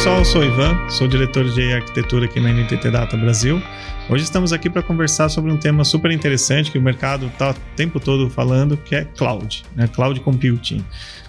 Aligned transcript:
pessoal, 0.00 0.18
eu 0.20 0.24
sou 0.24 0.40
o 0.40 0.44
Ivan, 0.44 0.88
sou 0.88 1.06
diretor 1.06 1.44
de 1.44 1.74
arquitetura 1.74 2.24
aqui 2.24 2.40
na 2.40 2.50
NTT 2.50 2.90
Data 2.90 3.18
Brasil. 3.18 3.60
Hoje 4.08 4.24
estamos 4.24 4.50
aqui 4.50 4.70
para 4.70 4.82
conversar 4.82 5.28
sobre 5.28 5.52
um 5.52 5.58
tema 5.58 5.84
super 5.84 6.10
interessante 6.10 6.70
que 6.70 6.78
o 6.78 6.80
mercado 6.80 7.26
está 7.26 7.50
o 7.50 7.54
tempo 7.76 8.00
todo 8.00 8.30
falando, 8.30 8.78
que 8.78 8.94
é 8.94 9.04
cloud, 9.04 9.62
né? 9.76 9.86
cloud 9.88 10.18
computing. 10.20 10.82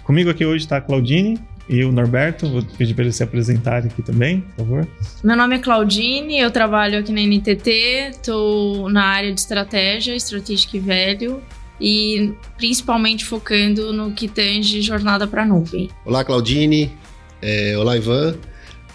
Comigo 0.04 0.30
aqui 0.30 0.46
hoje 0.46 0.64
está 0.64 0.78
a 0.78 0.80
Claudine 0.80 1.38
e 1.68 1.84
o 1.84 1.92
Norberto. 1.92 2.48
Vou 2.48 2.62
pedir 2.62 2.94
para 2.94 3.04
eles 3.04 3.14
se 3.14 3.22
apresentarem 3.22 3.90
aqui 3.90 4.00
também, 4.00 4.40
por 4.40 4.64
favor. 4.64 4.88
Meu 5.22 5.36
nome 5.36 5.56
é 5.56 5.58
Claudine, 5.58 6.40
eu 6.40 6.50
trabalho 6.50 6.98
aqui 6.98 7.12
na 7.12 7.20
NTT, 7.20 8.12
estou 8.12 8.88
na 8.88 9.04
área 9.04 9.34
de 9.34 9.38
estratégia, 9.38 10.16
Strategic 10.16 10.78
Velho 10.78 11.42
e 11.78 12.32
principalmente 12.56 13.22
focando 13.22 13.92
no 13.92 14.12
que 14.12 14.28
tange 14.28 14.80
jornada 14.80 15.26
para 15.26 15.44
nuvem. 15.44 15.90
Olá, 16.06 16.24
Claudine. 16.24 16.90
É, 17.42 17.76
olá, 17.76 17.98
Ivan. 17.98 18.34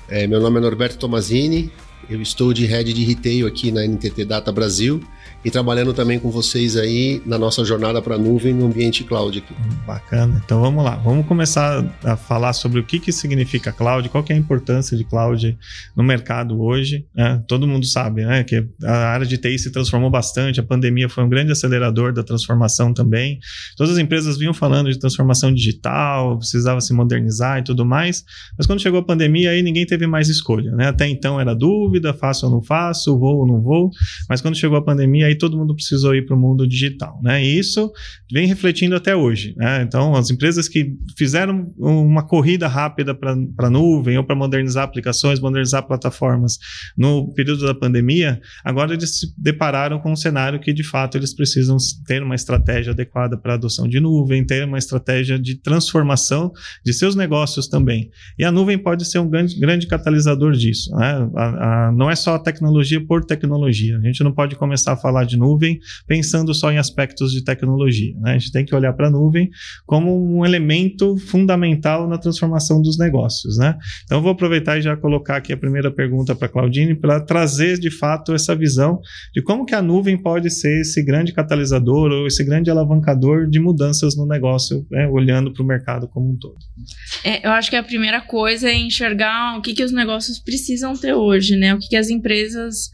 É, 0.09 0.25
meu 0.25 0.39
nome 0.39 0.57
é 0.57 0.61
Norberto 0.61 0.97
Tomazini. 0.97 1.71
Eu 2.09 2.21
estou 2.21 2.53
de 2.53 2.65
head 2.65 2.93
de 2.93 3.03
retail 3.03 3.45
aqui 3.45 3.71
na 3.71 3.85
NTT 3.85 4.23
Data 4.23 4.51
Brasil 4.51 5.01
e 5.47 5.49
trabalhando 5.49 5.93
também 5.93 6.19
com 6.19 6.29
vocês 6.29 6.75
aí 6.75 7.21
na 7.25 7.37
nossa 7.37 7.63
jornada 7.63 8.01
para 8.01 8.15
a 8.15 8.17
nuvem 8.17 8.53
no 8.53 8.65
ambiente 8.65 9.05
cloud 9.05 9.37
aqui. 9.37 9.53
Bacana. 9.85 10.41
Então 10.43 10.59
vamos 10.59 10.83
lá. 10.83 10.97
Vamos 10.97 11.25
começar 11.25 11.85
a 12.03 12.17
falar 12.17 12.51
sobre 12.51 12.81
o 12.81 12.83
que, 12.83 12.99
que 12.99 13.13
significa 13.13 13.71
cloud, 13.71 14.09
qual 14.09 14.25
que 14.25 14.33
é 14.33 14.35
a 14.35 14.37
importância 14.37 14.97
de 14.97 15.05
cloud 15.05 15.57
no 15.95 16.03
mercado 16.03 16.61
hoje. 16.61 17.05
Né? 17.15 17.41
Todo 17.47 17.65
mundo 17.65 17.85
sabe 17.85 18.25
né, 18.25 18.43
que 18.43 18.67
a 18.83 18.91
área 18.91 19.25
de 19.25 19.37
TI 19.37 19.57
se 19.57 19.71
transformou 19.71 20.09
bastante, 20.09 20.59
a 20.59 20.63
pandemia 20.63 21.07
foi 21.07 21.23
um 21.23 21.29
grande 21.29 21.49
acelerador 21.49 22.11
da 22.11 22.23
transformação 22.23 22.93
também. 22.93 23.39
Todas 23.77 23.93
as 23.93 23.99
empresas 23.99 24.37
vinham 24.37 24.53
falando 24.53 24.91
de 24.91 24.99
transformação 24.99 25.53
digital, 25.53 26.37
precisava 26.37 26.81
se 26.81 26.91
modernizar 26.93 27.59
e 27.59 27.63
tudo 27.63 27.85
mais, 27.85 28.25
mas 28.57 28.67
quando 28.67 28.81
chegou 28.81 28.99
a 28.99 29.03
pandemia 29.03 29.51
aí 29.51 29.61
ninguém 29.61 29.85
teve 29.85 30.07
mais 30.07 30.27
escolha. 30.27 30.71
Né? 30.71 30.89
Até 30.89 31.07
então 31.07 31.39
era 31.39 31.55
dúvida, 31.55 32.13
faço 32.13 32.45
ou 32.47 32.51
não 32.51 32.61
faço, 32.61 33.17
vou 33.17 33.37
ou 33.37 33.47
não 33.47 33.61
vou, 33.61 33.89
mas 34.29 34.41
quando 34.41 34.57
chegou 34.57 34.77
a 34.77 34.81
pandemia 34.81 35.27
aí 35.27 35.36
todo 35.37 35.57
mundo 35.57 35.75
precisou 35.75 36.15
ir 36.15 36.25
para 36.25 36.35
o 36.35 36.39
mundo 36.39 36.67
digital, 36.67 37.19
né? 37.21 37.43
E 37.43 37.57
isso 37.57 37.91
vem 38.31 38.47
refletindo 38.47 38.95
até 38.95 39.15
hoje, 39.15 39.53
né? 39.57 39.81
Então, 39.81 40.15
as 40.15 40.29
empresas 40.29 40.67
que 40.67 40.93
fizeram 41.17 41.71
uma 41.77 42.25
corrida 42.25 42.67
rápida 42.67 43.13
para 43.13 43.35
a 43.59 43.69
nuvem 43.69 44.17
ou 44.17 44.23
para 44.23 44.35
modernizar 44.35 44.83
aplicações, 44.83 45.39
modernizar 45.39 45.85
plataformas 45.85 46.57
no 46.97 47.33
período 47.33 47.65
da 47.65 47.73
pandemia, 47.73 48.39
agora 48.63 48.93
eles 48.93 49.19
se 49.19 49.33
depararam 49.37 49.99
com 49.99 50.11
um 50.11 50.15
cenário 50.15 50.59
que, 50.59 50.73
de 50.73 50.83
fato, 50.83 51.17
eles 51.17 51.33
precisam 51.33 51.77
ter 52.05 52.21
uma 52.21 52.35
estratégia 52.35 52.91
adequada 52.91 53.37
para 53.37 53.53
adoção 53.53 53.87
de 53.87 53.99
nuvem, 53.99 54.45
ter 54.45 54.65
uma 54.65 54.77
estratégia 54.77 55.39
de 55.39 55.55
transformação 55.55 56.51
de 56.83 56.93
seus 56.93 57.15
negócios 57.15 57.67
também. 57.67 58.09
E 58.37 58.43
a 58.43 58.51
nuvem 58.51 58.77
pode 58.77 59.05
ser 59.05 59.19
um 59.19 59.29
grande, 59.29 59.59
grande 59.59 59.87
catalisador 59.87 60.53
disso, 60.53 60.91
né? 60.95 61.29
A, 61.35 61.87
a, 61.87 61.91
não 61.91 62.09
é 62.09 62.15
só 62.15 62.35
a 62.35 62.39
tecnologia 62.39 63.03
por 63.05 63.23
tecnologia. 63.23 63.97
A 63.97 64.01
gente 64.01 64.23
não 64.23 64.31
pode 64.31 64.55
começar 64.55 64.93
a 64.93 64.97
falar 64.97 65.16
falar 65.17 65.25
de 65.25 65.37
nuvem 65.37 65.79
pensando 66.05 66.53
só 66.53 66.71
em 66.71 66.77
aspectos 66.77 67.31
de 67.31 67.43
tecnologia. 67.43 68.13
Né? 68.19 68.31
A 68.31 68.37
gente 68.37 68.51
tem 68.51 68.65
que 68.65 68.75
olhar 68.75 68.93
para 68.93 69.07
a 69.07 69.11
nuvem 69.11 69.49
como 69.85 70.37
um 70.37 70.45
elemento 70.45 71.17
fundamental 71.17 72.07
na 72.07 72.17
transformação 72.17 72.81
dos 72.81 72.97
negócios. 72.97 73.57
Né? 73.57 73.75
Então, 74.03 74.21
vou 74.21 74.31
aproveitar 74.31 74.77
e 74.77 74.81
já 74.81 74.95
colocar 74.95 75.37
aqui 75.37 75.51
a 75.51 75.57
primeira 75.57 75.89
pergunta 75.89 76.35
para 76.35 76.47
a 76.47 76.49
Claudine 76.49 76.95
para 76.95 77.19
trazer 77.19 77.79
de 77.79 77.89
fato 77.89 78.33
essa 78.33 78.55
visão 78.55 78.99
de 79.33 79.41
como 79.41 79.65
que 79.65 79.73
a 79.73 79.81
nuvem 79.81 80.17
pode 80.17 80.49
ser 80.49 80.81
esse 80.81 81.03
grande 81.03 81.33
catalisador 81.33 82.11
ou 82.11 82.27
esse 82.27 82.43
grande 82.43 82.69
alavancador 82.69 83.49
de 83.49 83.59
mudanças 83.59 84.15
no 84.15 84.27
negócio, 84.27 84.85
né? 84.91 85.07
olhando 85.07 85.51
para 85.53 85.63
o 85.63 85.65
mercado 85.65 86.07
como 86.07 86.31
um 86.31 86.37
todo. 86.37 86.57
É, 87.23 87.45
eu 87.45 87.51
acho 87.51 87.69
que 87.69 87.75
a 87.75 87.83
primeira 87.83 88.21
coisa 88.21 88.69
é 88.69 88.75
enxergar 88.75 89.57
o 89.57 89.61
que, 89.61 89.73
que 89.73 89.83
os 89.83 89.91
negócios 89.91 90.39
precisam 90.39 90.95
ter 90.95 91.13
hoje, 91.13 91.55
né? 91.55 91.73
O 91.73 91.79
que, 91.79 91.89
que 91.89 91.95
as 91.95 92.09
empresas 92.09 92.89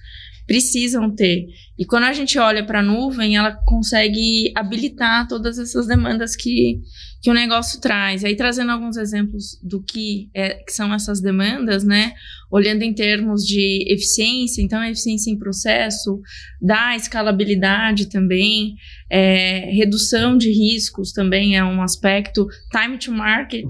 precisam 0.46 1.10
ter. 1.14 1.46
E 1.78 1.86
quando 1.86 2.04
a 2.04 2.14
gente 2.14 2.38
olha 2.38 2.66
para 2.66 2.80
a 2.80 2.84
nuvem, 2.84 3.36
ela 3.36 3.52
consegue 3.66 4.52
habilitar 4.56 5.28
todas 5.28 5.58
essas 5.58 5.88
demandas 5.88 6.36
que, 6.36 6.82
que 7.22 7.30
o 7.30 7.34
negócio 7.34 7.80
traz. 7.80 8.24
Aí 8.24 8.36
trazendo 8.36 8.72
alguns 8.72 8.98
exemplos 8.98 9.58
do 9.64 9.82
que, 9.82 10.30
é, 10.34 10.56
que 10.56 10.72
são 10.72 10.94
essas 10.94 11.22
demandas, 11.22 11.84
né? 11.84 12.14
Olhando 12.52 12.84
em 12.84 12.94
termos 12.94 13.44
de 13.46 13.86
eficiência, 13.92 14.62
então 14.62 14.84
eficiência 14.84 15.32
em 15.32 15.40
processo, 15.40 16.20
da 16.62 16.96
escalabilidade 16.96 18.10
também, 18.10 18.76
é, 19.10 19.72
redução 19.72 20.38
de 20.38 20.52
riscos 20.52 21.12
também 21.12 21.56
é 21.58 21.64
um 21.64 21.82
aspecto, 21.82 22.48
time 22.72 22.98
to 22.98 23.12
market 23.12 23.68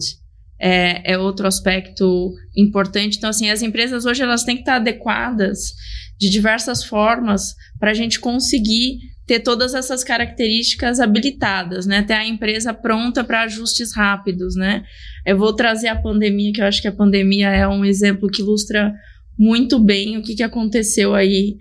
é, 0.63 1.13
é 1.13 1.17
outro 1.17 1.45
aspecto 1.45 2.33
importante. 2.56 3.17
Então, 3.17 3.29
assim, 3.29 3.50
as 3.50 3.62
empresas 3.62 4.06
hoje 4.06 4.23
elas 4.23 4.45
têm 4.45 4.56
que 4.56 4.62
estar 4.62 4.78
adequadas 4.78 5.73
de 6.18 6.29
diversas 6.29 6.84
formas 6.84 7.56
para 7.79 7.91
a 7.91 7.94
gente 7.94 8.19
conseguir 8.19 9.00
ter 9.25 9.40
todas 9.40 9.74
essas 9.74 10.03
características 10.03 11.00
habilitadas, 11.00 11.85
né? 11.85 12.03
Ter 12.03 12.13
a 12.13 12.28
empresa 12.28 12.74
pronta 12.74 13.24
para 13.24 13.44
ajustes 13.44 13.96
rápidos, 13.96 14.56
né? 14.56 14.84
Eu 15.25 15.38
vou 15.38 15.53
trazer 15.53 15.88
a 15.88 15.96
pandemia, 15.96 16.51
que 16.51 16.62
eu 16.62 16.66
acho 16.66 16.81
que 16.81 16.88
a 16.88 16.91
pandemia 16.91 17.50
é 17.50 17.68
um 17.68 17.85
exemplo 17.85 18.29
que 18.29 18.41
ilustra 18.41 18.94
muito 19.38 19.79
bem 19.79 20.18
o 20.18 20.22
que, 20.22 20.35
que 20.35 20.44
aconteceu 20.44 21.16
aí 21.16 21.57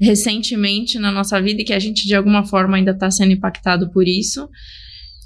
recentemente 0.00 0.98
na 0.98 1.12
nossa 1.12 1.40
vida 1.40 1.62
e 1.62 1.64
que 1.64 1.72
a 1.72 1.78
gente 1.78 2.06
de 2.06 2.14
alguma 2.14 2.44
forma 2.44 2.76
ainda 2.76 2.90
está 2.90 3.10
sendo 3.10 3.32
impactado 3.32 3.90
por 3.90 4.06
isso 4.06 4.48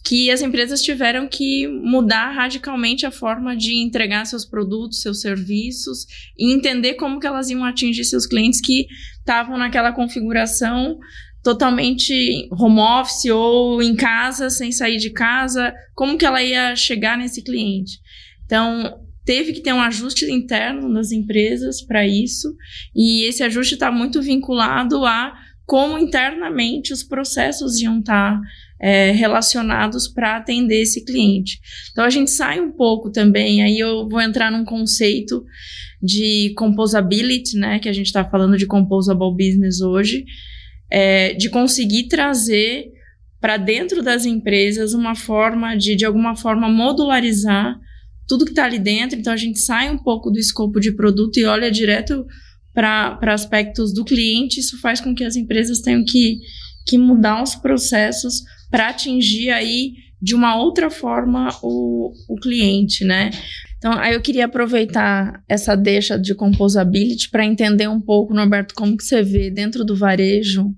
que 0.09 0.31
as 0.31 0.41
empresas 0.41 0.81
tiveram 0.81 1.29
que 1.29 1.69
mudar 1.69 2.31
radicalmente 2.31 3.05
a 3.05 3.11
forma 3.11 3.55
de 3.55 3.75
entregar 3.75 4.25
seus 4.25 4.43
produtos, 4.43 5.03
seus 5.03 5.21
serviços 5.21 6.07
e 6.35 6.51
entender 6.51 6.95
como 6.95 7.21
que 7.21 7.27
elas 7.27 7.51
iam 7.51 7.63
atingir 7.63 8.05
seus 8.05 8.25
clientes 8.25 8.59
que 8.59 8.87
estavam 9.19 9.59
naquela 9.59 9.93
configuração 9.93 10.99
totalmente 11.43 12.49
home 12.51 12.81
office 12.81 13.27
ou 13.27 13.83
em 13.83 13.95
casa, 13.95 14.49
sem 14.49 14.73
sair 14.73 14.97
de 14.97 15.11
casa, 15.11 15.75
como 15.95 16.17
que 16.17 16.25
ela 16.25 16.43
ia 16.43 16.75
chegar 16.75 17.19
nesse 17.19 17.45
cliente. 17.45 17.99
Então, 18.47 18.99
teve 19.27 19.53
que 19.53 19.61
ter 19.61 19.75
um 19.75 19.83
ajuste 19.83 20.25
interno 20.25 20.91
das 20.91 21.13
empresas 21.13 21.83
para 21.83 22.07
isso, 22.07 22.57
e 22.97 23.29
esse 23.29 23.43
ajuste 23.43 23.75
está 23.75 23.93
muito 23.93 24.23
vinculado 24.23 25.05
a 25.05 25.35
como 25.67 25.99
internamente 25.99 26.95
os 26.95 27.05
processos 27.05 27.79
iam 27.79 27.99
estar 27.99 28.41
tá 28.41 28.41
é, 28.81 29.11
relacionados 29.11 30.09
para 30.09 30.37
atender 30.37 30.83
esse 30.83 31.05
cliente. 31.05 31.59
Então 31.91 32.05
a 32.05 32.11
gente 32.11 32.31
sai 32.31 32.61
um 32.61 32.71
pouco 32.71 33.11
também, 33.11 33.63
aí 33.63 33.79
eu 33.79 34.09
vou 34.09 34.21
entrar 34.21 34.51
num 34.51 34.65
conceito 34.65 35.45
de 36.01 36.53
composability, 36.57 37.57
né, 37.57 37.79
que 37.79 37.89
a 37.89 37.93
gente 37.93 38.07
está 38.07 38.25
falando 38.25 38.57
de 38.57 38.67
composable 38.67 39.33
business 39.33 39.81
hoje, 39.81 40.25
é, 40.91 41.35
de 41.35 41.51
conseguir 41.51 42.09
trazer 42.09 42.87
para 43.41 43.57
dentro 43.57 44.03
das 44.03 44.25
empresas 44.25 44.95
uma 44.95 45.15
forma 45.15 45.77
de, 45.77 45.95
de 45.97 46.05
alguma 46.05 46.37
forma, 46.37 46.69
modularizar 46.69 47.79
tudo 48.27 48.45
que 48.45 48.51
está 48.51 48.65
ali 48.65 48.79
dentro. 48.79 49.19
Então 49.19 49.33
a 49.33 49.37
gente 49.37 49.59
sai 49.59 49.91
um 49.91 49.99
pouco 49.99 50.31
do 50.31 50.39
escopo 50.39 50.81
de 50.81 50.93
produto 50.95 51.39
e 51.39 51.45
olha 51.45 51.71
direto 51.71 52.25
para 52.75 53.19
aspectos 53.33 53.93
do 53.93 54.05
cliente. 54.05 54.61
Isso 54.61 54.81
faz 54.81 55.01
com 55.01 55.15
que 55.15 55.25
as 55.25 55.37
empresas 55.37 55.81
tenham 55.81 56.05
que, 56.05 56.39
que 56.87 56.99
mudar 56.99 57.43
os 57.43 57.55
processos 57.55 58.43
para 58.71 58.89
atingir 58.89 59.51
aí 59.51 59.93
de 60.21 60.35
uma 60.35 60.57
outra 60.57 60.91
forma 60.91 61.49
o, 61.63 62.13
o 62.29 62.37
cliente, 62.37 63.05
né? 63.05 63.31
Então, 63.79 63.93
aí 63.93 64.15
eu 64.15 64.21
queria 64.21 64.47
aproveitar 64.47 65.41
essa 65.49 65.77
deixa 65.77 66.19
de 66.19 66.35
composability 66.35 67.31
para 67.31 67.47
entender 67.47 67.89
um 67.89 68.01
pouco, 68.01 68.35
Norberto, 68.35 68.75
como 68.75 68.97
que 68.97 69.05
você 69.05 69.23
vê 69.23 69.51
dentro 69.51 69.85
do 69.85 69.95
varejo, 69.95 70.75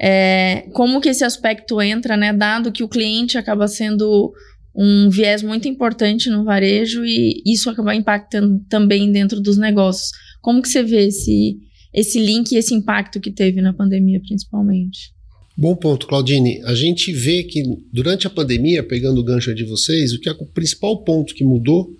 é, 0.00 0.66
como 0.72 1.00
que 1.00 1.10
esse 1.10 1.22
aspecto 1.22 1.80
entra, 1.82 2.16
né? 2.16 2.32
Dado 2.32 2.72
que 2.72 2.82
o 2.82 2.88
cliente 2.88 3.36
acaba 3.36 3.68
sendo 3.68 4.32
um 4.74 5.10
viés 5.10 5.42
muito 5.42 5.68
importante 5.68 6.30
no 6.30 6.42
varejo 6.42 7.04
e 7.04 7.42
isso 7.44 7.68
acaba 7.68 7.94
impactando 7.94 8.64
também 8.70 9.12
dentro 9.12 9.40
dos 9.40 9.58
negócios. 9.58 10.10
Como 10.40 10.62
que 10.62 10.68
você 10.68 10.82
vê 10.82 11.08
esse, 11.08 11.58
esse 11.92 12.18
link 12.18 12.52
e 12.52 12.56
esse 12.56 12.72
impacto 12.72 13.20
que 13.20 13.30
teve 13.30 13.60
na 13.60 13.74
pandemia, 13.74 14.20
principalmente? 14.20 15.12
Bom 15.60 15.76
ponto, 15.76 16.06
Claudine. 16.06 16.62
A 16.64 16.74
gente 16.74 17.12
vê 17.12 17.44
que 17.44 17.62
durante 17.92 18.26
a 18.26 18.30
pandemia, 18.30 18.82
pegando 18.82 19.20
o 19.20 19.22
gancho 19.22 19.54
de 19.54 19.62
vocês, 19.62 20.14
o 20.14 20.18
que 20.18 20.26
é 20.26 20.32
o 20.32 20.46
principal 20.46 21.04
ponto 21.04 21.34
que 21.34 21.44
mudou 21.44 21.94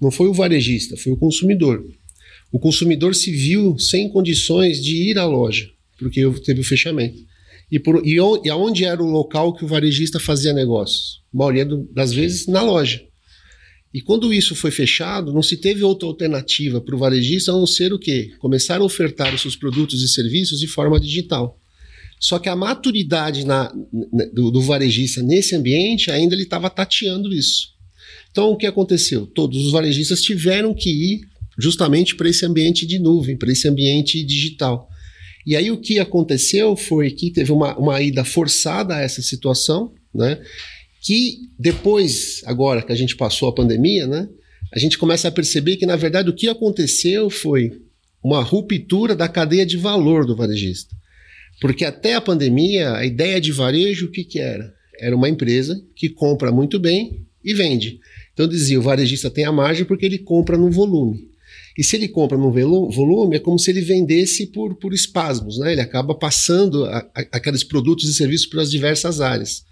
não 0.00 0.10
foi 0.10 0.26
o 0.26 0.32
varejista, 0.32 0.96
foi 0.96 1.12
o 1.12 1.16
consumidor. 1.16 1.86
O 2.50 2.58
consumidor 2.58 3.14
se 3.14 3.30
viu 3.30 3.78
sem 3.78 4.08
condições 4.08 4.82
de 4.82 5.08
ir 5.08 5.18
à 5.18 5.24
loja, 5.24 5.70
porque 5.96 6.28
teve 6.44 6.62
o 6.62 6.64
fechamento. 6.64 7.16
E, 7.70 7.78
por, 7.78 8.04
e, 8.04 8.16
e 8.16 8.50
aonde 8.50 8.84
era 8.84 9.00
o 9.00 9.08
local 9.08 9.54
que 9.54 9.64
o 9.64 9.68
varejista 9.68 10.18
fazia 10.18 10.52
negócios? 10.52 11.22
A 11.32 11.38
maioria 11.38 11.64
do, 11.64 11.88
das 11.92 12.12
vezes 12.12 12.48
na 12.48 12.62
loja. 12.62 13.04
E 13.94 14.00
quando 14.00 14.34
isso 14.34 14.56
foi 14.56 14.72
fechado, 14.72 15.32
não 15.32 15.44
se 15.44 15.56
teve 15.56 15.84
outra 15.84 16.08
alternativa 16.08 16.80
para 16.80 16.96
o 16.96 16.98
varejista 16.98 17.52
a 17.52 17.54
não 17.54 17.68
ser 17.68 17.92
o 17.92 18.00
quê? 18.00 18.32
Começar 18.40 18.80
a 18.80 18.84
ofertar 18.84 19.32
os 19.32 19.42
seus 19.42 19.54
produtos 19.54 20.02
e 20.02 20.08
serviços 20.08 20.58
de 20.58 20.66
forma 20.66 20.98
digital. 20.98 21.56
Só 22.18 22.38
que 22.38 22.48
a 22.48 22.56
maturidade 22.56 23.44
na, 23.44 23.72
do, 24.32 24.50
do, 24.50 24.62
varejista 24.62 25.22
nesse 25.22 25.54
ambiente 25.54 26.10
ainda 26.10 26.34
ele 26.34 26.44
estava 26.44 26.70
tateando 26.70 27.32
isso. 27.32 27.68
Então 28.30 28.50
o 28.50 28.56
que 28.56 28.66
aconteceu? 28.66 29.26
Todos 29.26 29.64
os 29.66 29.72
varejistas 29.72 30.22
tiveram 30.22 30.74
que 30.74 30.90
ir 30.90 31.20
justamente 31.58 32.14
para 32.14 32.28
esse 32.28 32.44
ambiente 32.44 32.86
de 32.86 32.98
nuvem, 32.98 33.36
para 33.36 33.52
esse 33.52 33.68
ambiente 33.68 34.22
digital. 34.24 34.88
E 35.46 35.54
aí 35.54 35.70
o 35.70 35.80
que 35.80 35.98
aconteceu 35.98 36.76
foi 36.76 37.10
que 37.10 37.30
teve 37.30 37.52
uma, 37.52 37.76
uma 37.78 38.00
ida 38.02 38.24
forçada 38.24 38.96
a 38.96 39.00
essa 39.00 39.22
situação, 39.22 39.92
né? 40.14 40.40
Que 41.02 41.38
depois, 41.58 42.42
agora 42.46 42.82
que 42.82 42.92
a 42.92 42.96
gente 42.96 43.14
passou 43.14 43.48
a 43.48 43.54
pandemia, 43.54 44.06
né? 44.06 44.28
A 44.72 44.78
gente 44.78 44.98
começa 44.98 45.28
a 45.28 45.30
perceber 45.30 45.76
que, 45.76 45.86
na 45.86 45.94
verdade, 45.94 46.28
o 46.28 46.34
que 46.34 46.48
aconteceu 46.48 47.30
foi 47.30 47.80
uma 48.22 48.42
ruptura 48.42 49.14
da 49.14 49.28
cadeia 49.28 49.64
de 49.64 49.76
valor 49.76 50.26
do 50.26 50.34
varejista. 50.34 50.96
Porque 51.60 51.84
até 51.84 52.14
a 52.14 52.20
pandemia, 52.20 52.94
a 52.94 53.04
ideia 53.04 53.40
de 53.40 53.52
varejo, 53.52 54.06
o 54.06 54.10
que, 54.10 54.24
que 54.24 54.38
era? 54.38 54.74
Era 55.00 55.16
uma 55.16 55.28
empresa 55.28 55.82
que 55.94 56.08
compra 56.08 56.52
muito 56.52 56.78
bem 56.78 57.26
e 57.44 57.54
vende. 57.54 58.00
Então 58.32 58.46
dizia, 58.46 58.78
o 58.78 58.82
varejista 58.82 59.30
tem 59.30 59.44
a 59.44 59.52
margem 59.52 59.84
porque 59.84 60.04
ele 60.04 60.18
compra 60.18 60.58
no 60.58 60.70
volume. 60.70 61.30
E 61.78 61.84
se 61.84 61.96
ele 61.96 62.08
compra 62.08 62.38
no 62.38 62.50
volume, 62.50 63.36
é 63.36 63.38
como 63.38 63.58
se 63.58 63.70
ele 63.70 63.82
vendesse 63.82 64.46
por, 64.46 64.76
por 64.76 64.94
espasmos, 64.94 65.58
né? 65.58 65.72
Ele 65.72 65.80
acaba 65.80 66.14
passando 66.14 66.86
a, 66.86 66.98
a, 66.98 67.20
aqueles 67.32 67.62
produtos 67.62 68.08
e 68.08 68.14
serviços 68.14 68.46
para 68.46 68.62
as 68.62 68.70
diversas 68.70 69.20
áreas. 69.20 69.64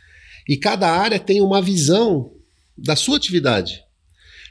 E 0.46 0.56
cada 0.56 0.90
área 0.90 1.18
tem 1.18 1.40
uma 1.40 1.62
visão 1.62 2.30
da 2.76 2.94
sua 2.94 3.16
atividade. 3.16 3.80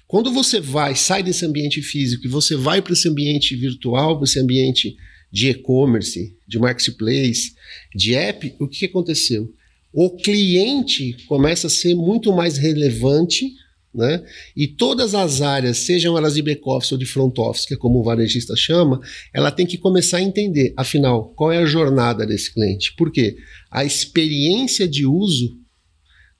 Quando 0.07 0.31
você 0.31 0.59
vai, 0.59 0.95
sai 0.95 1.21
desse 1.21 1.45
ambiente 1.45 1.81
físico 1.81 2.25
e 2.25 2.29
você 2.29 2.55
vai 2.55 2.81
para 2.81 2.93
esse 2.93 3.07
ambiente 3.07 3.55
virtual, 3.55 4.17
para 4.17 4.25
esse 4.25 4.39
ambiente 4.39 4.95
de 5.33 5.49
e-commerce, 5.49 6.37
de 6.47 6.59
marketplace, 6.59 7.55
de 7.95 8.13
app, 8.13 8.55
o 8.59 8.67
que, 8.67 8.85
aconteceu? 8.85 9.51
O 9.91 10.11
cliente 10.11 11.17
começa 11.27 11.65
a 11.65 11.71
ser 11.71 11.95
muito 11.95 12.31
mais 12.31 12.55
relevante 12.59 13.51
né? 13.93 14.23
E 14.57 14.67
todas 14.67 15.13
as 15.13 15.39
áreas, 15.43 15.77
sejam 15.77 16.17
elas 16.17 16.33
de 16.33 16.41
back-office 16.41 16.91
ou 16.91 16.97
de 16.97 17.05
front-office, 17.05 17.67
que 17.67 17.75
é 17.75 17.77
como 17.77 17.99
o 17.99 18.03
varejista 18.03 18.55
chama, 18.55 18.99
ela 19.31 19.51
tem 19.51 19.67
que 19.67 19.77
começar 19.77 20.17
a 20.17 20.21
entender, 20.21 20.73
afinal, 20.75 21.31
qual 21.35 21.51
é 21.51 21.59
a 21.59 21.65
jornada 21.65 22.25
desse 22.25 22.51
cliente. 22.51 22.95
Por 22.95 23.11
quê? 23.11 23.37
A 23.69 23.85
experiência 23.85 24.87
de 24.87 25.05
uso 25.05 25.59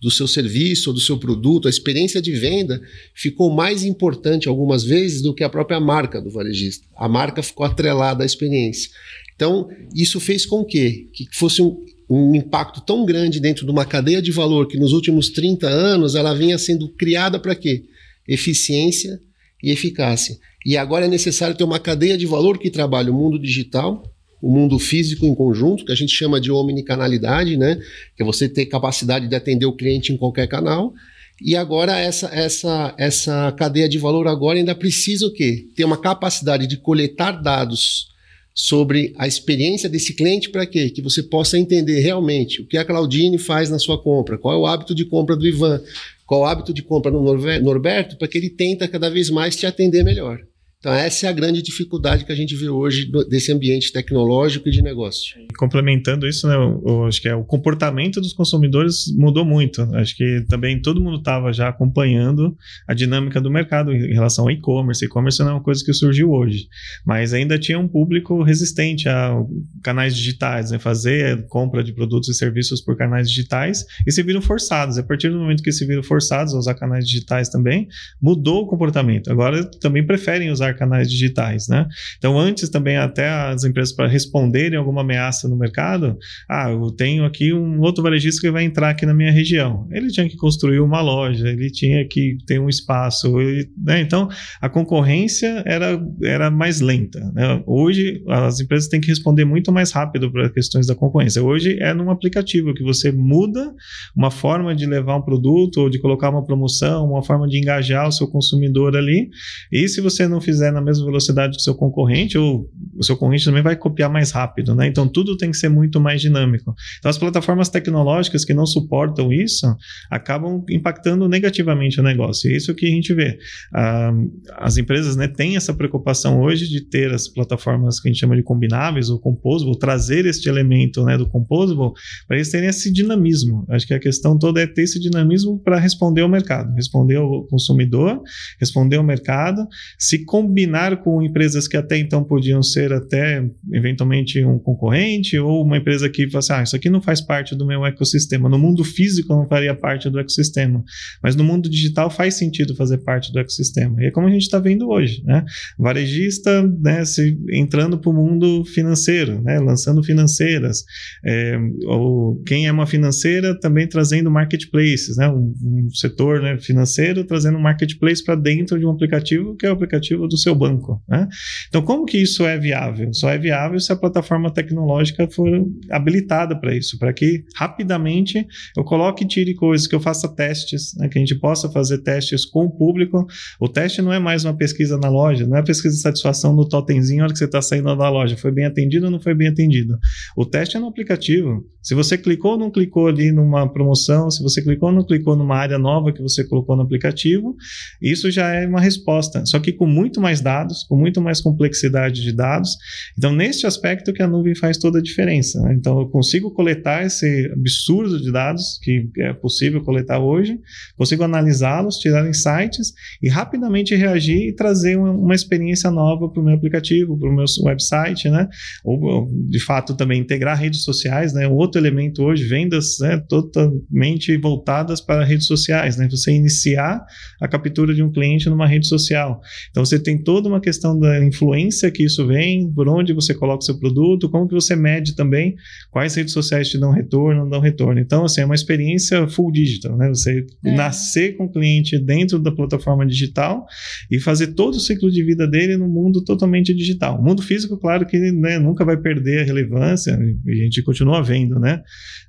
do 0.04 0.12
seu 0.12 0.28
serviço 0.28 0.90
ou 0.90 0.94
do 0.94 1.00
seu 1.00 1.18
produto, 1.18 1.66
a 1.66 1.70
experiência 1.70 2.22
de 2.22 2.34
venda 2.34 2.82
ficou 3.16 3.50
mais 3.50 3.86
importante 3.86 4.50
algumas 4.50 4.84
vezes 4.84 5.22
do 5.22 5.34
que 5.34 5.46
a 5.46 5.50
própria 5.50 5.80
marca 5.80 6.22
do 6.22 6.30
varejista. 6.30 6.86
A 6.98 7.08
marca 7.08 7.42
ficou 7.42 7.66
atrelada 7.66 8.22
à 8.22 8.26
experiência. 8.26 8.90
Então, 9.34 9.70
isso 9.96 10.20
fez 10.20 10.46
com 10.46 10.66
que, 10.66 11.10
que 11.14 11.26
fosse 11.32 11.62
um, 11.62 11.78
um 12.10 12.36
impacto 12.36 12.82
tão 12.82 13.06
grande 13.06 13.40
dentro 13.40 13.66
de 13.66 13.72
uma 13.72 13.86
cadeia 13.86 14.22
de 14.22 14.30
valor 14.30 14.68
que 14.68 14.78
nos 14.78 14.92
últimos 14.92 15.30
30 15.30 15.68
anos 15.68 16.16
ela 16.16 16.34
vinha 16.34 16.58
sendo 16.58 16.90
criada 16.90 17.40
para 17.40 17.56
quê? 17.56 17.86
Eficiência 18.28 19.18
e 19.64 19.72
eficácia. 19.72 20.38
E 20.66 20.76
agora 20.76 21.06
é 21.06 21.10
necessário 21.10 21.56
ter 21.56 21.64
uma 21.64 21.80
cadeia 21.80 22.18
de 22.18 22.26
valor 22.26 22.60
que 22.60 22.70
trabalhe 22.70 23.10
o 23.10 23.14
mundo 23.14 23.40
digital, 23.40 24.04
o 24.44 24.52
mundo 24.52 24.78
físico 24.78 25.26
em 25.26 25.34
conjunto, 25.34 25.86
que 25.86 25.92
a 25.94 25.96
gente 25.96 26.12
chama 26.12 26.42
de 26.42 26.52
omnicanalidade, 26.52 27.56
né? 27.56 27.80
Que 28.18 28.24
é 28.24 28.26
você 28.26 28.50
ter 28.50 28.66
capacidade 28.66 29.26
de 29.30 29.34
atender 29.34 29.66
o 29.66 29.72
cliente 29.72 30.12
em 30.12 30.18
qualquer 30.18 30.48
canal. 30.48 30.94
E 31.42 31.56
agora 31.56 31.98
essa, 31.98 32.28
essa, 32.28 32.94
essa 32.98 33.54
cadeia 33.54 33.88
de 33.88 33.98
valor 33.98 34.28
agora 34.28 34.60
ainda 34.60 34.76
precisa 34.76 35.26
o 35.28 35.32
quê? 35.32 35.68
Ter 35.74 35.86
uma 35.86 35.96
capacidade 35.96 36.68
de 36.68 36.76
coletar 36.76 37.42
dados 37.42 38.10
sobre 38.54 39.14
a 39.18 39.26
experiência 39.26 39.88
desse 39.88 40.14
cliente 40.14 40.50
para 40.50 40.66
quê? 40.66 40.90
Que 40.90 41.02
você 41.02 41.24
possa 41.24 41.58
entender 41.58 42.02
realmente 42.02 42.62
o 42.62 42.68
que 42.68 42.78
a 42.78 42.84
Claudine 42.84 43.38
faz 43.38 43.70
na 43.70 43.80
sua 43.80 43.98
compra, 43.98 44.38
qual 44.38 44.54
é 44.54 44.58
o 44.58 44.66
hábito 44.66 44.94
de 44.94 45.06
compra 45.06 45.38
do 45.38 45.48
Ivan, 45.48 45.82
qual 46.26 46.42
é 46.42 46.44
o 46.44 46.48
hábito 46.48 46.74
de 46.74 46.84
compra 46.84 47.10
do 47.10 47.22
Norberto, 47.22 48.18
para 48.18 48.28
que 48.28 48.38
ele 48.38 48.50
tenta 48.50 48.90
cada 48.90 49.10
vez 49.10 49.30
mais 49.30 49.56
te 49.56 49.66
atender 49.66 50.04
melhor. 50.04 50.42
Então, 50.84 50.94
essa 50.94 51.28
é 51.28 51.30
a 51.30 51.32
grande 51.32 51.62
dificuldade 51.62 52.26
que 52.26 52.32
a 52.34 52.36
gente 52.36 52.54
vê 52.58 52.68
hoje 52.68 53.10
desse 53.30 53.54
ambiente 53.54 53.94
tecnológico 53.94 54.68
e 54.68 54.72
de 54.72 54.82
negócio. 54.82 55.34
Complementando 55.58 56.28
isso, 56.28 56.46
né, 56.46 56.56
eu, 56.56 56.84
eu 56.86 57.06
acho 57.06 57.22
que 57.22 57.30
é, 57.30 57.34
o 57.34 57.46
comportamento 57.46 58.20
dos 58.20 58.34
consumidores 58.34 59.06
mudou 59.16 59.46
muito. 59.46 59.82
Acho 59.96 60.14
que 60.14 60.44
também 60.50 60.82
todo 60.82 61.00
mundo 61.00 61.20
estava 61.20 61.54
já 61.54 61.70
acompanhando 61.70 62.54
a 62.86 62.94
dinâmica 62.94 63.40
do 63.40 63.50
mercado 63.50 63.94
em 63.94 64.12
relação 64.12 64.44
ao 64.44 64.52
e-commerce. 64.52 65.06
E-commerce 65.06 65.40
não 65.40 65.52
é 65.52 65.54
uma 65.54 65.64
coisa 65.64 65.82
que 65.86 65.94
surgiu 65.94 66.32
hoje, 66.32 66.68
mas 67.06 67.34
ainda 67.34 67.58
tinha 67.58 67.80
um 67.80 67.88
público 67.88 68.44
resistente 68.44 69.08
a 69.08 69.42
canais 69.82 70.14
digitais, 70.14 70.72
né, 70.72 70.80
fazer 70.80 71.48
compra 71.48 71.82
de 71.82 71.94
produtos 71.94 72.28
e 72.28 72.34
serviços 72.34 72.82
por 72.82 72.98
canais 72.98 73.30
digitais 73.30 73.86
e 74.06 74.12
se 74.12 74.22
viram 74.22 74.42
forçados. 74.42 74.98
A 74.98 75.04
partir 75.04 75.30
do 75.30 75.40
momento 75.40 75.64
que 75.64 75.72
se 75.72 75.86
viram 75.86 76.04
forçados 76.04 76.54
a 76.54 76.58
usar 76.58 76.74
canais 76.74 77.08
digitais 77.08 77.48
também, 77.48 77.88
mudou 78.22 78.64
o 78.64 78.68
comportamento. 78.68 79.32
Agora 79.32 79.64
também 79.80 80.06
preferem 80.06 80.52
usar 80.52 80.73
canais 80.74 81.10
digitais, 81.10 81.68
né? 81.68 81.88
Então, 82.18 82.38
antes 82.38 82.70
também 82.70 82.98
até 82.98 83.30
as 83.30 83.64
empresas 83.64 83.94
para 83.94 84.08
responderem 84.08 84.78
alguma 84.78 85.02
ameaça 85.02 85.48
no 85.48 85.58
mercado, 85.58 86.18
ah, 86.50 86.70
eu 86.70 86.92
tenho 86.92 87.26
aqui 87.26 87.54
um 87.54 87.80
outro 87.82 88.04
varejista 88.04 88.42
que 88.42 88.52
vai 88.52 88.64
entrar 88.64 88.90
aqui 88.90 89.06
na 89.06 89.14
minha 89.14 89.32
região. 89.32 89.88
Ele 89.92 90.08
tinha 90.08 90.28
que 90.28 90.36
construir 90.36 90.80
uma 90.80 91.02
loja, 91.02 91.48
ele 91.48 91.70
tinha 91.70 92.08
que 92.08 92.38
ter 92.46 92.60
um 92.60 92.70
espaço, 92.70 93.40
ele, 93.40 93.70
né? 93.84 94.02
Então, 94.02 94.28
a 94.62 94.70
concorrência 94.70 95.64
era, 95.66 96.00
era 96.24 96.50
mais 96.52 96.82
lenta, 96.82 97.20
né? 97.34 97.62
Hoje, 97.66 98.24
as 98.30 98.60
empresas 98.60 98.88
têm 98.90 99.02
que 99.02 99.08
responder 99.08 99.46
muito 99.46 99.72
mais 99.72 99.92
rápido 99.92 100.32
para 100.32 100.50
questões 100.50 100.88
da 100.88 100.96
concorrência. 100.96 101.44
Hoje 101.44 101.78
é 101.80 101.94
num 101.94 102.10
aplicativo 102.10 102.74
que 102.74 102.84
você 102.84 103.12
muda 103.12 103.74
uma 104.16 104.32
forma 104.32 104.76
de 104.76 104.86
levar 104.86 105.18
um 105.18 105.22
produto 105.22 105.78
ou 105.78 105.90
de 105.90 106.00
colocar 106.00 106.30
uma 106.30 106.44
promoção, 106.44 107.06
uma 107.06 107.24
forma 107.24 107.48
de 107.48 107.58
engajar 107.58 108.08
o 108.08 108.12
seu 108.12 108.28
consumidor 108.28 108.96
ali. 108.96 109.30
E 109.72 109.88
se 109.88 110.02
você 110.02 110.28
não 110.28 110.42
fizer 110.42 110.63
na 110.72 110.82
mesma 110.82 111.06
velocidade 111.06 111.54
que 111.54 111.60
o 111.60 111.64
seu 111.64 111.76
concorrente, 111.76 112.38
ou 112.38 112.70
o 112.96 113.04
seu 113.04 113.16
concorrente 113.16 113.46
também 113.46 113.64
vai 113.64 113.76
copiar 113.76 114.10
mais 114.10 114.32
rápido, 114.32 114.76
né? 114.76 114.88
Então 114.88 115.08
tudo 115.08 115.38
tem 115.38 115.52
que 115.52 115.58
ser 115.58 115.70
muito 115.70 116.00
mais 116.00 116.22
dinâmico. 116.22 116.74
Então 117.00 117.10
as 117.10 117.18
plataformas 117.18 117.70
tecnológicas 117.70 118.46
que 118.46 118.54
não 118.54 118.66
suportam 118.66 119.32
isso 119.32 119.76
acabam 120.10 120.64
impactando 120.70 121.28
negativamente 121.28 122.00
o 122.00 122.04
negócio. 122.04 122.50
E 122.50 122.54
é 122.54 122.58
isso 122.58 122.74
que 122.74 122.86
a 122.86 122.90
gente 122.90 123.14
vê. 123.14 123.38
Ah, 123.74 124.12
as 124.58 124.78
empresas 124.78 125.16
né, 125.16 125.28
têm 125.28 125.56
essa 125.56 125.74
preocupação 125.74 126.42
hoje 126.42 126.68
de 126.68 126.82
ter 126.82 127.14
as 127.14 127.28
plataformas 127.28 128.00
que 128.00 128.08
a 128.08 128.12
gente 128.12 128.20
chama 128.20 128.36
de 128.36 128.44
combináveis 128.44 129.10
ou 129.10 129.20
composable, 129.20 129.78
trazer 129.78 130.26
este 130.26 130.50
elemento 130.50 131.04
né, 131.04 131.18
do 131.18 131.28
composable 131.28 131.92
para 132.28 132.38
eles 132.38 132.50
terem 132.50 132.70
esse 132.70 132.92
dinamismo. 132.92 133.66
Acho 133.70 133.88
que 133.88 133.94
a 133.94 134.00
questão 134.00 134.38
toda 134.38 134.62
é 134.62 134.68
ter 134.68 134.84
esse 134.84 135.00
dinamismo 135.00 135.60
para 135.60 135.80
responder 135.80 136.22
ao 136.22 136.30
mercado, 136.30 136.74
responder 136.74 137.18
ao 137.18 137.46
consumidor, 137.48 138.22
responder 138.60 138.98
ao 138.98 139.04
mercado, 139.04 139.68
se 139.98 140.26
combinar 140.26 140.53
combinar 140.54 140.98
com 140.98 141.24
empresas 141.24 141.68
que 141.68 141.76
até 141.76 141.98
então 141.98 142.24
podiam 142.24 142.62
ser 142.62 142.94
até 142.94 143.44
eventualmente 143.72 144.46
um 144.46 144.60
concorrente 144.60 145.36
ou 145.40 145.64
uma 145.64 145.78
empresa 145.78 146.08
que 146.08 146.30
fala 146.30 146.40
assim, 146.40 146.54
ah, 146.54 146.64
isso 146.64 146.76
aqui 146.76 146.92
não 146.92 147.02
faz 147.02 147.20
parte 147.20 147.56
do 147.56 147.66
meu 147.66 147.84
ecossistema. 147.84 148.48
No 148.48 148.60
mundo 148.60 148.84
físico 148.84 149.34
não 149.34 149.48
faria 149.48 149.74
parte 149.74 150.12
do 150.12 150.20
ecossistema, 150.20 150.84
mas 151.24 151.36
no 151.36 151.44
mundo 151.44 151.68
digital 151.68 152.12
faz 152.12 152.36
sentido 152.36 152.76
fazer 152.76 153.00
parte 153.00 153.34
do 153.34 153.40
ecossistema. 153.40 154.00
E 154.04 154.06
é 154.06 154.12
como 154.12 154.28
a 154.28 154.30
gente 154.30 154.44
está 154.44 154.60
vendo 154.60 154.88
hoje, 154.90 155.24
né? 155.26 155.44
Varejista, 155.80 156.62
né, 156.80 157.04
se, 157.04 157.36
entrando 157.52 157.98
para 157.98 158.12
o 158.12 158.14
mundo 158.14 158.64
financeiro, 158.66 159.42
né, 159.42 159.60
lançando 159.60 160.04
financeiras, 160.04 160.84
é, 161.26 161.58
ou 161.88 162.40
quem 162.44 162.68
é 162.68 162.72
uma 162.72 162.86
financeira 162.86 163.60
também 163.60 163.88
trazendo 163.88 164.30
marketplaces, 164.30 165.18
né, 165.18 165.28
um, 165.30 165.52
um 165.64 165.90
setor 165.90 166.42
né, 166.42 166.60
financeiro 166.60 167.24
trazendo 167.24 167.58
um 167.58 167.62
marketplace 167.62 168.24
para 168.24 168.36
dentro 168.36 168.78
de 168.78 168.86
um 168.86 168.92
aplicativo 168.92 169.56
que 169.56 169.66
é 169.66 169.70
o 169.70 169.74
aplicativo 169.74 170.28
do 170.28 170.38
seu 170.44 170.54
banco. 170.54 171.02
Né? 171.08 171.28
Então, 171.68 171.82
como 171.82 172.06
que 172.06 172.18
isso 172.18 172.46
é 172.46 172.58
viável? 172.58 173.14
Só 173.14 173.30
é 173.30 173.38
viável 173.38 173.80
se 173.80 173.92
a 173.92 173.96
plataforma 173.96 174.52
tecnológica 174.52 175.28
for 175.30 175.50
habilitada 175.90 176.60
para 176.60 176.76
isso, 176.76 176.98
para 177.00 177.12
que 177.14 177.44
rapidamente 177.56 178.46
eu 178.78 178.84
coloque 178.84 179.24
e 179.24 179.28
tire 179.28 179.56
coisas, 179.56 179.88
que 179.88 179.96
eu 179.96 180.00
faça 180.00 180.28
testes, 180.28 180.94
né? 180.98 181.10
que 181.10 181.18
a 181.18 181.22
gente 181.22 181.36
possa 181.36 181.70
fazer 181.70 182.00
testes 182.00 182.46
com 182.46 182.66
o 182.66 182.72
público. 182.72 183.26
O 183.60 183.68
teste 183.68 184.02
não 184.02 184.14
é 184.14 184.20
mais 184.20 184.46
uma 184.46 184.56
pesquisa 184.56 184.98
na 184.98 185.10
loja, 185.10 185.48
não 185.48 185.58
é 185.58 185.64
pesquisa 185.64 185.96
de 185.96 186.02
satisfação 186.02 186.54
no 186.56 186.68
totemzinho 186.68 187.20
na 187.20 187.26
hora 187.26 187.34
que 187.34 187.40
você 187.40 187.46
está 187.46 187.62
saindo 187.62 187.96
da 187.96 188.10
loja. 188.10 188.38
Foi 188.38 188.52
bem 188.52 188.66
atendido 188.66 189.06
ou 189.06 189.12
não 189.12 189.20
foi 189.20 189.34
bem 189.34 189.48
atendido? 189.48 189.98
O 190.36 190.46
teste 190.46 190.78
é 190.78 190.80
no 190.80 190.88
aplicativo. 190.88 191.66
Se 191.82 191.94
você 191.94 192.18
clicou 192.18 192.52
ou 192.52 192.58
não 192.58 192.72
clicou 192.72 193.08
ali 193.08 193.32
numa 193.32 193.72
promoção, 193.72 194.32
se 194.32 194.42
você 194.42 194.62
clicou 194.62 194.90
ou 194.90 194.96
não 194.96 195.06
clicou 195.06 195.36
numa 195.36 195.56
área 195.56 195.78
nova 195.78 196.14
que 196.14 196.22
você 196.22 196.44
colocou 196.44 196.76
no 196.76 196.84
aplicativo, 196.84 197.56
isso 198.02 198.32
já 198.32 198.54
é 198.54 198.68
uma 198.68 198.80
resposta. 198.80 199.46
Só 199.46 199.60
que 199.60 199.74
com 199.74 199.86
muito 199.86 200.22
mais 200.24 200.42
dados, 200.42 200.84
com 200.84 200.98
muito 200.98 201.22
mais 201.22 201.40
complexidade 201.42 202.22
de 202.22 202.32
dados. 202.32 202.76
Então, 203.18 203.32
neste 203.32 203.68
aspecto 203.68 204.14
que 204.14 204.24
a 204.24 204.28
nuvem 204.28 204.56
faz 204.56 204.78
toda 204.78 205.00
a 205.00 205.02
diferença. 205.02 205.62
Né? 205.62 205.76
Então, 205.78 206.00
eu 206.00 206.08
consigo 206.08 206.50
coletar 206.52 207.06
esse 207.06 207.52
absurdo 207.54 208.20
de 208.20 208.32
dados 208.32 208.80
que 208.82 209.10
é 209.20 209.34
possível 209.34 209.84
coletar 209.84 210.20
hoje, 210.20 210.58
consigo 210.98 211.24
analisá-los, 211.24 211.98
tirar 211.98 212.28
insights 212.28 212.94
e 213.22 213.30
rapidamente 213.30 213.94
reagir 213.96 214.50
e 214.50 214.56
trazer 214.56 214.98
uma, 214.98 215.12
uma 215.12 215.36
experiência 215.36 215.92
nova 215.92 216.30
para 216.30 216.42
o 216.42 216.46
meu 216.46 216.56
aplicativo, 216.56 217.20
para 217.20 217.30
o 217.30 217.36
meu 217.36 217.46
website, 217.64 218.30
né? 218.30 218.48
Ou, 218.84 219.30
de 219.50 219.60
fato, 219.60 219.96
também 219.96 220.22
integrar 220.22 220.58
redes 220.58 220.84
sociais, 220.84 221.34
né? 221.34 221.48
Outro 221.48 221.80
elemento 221.80 222.24
hoje, 222.24 222.46
vendas 222.46 222.98
né, 223.00 223.18
totalmente 223.28 224.38
voltadas 224.38 225.02
para 225.02 225.24
redes 225.24 225.48
sociais, 225.48 225.98
né? 225.98 226.08
Você 226.10 226.32
iniciar 226.32 227.06
a 227.42 227.48
captura 227.48 227.94
de 227.94 228.02
um 228.02 228.12
cliente 228.12 228.50
numa 228.50 228.68
rede 228.68 228.88
social. 228.88 229.42
Então, 229.70 229.84
você 229.84 230.00
tem 230.00 230.13
tem 230.14 230.24
toda 230.24 230.48
uma 230.48 230.62
questão 230.62 230.98
da 230.98 231.24
influência 231.24 231.90
que 231.90 232.04
isso 232.04 232.26
vem, 232.28 232.72
por 232.72 232.88
onde 232.88 233.14
você 233.14 233.34
coloca 233.34 233.64
o 233.64 233.66
seu 233.66 233.80
produto, 233.80 234.30
como 234.30 234.48
que 234.48 234.54
você 234.54 234.76
mede 234.76 235.16
também 235.16 235.56
quais 235.90 236.14
redes 236.14 236.34
sociais 236.34 236.70
te 236.70 236.80
dão 236.80 236.92
retorno, 236.92 237.42
não 237.42 237.50
dão 237.50 237.60
retorno. 237.60 238.00
Então, 238.00 238.26
assim, 238.26 238.42
é 238.42 238.46
uma 238.46 238.56
experiência 238.56 239.28
full 239.28 239.52
digital, 239.52 239.98
né? 239.98 240.10
Você 240.10 240.46
é. 240.66 240.76
nascer 240.76 241.36
com 241.36 241.46
o 241.46 241.52
cliente 241.52 241.98
dentro 241.98 242.40
da 242.40 242.52
plataforma 242.52 243.06
digital 243.06 243.66
e 244.12 244.20
fazer 244.20 244.54
todo 244.54 244.76
o 244.76 244.80
ciclo 244.80 245.10
de 245.10 245.24
vida 245.24 245.48
dele 245.48 245.78
no 245.78 245.88
mundo 245.88 246.24
totalmente 246.24 246.74
digital. 246.74 247.20
O 247.20 247.24
mundo 247.24 247.42
físico, 247.42 247.78
claro 247.78 248.06
que 248.06 248.18
né, 248.18 248.60
nunca 248.60 248.86
vai 248.86 248.98
perder 248.98 249.42
a 249.42 249.46
relevância, 249.46 250.16
a 250.16 250.56
gente 250.56 250.84
continua 250.84 251.24
vendo, 251.24 251.60
né? 251.60 251.82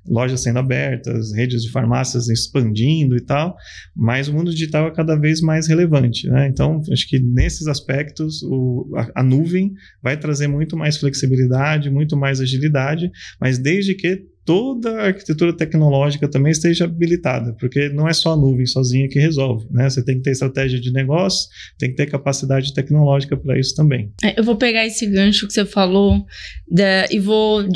Lojas 0.07 0.43
sendo 0.43 0.59
abertas, 0.59 1.33
redes 1.33 1.63
de 1.63 1.71
farmácias 1.71 2.29
expandindo 2.29 3.15
e 3.17 3.21
tal, 3.21 3.55
mas 3.95 4.27
o 4.27 4.33
mundo 4.33 4.51
digital 4.51 4.87
é 4.87 4.91
cada 4.91 5.15
vez 5.15 5.41
mais 5.41 5.67
relevante, 5.67 6.27
né? 6.27 6.47
Então, 6.47 6.81
acho 6.91 7.07
que 7.07 7.19
nesses 7.19 7.67
aspectos, 7.67 8.43
o, 8.43 8.91
a, 8.95 9.21
a 9.21 9.23
nuvem 9.23 9.73
vai 10.01 10.17
trazer 10.17 10.47
muito 10.47 10.77
mais 10.77 10.97
flexibilidade, 10.97 11.89
muito 11.89 12.15
mais 12.15 12.39
agilidade, 12.39 13.09
mas 13.39 13.57
desde 13.57 13.95
que 13.95 14.34
toda 14.45 15.01
a 15.01 15.07
arquitetura 15.07 15.51
tecnológica 15.51 16.29
também 16.29 16.51
esteja 16.51 16.85
habilitada, 16.85 17.53
porque 17.59 17.89
não 17.89 18.07
é 18.07 18.13
só 18.13 18.33
a 18.33 18.37
nuvem 18.37 18.65
sozinha 18.65 19.09
que 19.09 19.19
resolve, 19.19 19.67
né? 19.71 19.89
Você 19.89 20.05
tem 20.05 20.17
que 20.17 20.21
ter 20.21 20.31
estratégia 20.31 20.79
de 20.79 20.93
negócio, 20.93 21.49
tem 21.79 21.89
que 21.89 21.95
ter 21.95 22.05
capacidade 22.05 22.73
tecnológica 22.73 23.35
para 23.35 23.59
isso 23.59 23.75
também. 23.75 24.13
É, 24.23 24.39
eu 24.39 24.43
vou 24.43 24.55
pegar 24.55 24.85
esse 24.85 25.07
gancho 25.07 25.47
que 25.47 25.53
você 25.53 25.65
falou 25.65 26.23
da, 26.69 27.07
e 27.09 27.19
vou 27.19 27.67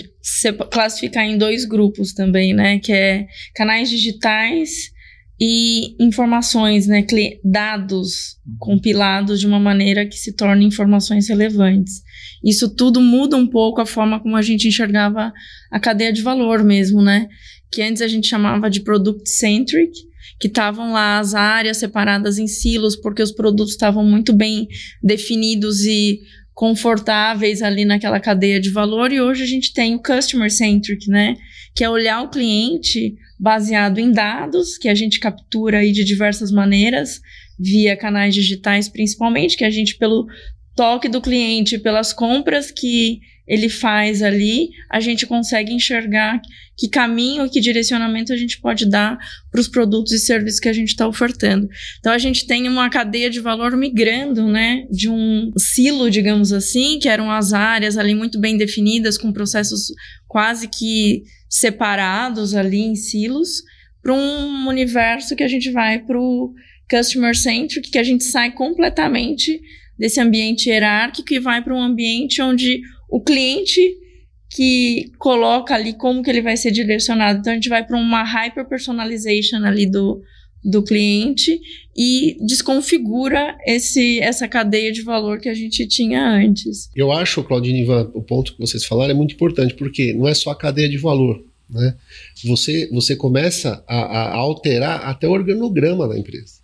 classificar 0.71 1.25
em 1.25 1.37
dois 1.37 1.65
grupos 1.65 2.13
também, 2.13 2.53
né? 2.53 2.77
Que 2.77 2.93
é 2.93 3.27
canais 3.55 3.89
digitais 3.89 4.91
e 5.39 5.95
informações, 6.03 6.85
né, 6.85 7.05
dados 7.43 8.37
compilados 8.57 9.39
de 9.39 9.47
uma 9.47 9.59
maneira 9.59 10.05
que 10.05 10.17
se 10.17 10.33
tornem 10.35 10.67
informações 10.67 11.29
relevantes. 11.29 12.01
Isso 12.43 12.75
tudo 12.75 12.99
muda 12.99 13.37
um 13.37 13.47
pouco 13.47 13.79
a 13.79 13.85
forma 13.85 14.19
como 14.19 14.35
a 14.35 14.41
gente 14.41 14.67
enxergava 14.67 15.31
a 15.71 15.79
cadeia 15.79 16.11
de 16.11 16.21
valor 16.21 16.63
mesmo, 16.63 17.01
né? 17.01 17.27
Que 17.71 17.81
antes 17.81 18.01
a 18.01 18.07
gente 18.07 18.27
chamava 18.27 18.69
de 18.69 18.81
product 18.81 19.29
centric, 19.29 19.91
que 20.39 20.47
estavam 20.47 20.91
lá 20.91 21.19
as 21.19 21.33
áreas 21.33 21.77
separadas 21.77 22.37
em 22.37 22.47
silos 22.47 22.95
porque 22.95 23.21
os 23.21 23.31
produtos 23.31 23.73
estavam 23.73 24.03
muito 24.03 24.33
bem 24.33 24.67
definidos 25.03 25.81
e 25.81 26.19
confortáveis 26.59 27.61
ali 27.61 27.85
naquela 27.85 28.19
cadeia 28.19 28.59
de 28.59 28.69
valor 28.69 29.13
e 29.13 29.21
hoje 29.21 29.41
a 29.41 29.45
gente 29.45 29.71
tem 29.71 29.95
o 29.95 30.03
customer 30.03 30.51
centric, 30.51 31.09
né? 31.09 31.37
Que 31.73 31.85
é 31.85 31.89
olhar 31.89 32.21
o 32.21 32.29
cliente 32.29 33.15
baseado 33.39 33.97
em 33.97 34.11
dados 34.11 34.77
que 34.77 34.89
a 34.89 34.93
gente 34.93 35.21
captura 35.21 35.77
aí 35.77 35.93
de 35.93 36.03
diversas 36.03 36.51
maneiras, 36.51 37.21
via 37.57 37.95
canais 37.95 38.35
digitais 38.35 38.89
principalmente, 38.89 39.55
que 39.55 39.63
a 39.63 39.69
gente 39.69 39.97
pelo 39.97 40.27
toque 40.75 41.07
do 41.07 41.21
cliente, 41.21 41.79
pelas 41.79 42.11
compras 42.11 42.69
que 42.71 43.21
ele 43.49 43.67
faz 43.67 44.21
ali, 44.21 44.69
a 44.91 44.99
gente 44.99 45.25
consegue 45.25 45.73
enxergar 45.73 46.39
que 46.77 46.87
caminho, 46.87 47.49
que 47.49 47.59
direcionamento 47.59 48.31
a 48.31 48.37
gente 48.37 48.61
pode 48.61 48.87
dar 48.87 49.17
para 49.51 49.59
os 49.59 49.67
produtos 49.67 50.13
e 50.13 50.19
serviços 50.19 50.59
que 50.59 50.69
a 50.69 50.73
gente 50.73 50.89
está 50.89 51.07
ofertando. 51.07 51.67
Então 51.99 52.13
a 52.13 52.17
gente 52.19 52.45
tem 52.45 52.69
uma 52.69 52.89
cadeia 52.89 53.29
de 53.29 53.39
valor 53.39 53.75
migrando, 53.75 54.47
né, 54.47 54.85
de 54.91 55.09
um 55.09 55.51
silo, 55.57 56.11
digamos 56.11 56.53
assim, 56.53 56.99
que 56.99 57.09
eram 57.09 57.31
as 57.31 57.51
áreas 57.51 57.97
ali 57.97 58.13
muito 58.13 58.39
bem 58.39 58.55
definidas, 58.55 59.17
com 59.17 59.33
processos 59.33 59.87
quase 60.27 60.67
que 60.67 61.23
separados 61.49 62.53
ali 62.53 62.79
em 62.79 62.95
silos 62.95 63.63
para 64.01 64.13
um 64.13 64.67
universo 64.67 65.35
que 65.35 65.43
a 65.43 65.47
gente 65.47 65.71
vai 65.71 65.99
para 65.99 66.17
o 66.17 66.53
customer 66.89 67.35
centric, 67.35 67.89
que 67.89 67.97
a 67.97 68.03
gente 68.03 68.23
sai 68.23 68.51
completamente 68.51 69.59
desse 69.97 70.21
ambiente 70.21 70.69
hierárquico 70.69 71.33
e 71.33 71.39
vai 71.39 71.61
para 71.61 71.75
um 71.75 71.81
ambiente 71.81 72.41
onde 72.41 72.79
o 73.09 73.21
cliente 73.21 73.97
que 74.49 75.11
coloca 75.17 75.75
ali 75.75 75.93
como 75.93 76.23
que 76.23 76.29
ele 76.29 76.41
vai 76.41 76.57
ser 76.57 76.71
direcionado. 76.71 77.39
Então 77.39 77.51
a 77.51 77.55
gente 77.55 77.69
vai 77.69 77.85
para 77.85 77.97
uma 77.97 78.23
hyper 78.23 78.67
personalization 78.67 79.63
ali 79.63 79.85
do, 79.85 80.21
do 80.63 80.83
cliente 80.83 81.59
e 81.95 82.37
desconfigura 82.45 83.55
esse, 83.65 84.19
essa 84.19 84.47
cadeia 84.47 84.91
de 84.91 85.01
valor 85.01 85.39
que 85.39 85.49
a 85.49 85.53
gente 85.53 85.85
tinha 85.87 86.27
antes. 86.27 86.89
Eu 86.95 87.11
acho, 87.11 87.43
Claudine 87.43 87.85
o 88.13 88.21
ponto 88.23 88.53
que 88.53 88.59
vocês 88.59 88.85
falaram 88.85 89.11
é 89.11 89.17
muito 89.17 89.35
importante, 89.35 89.75
porque 89.75 90.13
não 90.13 90.27
é 90.27 90.33
só 90.33 90.51
a 90.51 90.55
cadeia 90.55 90.89
de 90.89 90.97
valor. 90.97 91.43
Né? 91.69 91.95
Você, 92.45 92.89
você 92.91 93.15
começa 93.15 93.83
a, 93.87 93.97
a 93.97 94.35
alterar 94.35 95.01
até 95.01 95.27
o 95.27 95.31
organograma 95.31 96.07
da 96.07 96.17
empresa. 96.17 96.58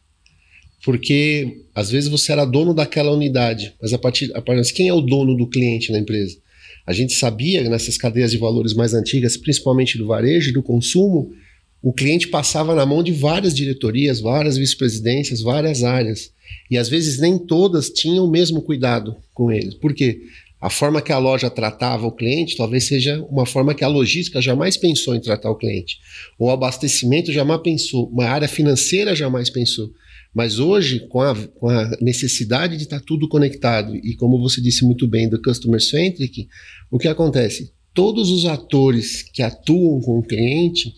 Porque 0.86 1.63
às 1.74 1.89
vezes 1.89 2.08
você 2.08 2.32
era 2.32 2.46
dono 2.46 2.72
daquela 2.72 3.12
unidade, 3.12 3.74
mas 3.82 3.92
a 3.92 3.98
partir, 3.98 4.32
a 4.36 4.42
partir 4.42 4.72
quem 4.72 4.88
é 4.88 4.94
o 4.94 5.01
dono 5.01 5.36
do 5.36 5.48
cliente 5.48 5.92
na 5.92 5.98
empresa? 5.98 6.38
A 6.86 6.94
gente 6.94 7.13
sabia 7.13 7.68
nessas 7.68 7.98
cadeias 7.98 8.30
de 8.30 8.38
valores 8.38 8.75
mais 8.75 8.94
antigas, 8.94 9.36
principalmente 9.36 9.98
do 9.98 10.06
varejo 10.06 10.51
e 10.51 10.54
do 10.54 10.62
consumo, 10.62 11.34
o 11.82 11.92
cliente 11.92 12.27
passava 12.27 12.75
na 12.75 12.86
mão 12.86 13.01
de 13.01 13.12
várias 13.12 13.56
diretorias, 13.56 14.20
várias 14.20 14.58
vice-presidências, 14.58 15.42
várias 15.42 15.84
áreas. 15.84 16.32
E 16.70 16.77
às 16.77 16.88
vezes 16.88 17.20
nem 17.20 17.38
todas 17.39 17.89
tinham 17.89 18.25
o 18.25 18.30
mesmo 18.30 18.62
cuidado 18.62 19.15
com 19.34 19.51
eles. 19.51 19.74
Por 19.74 19.92
quê? 19.92 20.22
A 20.65 20.69
forma 20.72 21.00
que 21.00 21.12
a 21.12 21.19
loja 21.19 21.48
tratava 21.48 22.07
o 22.07 22.12
cliente 22.12 22.57
talvez 22.57 22.88
seja 22.88 23.24
uma 23.29 23.45
forma 23.45 23.75
que 23.75 23.84
a 23.84 23.88
logística 23.88 24.41
jamais 24.41 24.75
pensou 24.75 25.15
em 25.15 25.22
tratar 25.22 25.51
o 25.51 25.55
cliente. 25.55 26.00
Ou 26.39 26.48
o 26.48 26.51
abastecimento 26.51 27.31
jamais 27.31 27.62
pensou, 27.62 28.10
uma 28.10 28.25
área 28.25 28.48
financeira 28.48 29.15
jamais 29.15 29.51
pensou. 29.51 29.91
Mas 30.34 30.57
hoje, 30.57 31.07
com 31.07 31.22
a, 31.22 31.36
com 31.36 31.69
a 31.69 31.95
necessidade 32.01 32.77
de 32.77 32.84
estar 32.86 33.00
tudo 33.00 33.29
conectado 33.29 33.95
e, 33.95 34.15
como 34.15 34.41
você 34.41 34.60
disse 34.60 34.84
muito 34.84 35.07
bem, 35.07 35.29
do 35.29 35.39
customer 35.39 35.79
centric, 35.79 36.48
o 36.89 36.98
que 36.98 37.07
acontece? 37.07 37.72
Todos 37.93 38.31
os 38.31 38.48
atores 38.48 39.22
que 39.22 39.43
atuam 39.43 40.01
com 40.01 40.17
o 40.17 40.24
cliente 40.24 40.95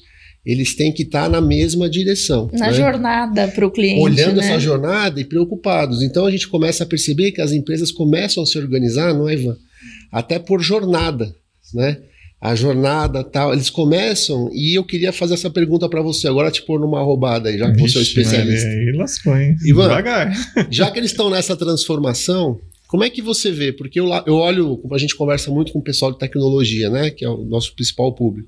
eles 0.48 0.74
têm 0.74 0.94
que 0.94 1.04
estar 1.04 1.30
na 1.30 1.42
mesma 1.42 1.90
direção. 1.90 2.50
Na 2.54 2.68
né? 2.68 2.74
jornada 2.74 3.50
para 3.50 3.68
o 3.68 3.70
cliente. 3.70 4.00
Olhando 4.00 4.38
né? 4.38 4.48
essa 4.48 4.58
jornada 4.58 5.20
e 5.20 5.26
preocupados. 5.26 6.02
Então 6.02 6.26
a 6.26 6.32
gente 6.32 6.48
começa 6.48 6.86
a 6.86 6.88
perceber 6.88 7.34
que 7.34 7.42
as 7.42 7.52
empresas 7.52 7.92
começam 7.92 8.42
a 8.42 8.46
se 8.46 8.58
organizar, 8.58 9.14
não 9.14 9.28
é, 9.28 9.34
Ivan? 9.34 9.58
Até 10.10 10.40
por 10.40 10.62
jornada, 10.62 11.36
né? 11.74 11.98
A 12.40 12.56
jornada 12.56 13.26
tal, 13.26 13.52
eles 13.52 13.70
começam 13.70 14.50
e 14.54 14.78
eu 14.78 14.86
queria 14.86 15.12
fazer 15.12 15.34
essa 15.34 15.50
pergunta 15.50 15.90
para 15.90 16.02
você 16.02 16.30
agora, 16.30 16.50
te 16.50 16.62
pôr 16.62 16.80
numa 16.80 17.02
roubada 17.02 17.50
aí, 17.50 17.58
já 17.58 17.70
que 17.70 17.82
você 17.82 17.98
é 17.98 18.00
o 18.00 18.04
especialista. 18.04 18.70
Aí 18.70 18.94
lascou, 18.96 19.36
hein? 19.36 19.54
Ivan, 19.66 19.90
Devagar. 19.90 20.32
já 20.72 20.90
que 20.90 20.98
eles 20.98 21.12
estão 21.12 21.30
nessa 21.30 21.58
transformação, 21.58 22.58
como 22.88 23.04
é 23.04 23.10
que 23.10 23.22
você 23.22 23.52
vê? 23.52 23.74
Porque 23.74 24.00
eu, 24.00 24.08
eu 24.26 24.36
olho, 24.36 24.80
a 24.94 24.98
gente 24.98 25.16
conversa 25.16 25.52
muito 25.52 25.74
com 25.74 25.80
o 25.80 25.84
pessoal 25.84 26.14
de 26.14 26.20
tecnologia, 26.20 26.90
né? 26.90 27.10
Que 27.10 27.26
é 27.26 27.30
o 27.30 27.44
nosso 27.44 27.76
principal 27.76 28.16
público. 28.16 28.48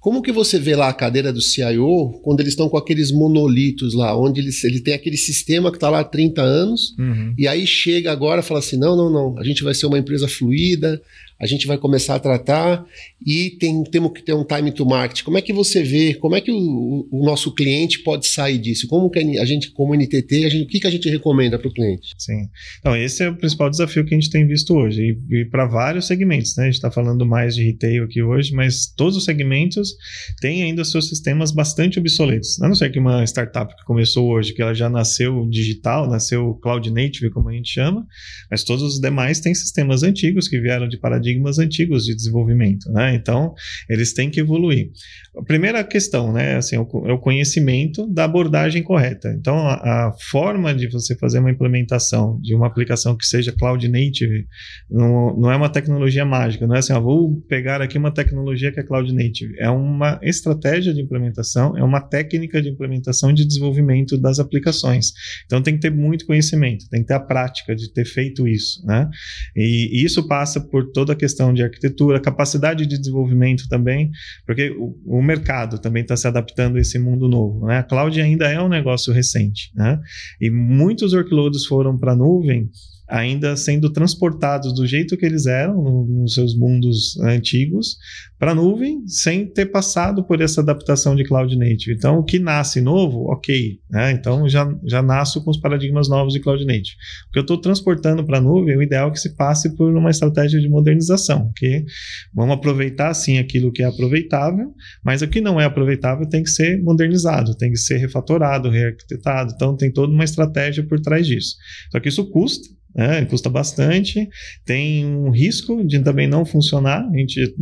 Como 0.00 0.22
que 0.22 0.32
você 0.32 0.58
vê 0.58 0.74
lá 0.74 0.88
a 0.88 0.94
cadeira 0.94 1.30
do 1.30 1.42
CIO 1.42 2.20
quando 2.22 2.40
eles 2.40 2.54
estão 2.54 2.70
com 2.70 2.78
aqueles 2.78 3.12
monolitos 3.12 3.92
lá, 3.92 4.18
onde 4.18 4.40
eles, 4.40 4.64
ele 4.64 4.80
tem 4.80 4.94
aquele 4.94 5.18
sistema 5.18 5.70
que 5.70 5.76
está 5.76 5.90
lá 5.90 6.00
há 6.00 6.04
30 6.04 6.40
anos, 6.40 6.94
uhum. 6.98 7.34
e 7.36 7.46
aí 7.46 7.66
chega 7.66 8.10
agora 8.10 8.40
e 8.40 8.44
fala 8.44 8.60
assim: 8.60 8.78
não, 8.78 8.96
não, 8.96 9.10
não, 9.10 9.38
a 9.38 9.44
gente 9.44 9.62
vai 9.62 9.74
ser 9.74 9.84
uma 9.84 9.98
empresa 9.98 10.26
fluida, 10.26 11.00
a 11.40 11.46
gente 11.46 11.66
vai 11.66 11.78
começar 11.78 12.16
a 12.16 12.20
tratar 12.20 12.84
e 13.24 13.56
tem, 13.58 13.82
temos 13.84 14.12
que 14.12 14.22
ter 14.22 14.34
um 14.34 14.44
time 14.44 14.70
to 14.70 14.84
market. 14.84 15.22
Como 15.22 15.38
é 15.38 15.42
que 15.42 15.54
você 15.54 15.82
vê, 15.82 16.14
como 16.14 16.36
é 16.36 16.40
que 16.40 16.52
o, 16.52 17.08
o 17.10 17.24
nosso 17.24 17.54
cliente 17.54 18.00
pode 18.00 18.26
sair 18.26 18.58
disso? 18.58 18.86
Como 18.86 19.08
que 19.08 19.18
a 19.18 19.44
gente, 19.46 19.70
como 19.70 19.94
NTT, 19.94 20.44
a 20.44 20.48
gente, 20.50 20.64
o 20.64 20.66
que, 20.66 20.80
que 20.80 20.86
a 20.86 20.90
gente 20.90 21.08
recomenda 21.08 21.58
para 21.58 21.68
o 21.68 21.72
cliente? 21.72 22.10
Sim. 22.18 22.48
Então, 22.78 22.94
esse 22.94 23.24
é 23.24 23.30
o 23.30 23.36
principal 23.36 23.70
desafio 23.70 24.04
que 24.04 24.14
a 24.14 24.18
gente 24.20 24.28
tem 24.28 24.46
visto 24.46 24.74
hoje, 24.74 25.16
e, 25.30 25.40
e 25.40 25.44
para 25.46 25.64
vários 25.64 26.06
segmentos, 26.06 26.54
né? 26.56 26.64
A 26.64 26.66
gente 26.66 26.74
está 26.74 26.90
falando 26.90 27.24
mais 27.24 27.54
de 27.54 27.64
retail 27.64 28.04
aqui 28.04 28.22
hoje, 28.22 28.52
mas 28.52 28.92
todos 28.94 29.16
os 29.16 29.24
segmentos 29.24 29.94
têm 30.42 30.62
ainda 30.62 30.84
seus 30.84 31.08
sistemas 31.08 31.52
bastante 31.52 31.98
obsoletos. 31.98 32.60
A 32.60 32.68
não 32.68 32.74
ser 32.74 32.90
que 32.90 32.98
uma 32.98 33.24
startup 33.24 33.74
que 33.74 33.84
começou 33.84 34.28
hoje, 34.28 34.52
que 34.52 34.60
ela 34.60 34.74
já 34.74 34.90
nasceu 34.90 35.48
digital, 35.48 36.06
nasceu 36.06 36.54
cloud 36.62 36.90
native, 36.90 37.30
como 37.30 37.48
a 37.48 37.52
gente 37.52 37.70
chama, 37.70 38.06
mas 38.50 38.62
todos 38.62 38.82
os 38.82 39.00
demais 39.00 39.40
têm 39.40 39.54
sistemas 39.54 40.02
antigos 40.02 40.46
que 40.46 40.60
vieram 40.60 40.86
de 40.86 40.98
paradigma 40.98 41.29
paradigmas 41.30 41.58
antigos 41.58 42.04
de 42.04 42.14
desenvolvimento, 42.14 42.90
né? 42.90 43.14
Então, 43.14 43.54
eles 43.88 44.12
têm 44.12 44.30
que 44.30 44.40
evoluir. 44.40 44.90
A 45.36 45.42
primeira 45.42 45.82
questão, 45.84 46.32
né, 46.32 46.56
assim, 46.56 46.76
é 46.76 46.80
o 46.80 47.06
é 47.06 47.18
conhecimento 47.18 48.06
da 48.08 48.24
abordagem 48.24 48.82
correta. 48.82 49.32
Então, 49.38 49.56
a, 49.58 49.74
a, 50.08 50.12
forma 50.30 50.74
de 50.74 50.88
você 50.88 51.16
fazer 51.16 51.38
uma 51.38 51.50
implementação 51.50 52.40
de 52.40 52.54
uma 52.54 52.66
aplicação 52.66 53.16
que 53.16 53.24
seja 53.24 53.52
cloud 53.52 53.86
native 53.88 54.46
não, 54.90 55.36
não 55.36 55.52
é 55.52 55.56
uma 55.56 55.68
tecnologia 55.68 56.24
mágica, 56.24 56.66
não 56.66 56.74
é 56.74 56.78
assim, 56.78 56.92
ah, 56.92 56.98
vou 56.98 57.40
pegar 57.48 57.80
aqui 57.80 57.96
uma 57.96 58.12
tecnologia 58.12 58.72
que 58.72 58.80
é 58.80 58.82
cloud 58.82 59.12
native. 59.14 59.54
É 59.58 59.70
uma 59.70 60.18
estratégia 60.22 60.92
de 60.92 61.00
implementação, 61.00 61.76
é 61.76 61.84
uma 61.84 62.00
técnica 62.00 62.60
de 62.60 62.68
implementação 62.68 63.32
de 63.32 63.44
desenvolvimento 63.44 64.18
das 64.18 64.38
aplicações. 64.38 65.12
Então, 65.46 65.62
tem 65.62 65.74
que 65.74 65.80
ter 65.80 65.90
muito 65.90 66.26
conhecimento, 66.26 66.88
tem 66.88 67.02
que 67.02 67.08
ter 67.08 67.14
a 67.14 67.20
prática 67.20 67.74
de 67.74 67.92
ter 67.92 68.04
feito 68.04 68.48
isso, 68.48 68.84
né? 68.84 69.08
E, 69.54 70.00
e 70.00 70.04
isso 70.04 70.26
passa 70.26 70.60
por 70.60 70.90
toda 70.92 71.14
questão 71.20 71.52
de 71.52 71.62
arquitetura, 71.62 72.18
capacidade 72.18 72.86
de 72.86 72.98
desenvolvimento 72.98 73.68
também, 73.68 74.10
porque 74.46 74.70
o, 74.70 75.18
o 75.18 75.22
mercado 75.22 75.78
também 75.78 76.02
está 76.02 76.16
se 76.16 76.26
adaptando 76.26 76.76
a 76.76 76.80
esse 76.80 76.98
mundo 76.98 77.28
novo. 77.28 77.66
Né? 77.66 77.78
A 77.78 77.82
cloud 77.82 78.18
ainda 78.20 78.48
é 78.48 78.60
um 78.60 78.68
negócio 78.68 79.12
recente, 79.12 79.70
né? 79.74 80.00
e 80.40 80.50
muitos 80.50 81.12
workloads 81.12 81.66
foram 81.66 81.98
para 81.98 82.12
a 82.12 82.16
nuvem 82.16 82.68
ainda 83.10 83.56
sendo 83.56 83.90
transportados 83.90 84.72
do 84.72 84.86
jeito 84.86 85.16
que 85.16 85.26
eles 85.26 85.46
eram 85.46 85.82
no, 85.82 86.06
nos 86.06 86.34
seus 86.34 86.56
mundos 86.56 87.18
antigos 87.20 87.96
para 88.38 88.52
a 88.52 88.54
nuvem, 88.54 89.06
sem 89.06 89.46
ter 89.46 89.66
passado 89.66 90.24
por 90.24 90.40
essa 90.40 90.62
adaptação 90.62 91.14
de 91.14 91.24
cloud 91.24 91.54
native. 91.58 91.94
Então, 91.94 92.18
o 92.18 92.24
que 92.24 92.38
nasce 92.38 92.80
novo, 92.80 93.30
ok, 93.30 93.78
né? 93.90 94.12
então 94.12 94.48
já, 94.48 94.66
já 94.86 95.02
nasço 95.02 95.44
com 95.44 95.50
os 95.50 95.60
paradigmas 95.60 96.08
novos 96.08 96.32
de 96.32 96.40
cloud 96.40 96.64
native. 96.64 96.96
O 97.28 97.32
que 97.32 97.38
eu 97.38 97.42
estou 97.42 97.60
transportando 97.60 98.24
para 98.24 98.38
a 98.38 98.40
nuvem, 98.40 98.78
o 98.78 98.82
ideal 98.82 99.08
é 99.08 99.12
que 99.12 99.20
se 99.20 99.36
passe 99.36 99.76
por 99.76 99.94
uma 99.94 100.08
estratégia 100.08 100.58
de 100.58 100.70
modernização, 100.70 101.52
que 101.54 101.84
vamos 102.32 102.54
aproveitar 102.54 103.12
sim 103.12 103.38
aquilo 103.38 103.72
que 103.72 103.82
é 103.82 103.86
aproveitável, 103.86 104.72
mas 105.04 105.20
o 105.20 105.28
que 105.28 105.40
não 105.40 105.60
é 105.60 105.64
aproveitável 105.64 106.26
tem 106.26 106.42
que 106.42 106.50
ser 106.50 106.82
modernizado, 106.82 107.54
tem 107.56 107.70
que 107.70 107.78
ser 107.78 107.98
refatorado, 107.98 108.70
rearquitetado. 108.70 109.52
Então, 109.54 109.76
tem 109.76 109.92
toda 109.92 110.12
uma 110.12 110.24
estratégia 110.24 110.82
por 110.82 110.98
trás 111.00 111.26
disso. 111.26 111.56
Só 111.90 112.00
que 112.00 112.08
isso 112.08 112.24
custa, 112.30 112.79
né? 112.94 113.24
custa 113.24 113.48
bastante, 113.48 114.28
tem 114.64 115.06
um 115.06 115.30
risco 115.30 115.84
de 115.84 116.00
também 116.00 116.26
não 116.26 116.44
funcionar. 116.44 117.06
A 117.08 117.16
gente 117.16 117.54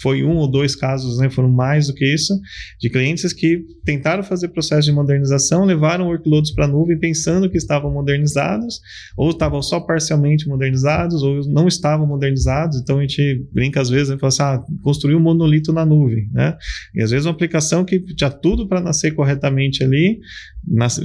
foi 0.00 0.24
um 0.24 0.36
ou 0.36 0.50
dois 0.50 0.74
casos, 0.74 1.18
né? 1.18 1.28
foram 1.30 1.50
mais 1.50 1.88
do 1.88 1.94
que 1.94 2.04
isso, 2.04 2.38
de 2.80 2.88
clientes 2.88 3.32
que 3.32 3.64
tentaram 3.84 4.22
fazer 4.22 4.48
processo 4.48 4.86
de 4.86 4.92
modernização, 4.92 5.64
levaram 5.64 6.06
workloads 6.06 6.52
para 6.52 6.64
a 6.64 6.68
nuvem 6.68 6.98
pensando 6.98 7.50
que 7.50 7.56
estavam 7.56 7.92
modernizados, 7.92 8.80
ou 9.16 9.30
estavam 9.30 9.62
só 9.62 9.80
parcialmente 9.80 10.48
modernizados, 10.48 11.22
ou 11.22 11.40
não 11.48 11.68
estavam 11.68 12.06
modernizados. 12.06 12.80
Então 12.80 12.98
a 12.98 13.02
gente 13.02 13.46
brinca 13.52 13.80
às 13.80 13.88
vezes 13.88 14.08
e 14.08 14.12
né? 14.12 14.18
fala 14.18 14.28
assim: 14.28 14.42
ah, 14.42 14.62
construiu 14.82 15.18
um 15.18 15.22
monolito 15.22 15.72
na 15.72 15.84
nuvem. 15.84 16.28
Né? 16.32 16.56
E 16.94 17.02
às 17.02 17.10
vezes 17.10 17.26
uma 17.26 17.32
aplicação 17.32 17.84
que 17.84 18.00
tinha 18.14 18.30
tudo 18.30 18.68
para 18.68 18.80
nascer 18.80 19.12
corretamente 19.12 19.82
ali, 19.82 20.20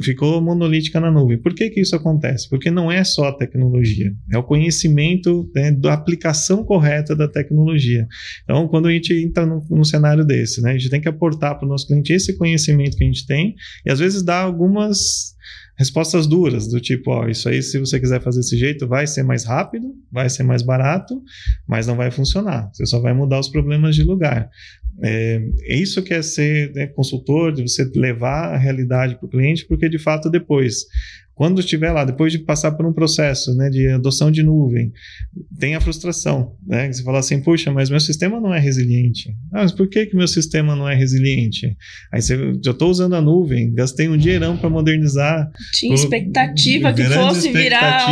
ficou 0.03 0.41
monolítica 0.41 0.99
na 0.99 1.11
nuvem. 1.11 1.37
Por 1.37 1.53
que, 1.53 1.69
que 1.69 1.81
isso 1.81 1.95
acontece? 1.95 2.49
Porque 2.49 2.69
não 2.69 2.91
é 2.91 3.03
só 3.03 3.29
a 3.29 3.33
tecnologia, 3.33 3.64
é 4.31 4.37
o 4.37 4.43
conhecimento 4.43 5.49
né, 5.55 5.71
da 5.71 5.93
aplicação 5.93 6.63
correta 6.63 7.15
da 7.15 7.27
tecnologia. 7.27 8.07
Então, 8.43 8.67
quando 8.67 8.87
a 8.87 8.91
gente 8.91 9.13
entra 9.13 9.45
num, 9.45 9.83
cenário 9.83 10.25
desse, 10.25 10.61
né, 10.61 10.71
a 10.71 10.77
gente 10.77 10.89
tem 10.89 11.01
que 11.01 11.09
aportar 11.09 11.57
para 11.57 11.65
o 11.65 11.69
nosso 11.69 11.87
cliente 11.87 12.13
esse 12.13 12.37
conhecimento 12.37 12.97
que 12.97 13.03
a 13.03 13.07
gente 13.07 13.25
tem 13.25 13.55
e 13.85 13.91
às 13.91 13.99
vezes 13.99 14.23
dar 14.23 14.41
algumas 14.41 15.35
respostas 15.77 16.25
duras, 16.25 16.67
do 16.67 16.79
tipo, 16.79 17.11
ó, 17.11 17.27
isso 17.27 17.49
aí, 17.49 17.61
se 17.61 17.77
você 17.77 17.99
quiser 17.99 18.21
fazer 18.21 18.39
desse 18.39 18.57
jeito, 18.57 18.87
vai 18.87 19.05
ser 19.05 19.23
mais 19.23 19.43
rápido, 19.43 19.93
vai 20.11 20.29
ser 20.29 20.43
mais 20.43 20.61
barato, 20.61 21.21
mas 21.67 21.85
não 21.85 21.95
vai 21.95 22.09
funcionar. 22.11 22.69
Você 22.73 22.85
só 22.85 22.99
vai 22.99 23.13
mudar 23.13 23.39
os 23.39 23.49
problemas 23.49 23.95
de 23.95 24.03
lugar. 24.03 24.49
É, 25.03 25.41
é 25.63 25.75
isso 25.75 26.01
que 26.01 26.13
é 26.13 26.21
ser 26.21 26.71
né, 26.73 26.87
consultor, 26.87 27.51
de 27.51 27.61
você 27.61 27.89
levar 27.95 28.53
a 28.53 28.57
realidade 28.57 29.15
para 29.15 29.25
o 29.25 29.29
cliente, 29.29 29.65
porque 29.67 29.89
de 29.89 29.99
fato 29.99 30.29
depois 30.29 30.85
quando 31.35 31.59
estiver 31.59 31.91
lá, 31.91 32.05
depois 32.05 32.31
de 32.31 32.39
passar 32.39 32.71
por 32.71 32.85
um 32.85 32.93
processo 32.93 33.53
né, 33.55 33.69
de 33.69 33.89
adoção 33.89 34.31
de 34.31 34.41
nuvem, 34.41 34.93
tem 35.59 35.75
a 35.75 35.81
frustração. 35.81 36.55
Né? 36.65 36.91
Você 36.91 37.03
fala 37.03 37.19
assim, 37.19 37.41
puxa, 37.41 37.73
mas 37.73 37.89
meu 37.89 37.99
sistema 37.99 38.39
não 38.39 38.53
é 38.53 38.59
resiliente. 38.59 39.35
Ah, 39.51 39.63
mas 39.63 39.73
por 39.73 39.89
que, 39.89 40.05
que 40.05 40.15
meu 40.15 40.29
sistema 40.29 40.77
não 40.77 40.87
é 40.87 40.95
resiliente? 40.95 41.75
Aí 42.11 42.21
você, 42.21 42.37
já 42.63 42.71
estou 42.71 42.89
usando 42.89 43.15
a 43.15 43.21
nuvem, 43.21 43.73
gastei 43.73 44.07
um 44.07 44.15
dinheirão 44.15 44.55
para 44.55 44.69
modernizar. 44.69 45.51
Tinha 45.73 45.93
expectativa 45.93 46.93
que 46.93 47.03
fosse 47.03 47.51
virar 47.51 48.07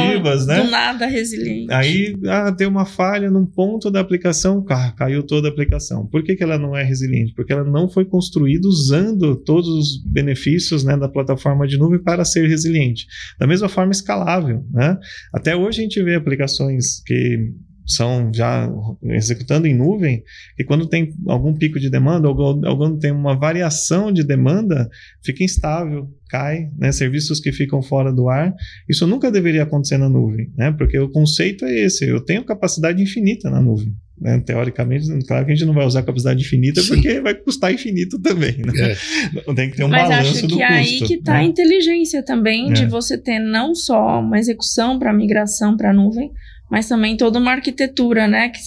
né? 0.45 0.61
do 0.61 0.69
nada 0.69 1.05
resiliente. 1.05 1.71
Aí 1.71 2.15
ah, 2.27 2.51
tem 2.51 2.67
uma 2.67 2.85
falha 2.85 3.31
num 3.31 3.45
ponto 3.45 3.89
da 3.89 4.01
aplicação, 4.01 4.65
caiu 4.97 5.23
toda 5.23 5.47
a 5.47 5.51
aplicação. 5.51 6.05
Por 6.07 6.23
que, 6.23 6.35
que 6.35 6.43
ela 6.43 6.57
não 6.57 6.75
é 6.75 6.83
resiliente? 6.83 7.33
Porque 7.33 7.53
ela 7.53 7.63
não 7.63 7.87
foi 7.87 8.03
construída 8.03 8.67
usando 8.67 9.37
todos 9.37 9.69
os 9.69 10.03
benefícios 10.05 10.83
né, 10.83 10.97
da 10.97 11.07
plataforma 11.07 11.65
de 11.65 11.77
nuvem 11.77 12.03
para 12.03 12.25
ser 12.25 12.49
resiliente. 12.49 13.12
Da 13.39 13.47
mesma 13.47 13.69
forma, 13.69 13.91
escalável. 13.91 14.65
Né? 14.71 14.97
Até 15.33 15.55
hoje 15.55 15.81
a 15.81 15.83
gente 15.83 16.01
vê 16.03 16.15
aplicações 16.15 17.01
que 17.05 17.53
são 17.85 18.31
já 18.33 18.69
executando 19.03 19.67
em 19.67 19.75
nuvem, 19.75 20.23
e 20.57 20.63
quando 20.63 20.87
tem 20.87 21.13
algum 21.27 21.53
pico 21.53 21.79
de 21.79 21.89
demanda, 21.89 22.29
ou 22.29 22.35
quando 22.77 22.99
tem 22.99 23.11
uma 23.11 23.37
variação 23.37 24.11
de 24.11 24.23
demanda, 24.23 24.89
fica 25.23 25.43
instável, 25.43 26.09
cai, 26.29 26.69
né? 26.77 26.91
serviços 26.91 27.39
que 27.39 27.51
ficam 27.51 27.81
fora 27.81 28.11
do 28.11 28.29
ar. 28.29 28.53
Isso 28.89 29.05
nunca 29.05 29.31
deveria 29.31 29.63
acontecer 29.63 29.97
na 29.97 30.09
nuvem, 30.09 30.51
né? 30.57 30.71
porque 30.71 30.97
o 30.97 31.09
conceito 31.09 31.65
é 31.65 31.79
esse: 31.79 32.07
eu 32.07 32.21
tenho 32.21 32.43
capacidade 32.43 33.01
infinita 33.01 33.49
na 33.49 33.61
nuvem. 33.61 33.93
Né? 34.19 34.39
Teoricamente, 34.39 35.07
claro 35.27 35.45
que 35.45 35.51
a 35.51 35.55
gente 35.55 35.65
não 35.65 35.73
vai 35.73 35.85
usar 35.85 36.03
capacidade 36.03 36.41
infinita 36.41 36.81
Sim. 36.81 36.93
porque 36.93 37.19
vai 37.19 37.33
custar 37.33 37.73
infinito 37.73 38.19
também. 38.21 38.57
Né? 38.57 38.91
É. 38.91 39.53
Tem 39.53 39.69
que 39.69 39.75
ter 39.75 39.83
um 39.83 39.89
Mas 39.89 40.07
balanço 40.07 40.45
acho 40.45 40.47
que 40.47 40.61
é 40.61 40.65
aí 40.65 41.01
que 41.01 41.15
está 41.15 41.33
né? 41.33 41.39
a 41.39 41.43
inteligência 41.43 42.23
também 42.23 42.69
é. 42.69 42.73
de 42.73 42.85
você 42.85 43.17
ter 43.17 43.39
não 43.39 43.75
só 43.75 44.19
uma 44.19 44.39
execução 44.39 44.97
para 44.97 45.11
migração 45.11 45.75
para 45.75 45.89
a 45.89 45.93
nuvem, 45.93 46.31
mas 46.69 46.87
também 46.87 47.17
toda 47.17 47.39
uma 47.39 47.51
arquitetura, 47.51 48.27
né? 48.27 48.49
Que, 48.49 48.59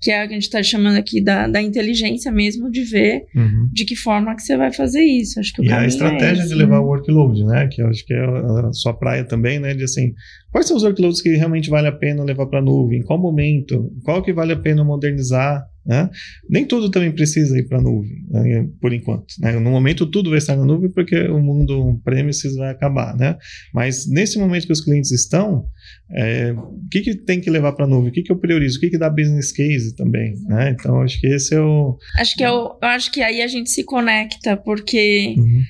que 0.00 0.10
é 0.10 0.22
a 0.22 0.26
que 0.26 0.32
a 0.32 0.34
gente 0.34 0.44
está 0.44 0.62
chamando 0.62 0.96
aqui 0.96 1.22
da, 1.22 1.46
da 1.46 1.60
inteligência 1.60 2.32
mesmo, 2.32 2.70
de 2.70 2.82
ver 2.84 3.22
uhum. 3.34 3.68
de 3.72 3.84
que 3.84 3.94
forma 3.94 4.34
que 4.34 4.42
você 4.42 4.56
vai 4.56 4.72
fazer 4.72 5.02
isso. 5.02 5.38
Acho 5.38 5.52
que 5.52 5.60
o 5.60 5.64
e 5.64 5.72
a 5.72 5.84
é 5.84 5.86
estratégia 5.86 6.42
é 6.42 6.46
de 6.46 6.54
levar 6.54 6.78
né? 6.78 6.84
o 6.84 6.86
workload, 6.86 7.44
né? 7.44 7.68
Que 7.70 7.82
eu 7.82 7.88
acho 7.88 8.04
que 8.06 8.14
é 8.14 8.24
a 8.24 8.72
sua 8.72 8.94
praia 8.94 9.24
também, 9.24 9.58
né? 9.58 9.74
De 9.74 9.84
assim, 9.84 10.12
quais 10.50 10.66
são 10.66 10.76
os 10.76 10.82
workloads 10.82 11.20
que 11.20 11.36
realmente 11.36 11.68
vale 11.68 11.88
a 11.88 11.92
pena 11.92 12.24
levar 12.24 12.46
para 12.46 12.60
a 12.60 12.62
nuvem? 12.62 13.00
Em 13.00 13.02
qual 13.02 13.20
momento? 13.20 13.92
Qual 14.02 14.22
que 14.22 14.32
vale 14.32 14.52
a 14.52 14.58
pena 14.58 14.82
modernizar? 14.82 15.62
Né? 15.90 16.08
Nem 16.48 16.64
tudo 16.64 16.88
também 16.88 17.10
precisa 17.10 17.58
ir 17.58 17.66
para 17.66 17.78
a 17.78 17.82
nuvem, 17.82 18.24
né? 18.30 18.68
por 18.80 18.92
enquanto. 18.92 19.26
Né? 19.40 19.58
No 19.58 19.72
momento, 19.72 20.06
tudo 20.06 20.30
vai 20.30 20.38
estar 20.38 20.54
na 20.54 20.64
nuvem 20.64 20.88
porque 20.88 21.18
o 21.26 21.40
mundo 21.40 22.00
premises 22.04 22.54
vai 22.54 22.70
acabar. 22.70 23.16
Né? 23.16 23.36
Mas 23.74 24.08
nesse 24.08 24.38
momento 24.38 24.68
que 24.68 24.72
os 24.72 24.80
clientes 24.80 25.10
estão, 25.10 25.66
é, 26.12 26.52
o 26.52 26.88
que, 26.88 27.00
que 27.00 27.16
tem 27.16 27.40
que 27.40 27.50
levar 27.50 27.72
para 27.72 27.86
a 27.86 27.88
nuvem? 27.88 28.10
O 28.10 28.12
que, 28.12 28.22
que 28.22 28.30
eu 28.30 28.38
priorizo? 28.38 28.78
O 28.78 28.80
que, 28.80 28.90
que 28.90 28.98
dá 28.98 29.10
business 29.10 29.50
case 29.50 29.96
também? 29.96 30.36
Né? 30.46 30.70
Então, 30.70 31.02
acho 31.02 31.20
que 31.20 31.26
esse 31.26 31.56
é 31.56 31.60
o. 31.60 31.98
Acho 32.20 32.36
que, 32.36 32.44
eu, 32.44 32.78
é 32.80 32.86
eu 32.86 32.88
acho 32.90 33.10
que 33.10 33.20
aí 33.20 33.42
a 33.42 33.48
gente 33.48 33.68
se 33.68 33.82
conecta, 33.82 34.56
porque. 34.56 35.34
Uhum. 35.36 35.62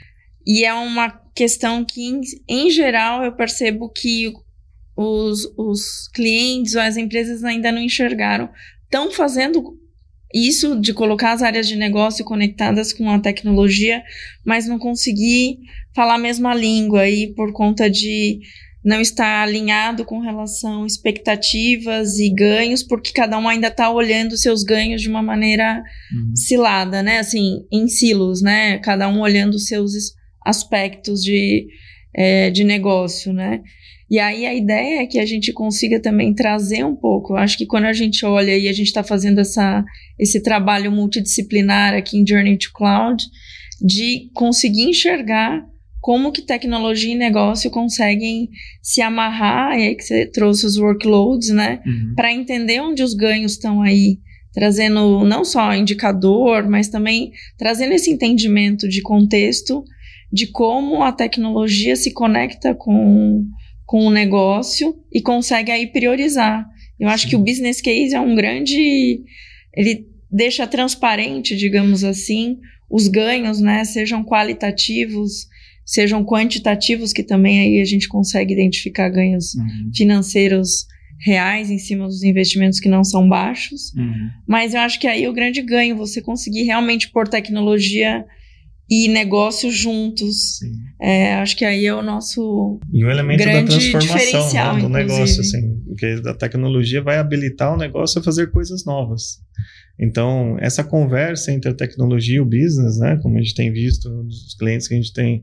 E 0.46 0.66
é 0.66 0.74
uma 0.74 1.08
questão 1.34 1.82
que, 1.82 2.02
em, 2.02 2.20
em 2.46 2.70
geral, 2.70 3.24
eu 3.24 3.32
percebo 3.32 3.88
que 3.88 4.30
os, 4.94 5.50
os 5.56 6.08
clientes 6.12 6.74
ou 6.74 6.82
as 6.82 6.98
empresas 6.98 7.42
ainda 7.42 7.72
não 7.72 7.80
enxergaram. 7.80 8.50
Estão 8.84 9.10
fazendo 9.10 9.79
isso 10.32 10.80
de 10.80 10.92
colocar 10.94 11.32
as 11.32 11.42
áreas 11.42 11.66
de 11.66 11.76
negócio 11.76 12.24
conectadas 12.24 12.92
com 12.92 13.10
a 13.10 13.18
tecnologia, 13.18 14.02
mas 14.44 14.66
não 14.66 14.78
conseguir 14.78 15.58
falar 15.94 16.14
a 16.14 16.18
mesma 16.18 16.54
língua 16.54 17.00
aí 17.00 17.34
por 17.34 17.52
conta 17.52 17.90
de 17.90 18.40
não 18.82 19.00
estar 19.00 19.42
alinhado 19.42 20.04
com 20.04 20.20
relação 20.20 20.84
a 20.84 20.86
expectativas 20.86 22.18
e 22.18 22.30
ganhos, 22.30 22.82
porque 22.82 23.12
cada 23.12 23.38
um 23.38 23.48
ainda 23.48 23.68
está 23.68 23.90
olhando 23.90 24.38
seus 24.38 24.62
ganhos 24.62 25.02
de 25.02 25.08
uma 25.08 25.22
maneira 25.22 25.82
uhum. 26.12 26.34
cilada, 26.34 27.02
né? 27.02 27.18
Assim, 27.18 27.66
em 27.70 27.86
silos, 27.88 28.40
né? 28.40 28.78
Cada 28.78 29.06
um 29.08 29.20
olhando 29.20 29.58
seus 29.58 29.92
aspectos 30.46 31.22
de, 31.22 31.66
é, 32.14 32.50
de 32.50 32.64
negócio, 32.64 33.32
né? 33.32 33.60
E 34.10 34.18
aí 34.18 34.44
a 34.44 34.52
ideia 34.52 35.02
é 35.02 35.06
que 35.06 35.20
a 35.20 35.24
gente 35.24 35.52
consiga 35.52 36.00
também 36.00 36.34
trazer 36.34 36.84
um 36.84 36.96
pouco. 36.96 37.34
Acho 37.34 37.56
que 37.56 37.64
quando 37.64 37.84
a 37.84 37.92
gente 37.92 38.26
olha 38.26 38.58
e 38.58 38.66
a 38.66 38.72
gente 38.72 38.88
está 38.88 39.04
fazendo 39.04 39.38
essa, 39.38 39.84
esse 40.18 40.42
trabalho 40.42 40.90
multidisciplinar 40.90 41.94
aqui 41.94 42.18
em 42.18 42.26
Journey 42.26 42.58
to 42.58 42.70
Cloud, 42.74 43.22
de 43.80 44.28
conseguir 44.34 44.82
enxergar 44.82 45.64
como 46.00 46.32
que 46.32 46.42
tecnologia 46.42 47.12
e 47.12 47.16
negócio 47.16 47.70
conseguem 47.70 48.48
se 48.82 49.00
amarrar, 49.00 49.78
e 49.78 49.88
aí 49.88 49.94
que 49.94 50.02
você 50.02 50.26
trouxe 50.26 50.66
os 50.66 50.76
workloads, 50.76 51.50
né? 51.50 51.80
Uhum. 51.86 52.14
Para 52.16 52.32
entender 52.32 52.80
onde 52.80 53.02
os 53.02 53.14
ganhos 53.14 53.52
estão 53.52 53.80
aí, 53.82 54.18
trazendo 54.52 55.24
não 55.24 55.44
só 55.44 55.74
indicador, 55.74 56.68
mas 56.68 56.88
também 56.88 57.30
trazendo 57.56 57.92
esse 57.92 58.10
entendimento 58.10 58.88
de 58.88 59.02
contexto 59.02 59.84
de 60.32 60.46
como 60.46 61.02
a 61.02 61.12
tecnologia 61.12 61.94
se 61.94 62.12
conecta 62.12 62.74
com 62.74 63.44
com 63.90 64.06
o 64.06 64.10
negócio 64.10 64.94
e 65.12 65.20
consegue 65.20 65.72
aí 65.72 65.84
priorizar. 65.84 66.64
Eu 66.96 67.08
acho 67.08 67.24
Sim. 67.24 67.30
que 67.30 67.34
o 67.34 67.40
business 67.40 67.80
case 67.80 68.14
é 68.14 68.20
um 68.20 68.36
grande. 68.36 69.24
Ele 69.74 70.06
deixa 70.30 70.64
transparente, 70.64 71.56
digamos 71.56 72.04
assim, 72.04 72.58
os 72.88 73.08
ganhos, 73.08 73.58
né? 73.60 73.84
Sejam 73.84 74.22
qualitativos, 74.22 75.48
sejam 75.84 76.24
quantitativos, 76.24 77.12
que 77.12 77.24
também 77.24 77.58
aí 77.58 77.80
a 77.80 77.84
gente 77.84 78.06
consegue 78.06 78.54
identificar 78.54 79.08
ganhos 79.08 79.54
uhum. 79.54 79.90
financeiros 79.92 80.86
reais 81.18 81.68
em 81.68 81.78
cima 81.78 82.06
dos 82.06 82.22
investimentos 82.22 82.78
que 82.78 82.88
não 82.88 83.02
são 83.02 83.28
baixos. 83.28 83.92
Uhum. 83.94 84.30
Mas 84.46 84.72
eu 84.72 84.82
acho 84.82 85.00
que 85.00 85.08
aí 85.08 85.26
o 85.26 85.32
grande 85.32 85.62
ganho, 85.62 85.96
você 85.96 86.22
conseguir 86.22 86.62
realmente 86.62 87.10
pôr 87.10 87.26
tecnologia 87.26 88.24
e 88.90 89.06
negócio 89.08 89.70
juntos. 89.70 90.58
É, 91.00 91.34
acho 91.34 91.56
que 91.56 91.64
aí 91.64 91.86
é 91.86 91.94
o 91.94 92.02
nosso 92.02 92.80
e 92.92 93.04
o 93.04 93.10
elemento 93.10 93.44
grande 93.44 93.62
da 93.62 93.78
transformação 93.78 94.74
né, 94.74 94.80
do 94.80 94.88
negócio, 94.88 95.40
assim, 95.40 95.80
porque 95.86 96.20
a 96.26 96.34
tecnologia 96.34 97.00
vai 97.00 97.18
habilitar 97.18 97.72
o 97.72 97.78
negócio 97.78 98.20
a 98.20 98.24
fazer 98.24 98.50
coisas 98.50 98.84
novas. 98.84 99.38
Então, 99.98 100.56
essa 100.60 100.82
conversa 100.82 101.52
entre 101.52 101.70
a 101.70 101.74
tecnologia 101.74 102.38
e 102.38 102.40
o 102.40 102.44
business, 102.44 102.98
né, 102.98 103.18
como 103.22 103.36
a 103.36 103.40
gente 103.40 103.54
tem 103.54 103.70
visto 103.70 104.08
nos 104.08 104.56
clientes 104.58 104.88
que 104.88 104.94
a 104.94 104.96
gente 104.96 105.12
tem 105.12 105.42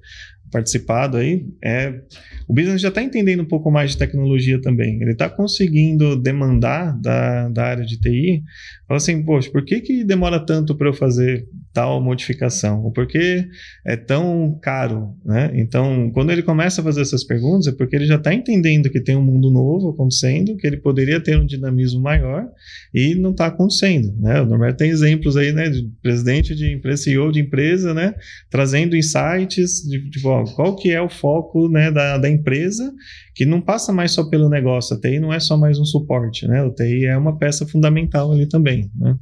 participado 0.52 1.18
aí, 1.18 1.46
é, 1.64 2.02
o 2.48 2.54
business 2.54 2.82
já 2.82 2.88
está 2.88 3.02
entendendo 3.02 3.44
um 3.44 3.48
pouco 3.48 3.70
mais 3.70 3.92
de 3.92 3.98
tecnologia 3.98 4.60
também. 4.60 5.02
Ele 5.02 5.12
está 5.12 5.30
conseguindo 5.30 6.16
demandar 6.16 6.98
da, 7.00 7.50
da 7.50 7.66
área 7.66 7.86
de 7.86 8.00
TI, 8.00 8.44
fala 8.88 8.98
assim, 8.98 9.24
poxa, 9.24 9.52
por 9.52 9.64
que, 9.64 9.82
que 9.82 10.04
demora 10.04 10.44
tanto 10.44 10.76
para 10.76 10.88
eu 10.88 10.94
fazer 10.94 11.46
tal 11.78 12.02
modificação? 12.02 12.84
Ou 12.84 12.92
por 12.92 13.06
que 13.06 13.48
é 13.86 13.96
tão 13.96 14.58
caro? 14.60 15.14
Né? 15.24 15.52
Então, 15.54 16.10
quando 16.12 16.32
ele 16.32 16.42
começa 16.42 16.82
a 16.82 16.84
fazer 16.84 17.02
essas 17.02 17.24
perguntas, 17.24 17.68
é 17.68 17.72
porque 17.72 17.96
ele 17.96 18.08
já 18.08 18.16
está 18.16 18.34
entendendo 18.34 18.90
que 18.90 19.00
tem 19.00 19.16
um 19.16 19.22
mundo 19.22 19.52
novo 19.52 19.90
acontecendo, 19.90 20.58
que 20.58 20.66
ele 20.66 20.78
poderia 20.78 21.22
ter 21.22 21.38
um 21.38 21.46
dinamismo 21.46 22.02
maior 22.02 22.48
e 22.92 23.14
não 23.14 23.30
está 23.30 23.46
acontecendo. 23.46 24.12
Né? 24.20 24.42
O 24.42 24.48
Norberto 24.48 24.78
tem 24.78 24.90
exemplos 24.90 25.38
aí, 25.38 25.52
né, 25.52 25.70
de 25.70 25.88
presidente 26.02 26.56
de 26.56 26.74
empresa, 26.74 27.04
CEO 27.04 27.32
de 27.32 27.42
empresa, 27.42 27.94
né, 27.94 28.16
trazendo 28.50 28.96
insights 28.96 29.84
de, 29.88 30.10
de 30.10 30.20
qual 30.20 30.76
que 30.76 30.90
é 30.90 31.00
o 31.00 31.10
foco 31.10 31.70
né, 31.70 31.92
da, 31.92 32.18
da 32.18 32.28
empresa, 32.28 32.92
que 33.36 33.46
não 33.46 33.62
passa 33.62 33.94
mais 33.94 34.14
só 34.14 34.28
pelo 34.28 34.50
negócio. 34.50 34.98
A 34.98 35.00
TI 35.00 35.20
não 35.20 35.32
é 35.32 35.40
só 35.40 35.56
mais 35.56 35.78
um 35.78 35.86
suporte, 35.86 36.48
né? 36.48 36.64
O 36.64 36.74
TI 36.74 37.06
é 37.06 37.16
uma 37.16 37.38
peça 37.38 37.68
fundamental 37.68 38.32
ali 38.32 38.50
também, 38.50 38.90
né? 38.96 39.16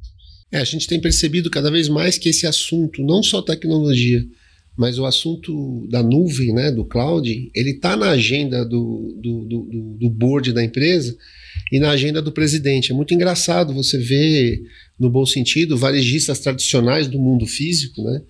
É, 0.51 0.59
a 0.59 0.63
gente 0.63 0.87
tem 0.87 1.01
percebido 1.01 1.49
cada 1.49 1.71
vez 1.71 1.89
mais 1.89 2.17
que 2.17 2.29
esse 2.29 2.45
assunto, 2.45 3.03
não 3.03 3.23
só 3.23 3.41
tecnologia, 3.41 4.25
mas 4.77 4.99
o 4.99 5.05
assunto 5.05 5.87
da 5.89 6.03
nuvem, 6.03 6.53
né, 6.53 6.71
do 6.71 6.85
cloud, 6.85 7.51
ele 7.55 7.71
está 7.71 7.95
na 7.95 8.09
agenda 8.09 8.65
do, 8.65 9.17
do, 9.21 9.45
do, 9.45 9.97
do 9.99 10.09
board 10.09 10.51
da 10.51 10.63
empresa 10.63 11.15
e 11.71 11.79
na 11.79 11.91
agenda 11.91 12.21
do 12.21 12.31
presidente. 12.31 12.91
É 12.91 12.95
muito 12.95 13.13
engraçado 13.13 13.73
você 13.73 13.97
ver, 13.97 14.61
no 14.99 15.09
bom 15.09 15.25
sentido, 15.25 15.77
varejistas 15.77 16.39
tradicionais 16.39 17.07
do 17.07 17.19
mundo 17.19 17.45
físico, 17.45 18.03
né, 18.03 18.21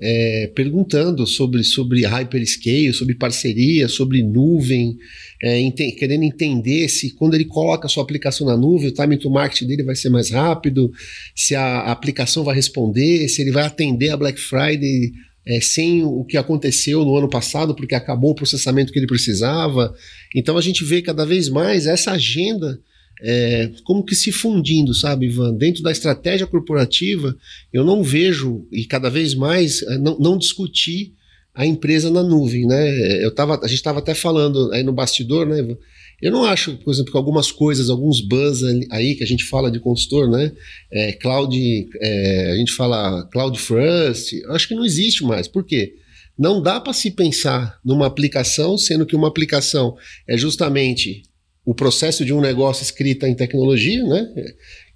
é, 0.00 0.50
perguntando 0.54 1.26
sobre, 1.26 1.62
sobre 1.62 2.04
hyperscale, 2.04 2.92
sobre 2.92 3.14
parceria, 3.14 3.88
sobre 3.88 4.22
nuvem, 4.22 4.98
é, 5.42 5.60
ente 5.60 5.92
querendo 5.92 6.24
entender 6.24 6.88
se 6.88 7.10
quando 7.14 7.34
ele 7.34 7.44
coloca 7.44 7.86
a 7.86 7.88
sua 7.88 8.02
aplicação 8.02 8.46
na 8.46 8.56
nuvem, 8.56 8.88
o 8.88 8.94
time 8.94 9.16
to 9.16 9.30
market 9.30 9.66
dele 9.66 9.82
vai 9.82 9.94
ser 9.94 10.08
mais 10.08 10.30
rápido, 10.30 10.92
se 11.34 11.54
a, 11.54 11.92
aplicação 11.92 12.42
vai 12.42 12.54
responder, 12.54 13.28
se 13.28 13.40
ele 13.42 13.52
vai 13.52 13.64
atender 13.64 14.10
a 14.10 14.16
Black 14.16 14.38
Friday 14.40 15.12
é, 15.46 15.60
sem 15.60 16.02
o 16.02 16.24
que 16.24 16.36
aconteceu 16.36 17.04
no 17.04 17.16
ano 17.16 17.28
passado, 17.28 17.74
porque 17.74 17.94
acabou 17.94 18.30
o 18.30 18.34
processamento 18.34 18.92
que 18.92 18.98
ele 18.98 19.06
precisava. 19.06 19.94
Então 20.34 20.56
a 20.56 20.62
gente 20.62 20.84
vê 20.84 21.02
cada 21.02 21.24
vez 21.24 21.48
mais 21.48 21.86
essa 21.86 22.12
agenda 22.12 22.80
é, 23.22 23.70
como 23.84 24.04
que 24.04 24.14
se 24.14 24.32
fundindo, 24.32 24.94
sabe, 24.94 25.26
Ivan? 25.26 25.54
Dentro 25.54 25.82
da 25.82 25.92
estratégia 25.92 26.46
corporativa, 26.46 27.36
eu 27.72 27.84
não 27.84 28.02
vejo, 28.02 28.66
e 28.72 28.84
cada 28.84 29.08
vez 29.08 29.34
mais, 29.34 29.82
é, 29.82 29.98
não, 29.98 30.18
não 30.18 30.38
discutir 30.38 31.12
a 31.54 31.64
empresa 31.64 32.10
na 32.10 32.22
nuvem, 32.22 32.66
né? 32.66 33.24
Eu 33.24 33.32
tava, 33.32 33.60
a 33.62 33.68
gente 33.68 33.76
estava 33.76 34.00
até 34.00 34.14
falando 34.14 34.72
aí 34.72 34.82
no 34.82 34.92
bastidor, 34.92 35.46
né, 35.46 35.60
Ivan? 35.60 35.76
Eu 36.20 36.32
não 36.32 36.44
acho, 36.44 36.76
por 36.78 36.92
exemplo, 36.92 37.12
que 37.12 37.16
algumas 37.16 37.52
coisas, 37.52 37.90
alguns 37.90 38.20
buzz 38.20 38.62
aí 38.90 39.14
que 39.14 39.22
a 39.22 39.26
gente 39.26 39.44
fala 39.44 39.70
de 39.70 39.78
consultor, 39.78 40.28
né? 40.30 40.52
É, 40.90 41.12
cloud, 41.12 41.56
é, 42.00 42.52
a 42.52 42.56
gente 42.56 42.72
fala 42.72 43.28
cloud 43.32 43.58
first, 43.58 44.32
acho 44.48 44.68
que 44.68 44.74
não 44.74 44.84
existe 44.84 45.22
mais. 45.22 45.46
Por 45.46 45.64
quê? 45.64 45.94
Não 46.36 46.60
dá 46.60 46.80
para 46.80 46.92
se 46.92 47.10
pensar 47.10 47.78
numa 47.84 48.06
aplicação, 48.06 48.76
sendo 48.76 49.06
que 49.06 49.14
uma 49.14 49.28
aplicação 49.28 49.96
é 50.26 50.36
justamente 50.36 51.22
o 51.64 51.74
processo 51.74 52.24
de 52.24 52.32
um 52.32 52.40
negócio 52.40 52.82
escrita 52.82 53.28
em 53.28 53.34
tecnologia, 53.34 54.04
né? 54.04 54.28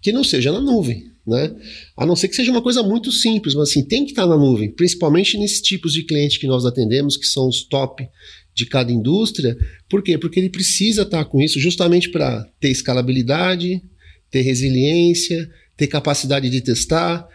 Que 0.02 0.12
não 0.12 0.22
seja 0.22 0.52
na 0.52 0.61
nuvem, 0.61 1.11
né? 1.26 1.54
A 1.96 2.04
não 2.04 2.14
ser 2.14 2.28
que 2.28 2.37
seja 2.37 2.50
uma 2.50 2.62
coisa 2.62 2.83
muito 2.83 3.11
simples, 3.11 3.54
mas 3.54 3.70
assim, 3.70 3.83
tem 3.83 4.04
que 4.04 4.11
estar 4.11 4.26
na 4.26 4.37
nuvem, 4.37 4.70
principalmente 4.70 5.38
nesses 5.38 5.62
tipos 5.62 5.92
de 5.92 6.02
clientes 6.02 6.37
que 6.37 6.46
nós 6.46 6.66
atendemos, 6.66 7.16
que 7.16 7.26
são 7.26 7.48
os 7.48 7.62
top 7.62 8.07
de 8.54 8.66
cada 8.66 8.92
indústria. 8.92 9.57
Por 9.88 10.02
quê? 10.02 10.18
Porque 10.18 10.38
ele 10.38 10.50
precisa 10.50 11.02
estar 11.02 11.24
com 11.24 11.40
isso 11.40 11.59
justamente 11.59 12.11
para 12.11 12.44
ter 12.61 12.70
escalabilidade, 12.70 13.83
ter 14.31 14.42
resiliência, 14.42 15.48
ter 15.76 15.87
capacidade 15.87 16.50
de 16.50 16.61
testar. 16.61 17.26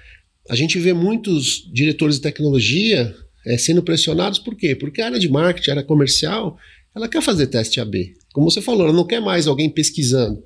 A 0.50 0.56
gente 0.56 0.78
vê 0.78 0.94
muitos 0.94 1.68
diretores 1.74 2.18
de 2.18 2.22
tecnologia 2.22 3.16
é, 3.46 3.58
sendo 3.58 3.82
pressionados 3.82 4.38
por 4.38 4.56
quê? 4.56 4.76
Porque 4.76 5.02
a 5.02 5.06
área 5.06 5.20
de 5.20 5.30
marketing, 5.30 5.70
a 5.70 5.74
área 5.74 5.84
comercial, 5.84 6.58
ela 6.96 7.08
quer 7.08 7.22
fazer 7.22 7.48
teste 7.48 7.80
AB. 7.80 8.14
Como 8.34 8.50
você 8.50 8.62
falou, 8.62 8.86
ela 8.86 8.94
não 8.94 9.06
quer 9.06 9.22
mais 9.22 9.48
alguém 9.48 9.70
pesquisando. 9.70 10.44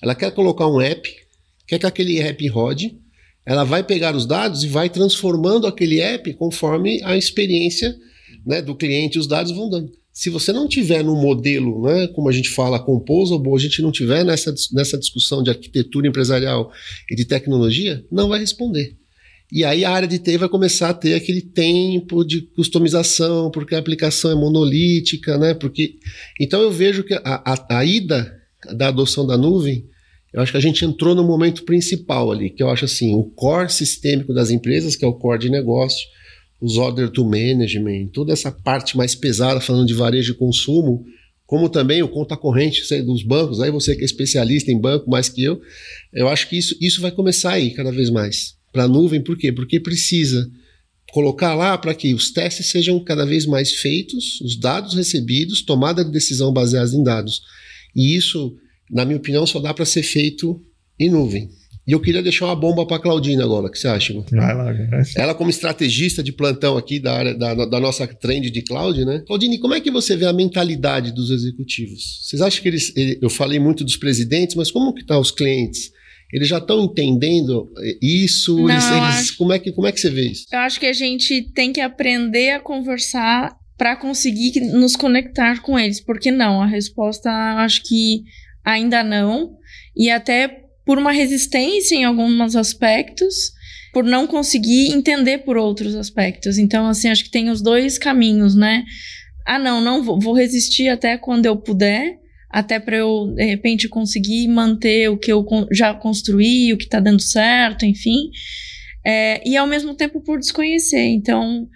Ela 0.00 0.14
quer 0.14 0.30
colocar 0.30 0.68
um 0.68 0.80
app, 0.80 1.10
quer 1.66 1.78
que 1.78 1.86
aquele 1.86 2.20
app 2.20 2.46
rode, 2.48 2.96
ela 3.44 3.64
vai 3.64 3.82
pegar 3.82 4.14
os 4.14 4.26
dados 4.26 4.62
e 4.62 4.68
vai 4.68 4.88
transformando 4.88 5.66
aquele 5.66 6.00
app 6.00 6.32
conforme 6.34 7.02
a 7.02 7.16
experiência 7.16 7.96
né, 8.46 8.62
do 8.62 8.74
cliente 8.74 9.18
os 9.18 9.26
dados 9.26 9.52
vão 9.52 9.68
dando. 9.68 9.90
Se 10.12 10.28
você 10.28 10.52
não 10.52 10.68
tiver 10.68 11.02
no 11.02 11.16
modelo, 11.16 11.82
né, 11.82 12.08
como 12.08 12.28
a 12.28 12.32
gente 12.32 12.50
fala, 12.50 12.78
composable, 12.78 13.54
a 13.54 13.58
gente 13.58 13.80
não 13.80 13.90
tiver 13.90 14.24
nessa, 14.24 14.54
nessa 14.72 14.98
discussão 14.98 15.42
de 15.42 15.50
arquitetura 15.50 16.08
empresarial 16.08 16.70
e 17.10 17.14
de 17.14 17.24
tecnologia, 17.24 18.04
não 18.10 18.28
vai 18.28 18.40
responder. 18.40 18.99
E 19.52 19.64
aí 19.64 19.84
a 19.84 19.90
área 19.90 20.06
de 20.06 20.18
TI 20.18 20.36
vai 20.36 20.48
começar 20.48 20.90
a 20.90 20.94
ter 20.94 21.14
aquele 21.14 21.40
tempo 21.40 22.24
de 22.24 22.42
customização, 22.54 23.50
porque 23.50 23.74
a 23.74 23.78
aplicação 23.78 24.30
é 24.30 24.34
monolítica, 24.34 25.36
né? 25.36 25.54
Porque 25.54 25.94
então 26.40 26.62
eu 26.62 26.70
vejo 26.70 27.02
que 27.02 27.14
a, 27.14 27.20
a, 27.24 27.78
a 27.78 27.84
ida 27.84 28.32
da 28.76 28.88
adoção 28.88 29.26
da 29.26 29.36
nuvem, 29.36 29.84
eu 30.32 30.40
acho 30.40 30.52
que 30.52 30.58
a 30.58 30.62
gente 30.62 30.84
entrou 30.84 31.16
no 31.16 31.24
momento 31.24 31.64
principal 31.64 32.30
ali, 32.30 32.50
que 32.50 32.62
eu 32.62 32.70
acho 32.70 32.84
assim, 32.84 33.14
o 33.14 33.24
core 33.24 33.72
sistêmico 33.72 34.32
das 34.32 34.50
empresas, 34.50 34.94
que 34.94 35.04
é 35.04 35.08
o 35.08 35.14
core 35.14 35.40
de 35.40 35.50
negócio, 35.50 36.06
os 36.60 36.76
order 36.76 37.10
to 37.10 37.24
management, 37.24 38.08
toda 38.12 38.32
essa 38.32 38.52
parte 38.52 38.96
mais 38.96 39.16
pesada 39.16 39.60
falando 39.60 39.86
de 39.86 39.94
varejo 39.94 40.32
e 40.32 40.36
consumo, 40.36 41.04
como 41.44 41.68
também 41.68 42.00
o 42.02 42.08
conta 42.08 42.36
corrente 42.36 42.82
dos 43.02 43.24
bancos, 43.24 43.60
aí 43.60 43.72
você 43.72 43.96
que 43.96 44.02
é 44.02 44.04
especialista 44.04 44.70
em 44.70 44.80
banco 44.80 45.10
mais 45.10 45.28
que 45.28 45.42
eu, 45.42 45.60
eu 46.12 46.28
acho 46.28 46.48
que 46.48 46.56
isso, 46.56 46.76
isso 46.80 47.00
vai 47.00 47.10
começar 47.10 47.54
aí 47.54 47.72
cada 47.72 47.90
vez 47.90 48.10
mais 48.10 48.59
para 48.72 48.84
a 48.84 48.88
nuvem, 48.88 49.22
por 49.22 49.36
quê? 49.36 49.52
Porque 49.52 49.80
precisa 49.80 50.48
colocar 51.12 51.54
lá 51.54 51.76
para 51.76 51.94
que 51.94 52.14
os 52.14 52.30
testes 52.30 52.66
sejam 52.66 52.98
cada 53.00 53.26
vez 53.26 53.46
mais 53.46 53.72
feitos, 53.74 54.40
os 54.40 54.56
dados 54.56 54.94
recebidos, 54.94 55.62
tomada 55.62 56.04
de 56.04 56.10
decisão 56.10 56.52
baseada 56.52 56.94
em 56.94 57.02
dados. 57.02 57.42
E 57.94 58.16
isso, 58.16 58.56
na 58.90 59.04
minha 59.04 59.16
opinião, 59.16 59.46
só 59.46 59.58
dá 59.58 59.74
para 59.74 59.84
ser 59.84 60.02
feito 60.02 60.60
em 60.98 61.10
nuvem. 61.10 61.50
E 61.86 61.92
eu 61.92 62.00
queria 62.00 62.22
deixar 62.22 62.44
uma 62.44 62.54
bomba 62.54 62.86
para 62.86 62.98
a 62.98 63.00
Claudina 63.00 63.42
agora, 63.42 63.66
o 63.66 63.70
que 63.70 63.78
você 63.78 63.88
acha? 63.88 64.14
Vai 64.30 64.54
lá, 64.54 64.72
vai. 64.72 65.02
Ela 65.16 65.34
como 65.34 65.50
estrategista 65.50 66.22
de 66.22 66.30
plantão 66.30 66.76
aqui 66.76 67.00
da 67.00 67.12
área 67.12 67.34
da, 67.34 67.52
da 67.66 67.80
nossa 67.80 68.06
trend 68.06 68.48
de 68.50 68.62
cloud, 68.62 69.04
né? 69.04 69.24
Claudine, 69.26 69.58
como 69.58 69.74
é 69.74 69.80
que 69.80 69.90
você 69.90 70.14
vê 70.14 70.26
a 70.26 70.32
mentalidade 70.32 71.12
dos 71.12 71.30
executivos? 71.30 72.20
Vocês 72.22 72.40
acham 72.42 72.62
que 72.62 72.68
eles, 72.68 72.92
eu 73.20 73.28
falei 73.28 73.58
muito 73.58 73.82
dos 73.82 73.96
presidentes, 73.96 74.54
mas 74.54 74.70
como 74.70 74.94
que 74.94 75.04
tá 75.04 75.18
os 75.18 75.32
clientes? 75.32 75.90
Eles 76.32 76.48
já 76.48 76.58
estão 76.58 76.84
entendendo 76.84 77.68
isso? 78.00 78.54
Não, 78.56 78.70
eles, 78.70 78.84
eles, 78.90 79.02
acho- 79.02 79.36
como, 79.36 79.52
é 79.52 79.58
que, 79.58 79.72
como 79.72 79.86
é 79.86 79.92
que 79.92 80.00
você 80.00 80.10
vê 80.10 80.28
isso? 80.30 80.46
Eu 80.52 80.58
acho 80.60 80.78
que 80.78 80.86
a 80.86 80.92
gente 80.92 81.42
tem 81.54 81.72
que 81.72 81.80
aprender 81.80 82.50
a 82.52 82.60
conversar 82.60 83.56
para 83.76 83.96
conseguir 83.96 84.60
nos 84.72 84.94
conectar 84.94 85.60
com 85.62 85.78
eles. 85.78 86.00
Porque 86.00 86.30
não, 86.30 86.60
a 86.62 86.66
resposta 86.66 87.30
acho 87.30 87.82
que 87.82 88.22
ainda 88.64 89.02
não. 89.02 89.52
E 89.96 90.10
até 90.10 90.48
por 90.86 90.98
uma 90.98 91.12
resistência 91.12 91.94
em 91.94 92.04
alguns 92.04 92.54
aspectos, 92.56 93.34
por 93.92 94.04
não 94.04 94.26
conseguir 94.26 94.92
entender 94.92 95.38
por 95.38 95.56
outros 95.56 95.94
aspectos. 95.94 96.58
Então, 96.58 96.86
assim, 96.86 97.08
acho 97.08 97.24
que 97.24 97.30
tem 97.30 97.50
os 97.50 97.60
dois 97.62 97.98
caminhos, 97.98 98.54
né? 98.54 98.84
Ah, 99.46 99.58
não, 99.58 99.80
não 99.80 100.02
vou, 100.04 100.20
vou 100.20 100.34
resistir 100.34 100.88
até 100.88 101.16
quando 101.18 101.46
eu 101.46 101.56
puder, 101.56 102.18
até 102.50 102.80
para 102.80 102.96
eu, 102.96 103.32
de 103.34 103.44
repente, 103.44 103.88
conseguir 103.88 104.48
manter 104.48 105.08
o 105.08 105.16
que 105.16 105.30
eu 105.30 105.46
já 105.70 105.94
construí, 105.94 106.72
o 106.72 106.76
que 106.76 106.84
está 106.84 106.98
dando 106.98 107.22
certo, 107.22 107.86
enfim. 107.86 108.30
É, 109.06 109.40
e 109.48 109.56
ao 109.56 109.66
mesmo 109.66 109.94
tempo 109.94 110.20
por 110.20 110.38
desconhecer. 110.38 111.04
Então, 111.06 111.68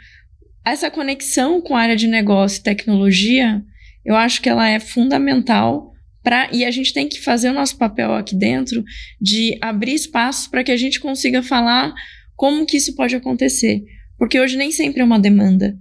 essa 0.64 0.90
conexão 0.90 1.60
com 1.60 1.76
a 1.76 1.80
área 1.80 1.96
de 1.96 2.08
negócio 2.08 2.58
e 2.58 2.62
tecnologia, 2.62 3.62
eu 4.04 4.16
acho 4.16 4.42
que 4.42 4.48
ela 4.48 4.68
é 4.68 4.80
fundamental 4.80 5.92
para 6.22 6.48
e 6.52 6.64
a 6.64 6.70
gente 6.70 6.92
tem 6.92 7.08
que 7.08 7.20
fazer 7.20 7.50
o 7.50 7.54
nosso 7.54 7.76
papel 7.76 8.14
aqui 8.14 8.34
dentro 8.34 8.82
de 9.20 9.56
abrir 9.60 9.94
espaços 9.94 10.48
para 10.48 10.64
que 10.64 10.72
a 10.72 10.76
gente 10.76 10.98
consiga 10.98 11.42
falar 11.42 11.92
como 12.34 12.66
que 12.66 12.78
isso 12.78 12.96
pode 12.96 13.14
acontecer, 13.14 13.84
porque 14.18 14.40
hoje 14.40 14.56
nem 14.56 14.72
sempre 14.72 15.02
é 15.02 15.04
uma 15.04 15.20
demanda. 15.20 15.76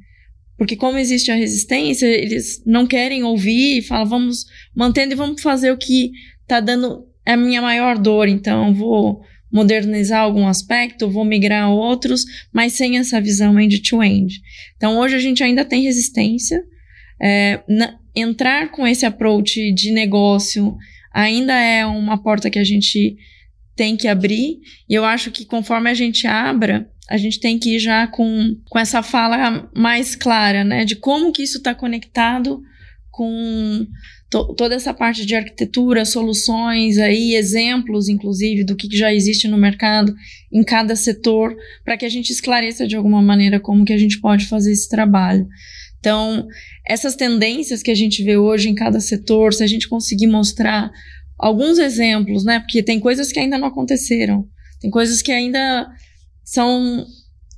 Porque 0.58 0.76
como 0.76 0.98
existe 0.98 1.32
a 1.32 1.36
resistência, 1.36 2.06
eles 2.06 2.62
não 2.66 2.86
querem 2.86 3.24
ouvir 3.24 3.80
e 3.80 3.82
falam, 3.82 4.06
vamos 4.06 4.46
mantendo 4.76 5.13
e 5.13 5.16
vamos 5.16 5.42
fazer 5.42 5.72
o 5.72 5.78
que 5.78 6.12
está 6.42 6.60
dando 6.60 7.08
a 7.26 7.36
minha 7.36 7.62
maior 7.62 7.98
dor, 7.98 8.28
então 8.28 8.74
vou 8.74 9.22
modernizar 9.52 10.22
algum 10.22 10.48
aspecto, 10.48 11.10
vou 11.10 11.24
migrar 11.24 11.66
a 11.66 11.70
outros, 11.70 12.26
mas 12.52 12.74
sem 12.74 12.98
essa 12.98 13.22
visão 13.22 13.60
end-to-end. 13.60 14.42
Então, 14.76 14.98
hoje 14.98 15.16
a 15.16 15.20
gente 15.20 15.44
ainda 15.44 15.63
tem 15.63 15.84
resistência. 15.84 16.63
É, 17.22 17.62
na, 17.70 18.00
entrar 18.16 18.72
com 18.72 18.86
esse 18.86 19.06
approach 19.06 19.72
de 19.74 19.92
negócio 19.92 20.76
ainda 21.13 21.54
é 21.54 21.86
uma 21.86 22.22
porta 22.22 22.50
que 22.50 22.58
a 22.58 22.63
gente 22.63 23.16
tem 23.76 23.96
que 23.96 24.08
abrir. 24.08 24.58
E 24.89 24.94
eu 24.96 25.06
acho 25.06 25.30
que 25.30 25.46
conforme 25.46 25.89
a 25.89 25.94
gente 25.94 26.26
abra, 26.26 26.89
a 27.10 27.18
gente 27.18 27.39
tem 27.39 27.60
que 27.60 27.76
ir 27.76 27.80
já 27.80 28.08
com, 28.08 28.56
com 28.70 28.80
essa 28.80 29.04
fala 29.04 29.70
mais 29.76 30.16
clara, 30.16 30.63
né? 30.63 30.86
De 30.86 30.96
como 30.96 31.32
que 31.32 31.44
isso 31.44 31.58
está 31.58 31.76
conectado 31.76 32.62
com 33.12 33.86
to, 34.30 34.56
toda 34.56 34.74
essa 34.74 34.94
parte 34.94 35.26
de 35.26 35.36
arquitetura, 35.36 36.06
soluções 36.06 36.98
aí, 36.98 37.36
exemplos, 37.36 38.08
inclusive, 38.08 38.63
do 38.63 38.76
que 38.76 38.88
já 38.96 39.13
existe 39.13 39.48
no 39.48 39.58
mercado 39.58 40.16
em 40.52 40.63
cada 40.63 40.96
setor, 40.96 41.56
para 41.84 41.98
que 41.98 42.06
a 42.06 42.10
gente 42.10 42.32
esclareça 42.32 42.88
de 42.88 42.96
alguma 42.96 43.22
maneira 43.22 43.60
como 43.60 43.86
que 43.86 43.94
a 43.94 43.98
gente 43.98 44.20
pode 44.20 44.46
fazer 44.46 44.72
esse 44.72 44.89
trabalho. 44.89 45.48
Então, 46.00 46.48
essas 46.88 47.16
tendências 47.16 47.84
que 47.84 47.92
a 47.92 47.96
gente 47.96 48.24
vê 48.24 48.38
hoje 48.38 48.70
em 48.70 48.76
cada 48.76 49.00
setor, 49.00 49.54
se 49.54 49.63
a 49.63 49.68
gente 49.68 49.88
conseguir 49.88 50.28
mostrar 50.28 50.92
alguns 51.38 51.78
exemplos, 51.78 52.44
né? 52.44 52.60
Porque 52.60 52.82
tem 52.82 53.00
coisas 53.00 53.32
que 53.32 53.39
ainda 53.39 53.58
não 53.58 53.68
aconteceram, 53.68 54.46
tem 54.82 54.89
coisas 54.89 55.22
que 55.22 55.32
ainda 55.32 55.89
são 56.43 57.06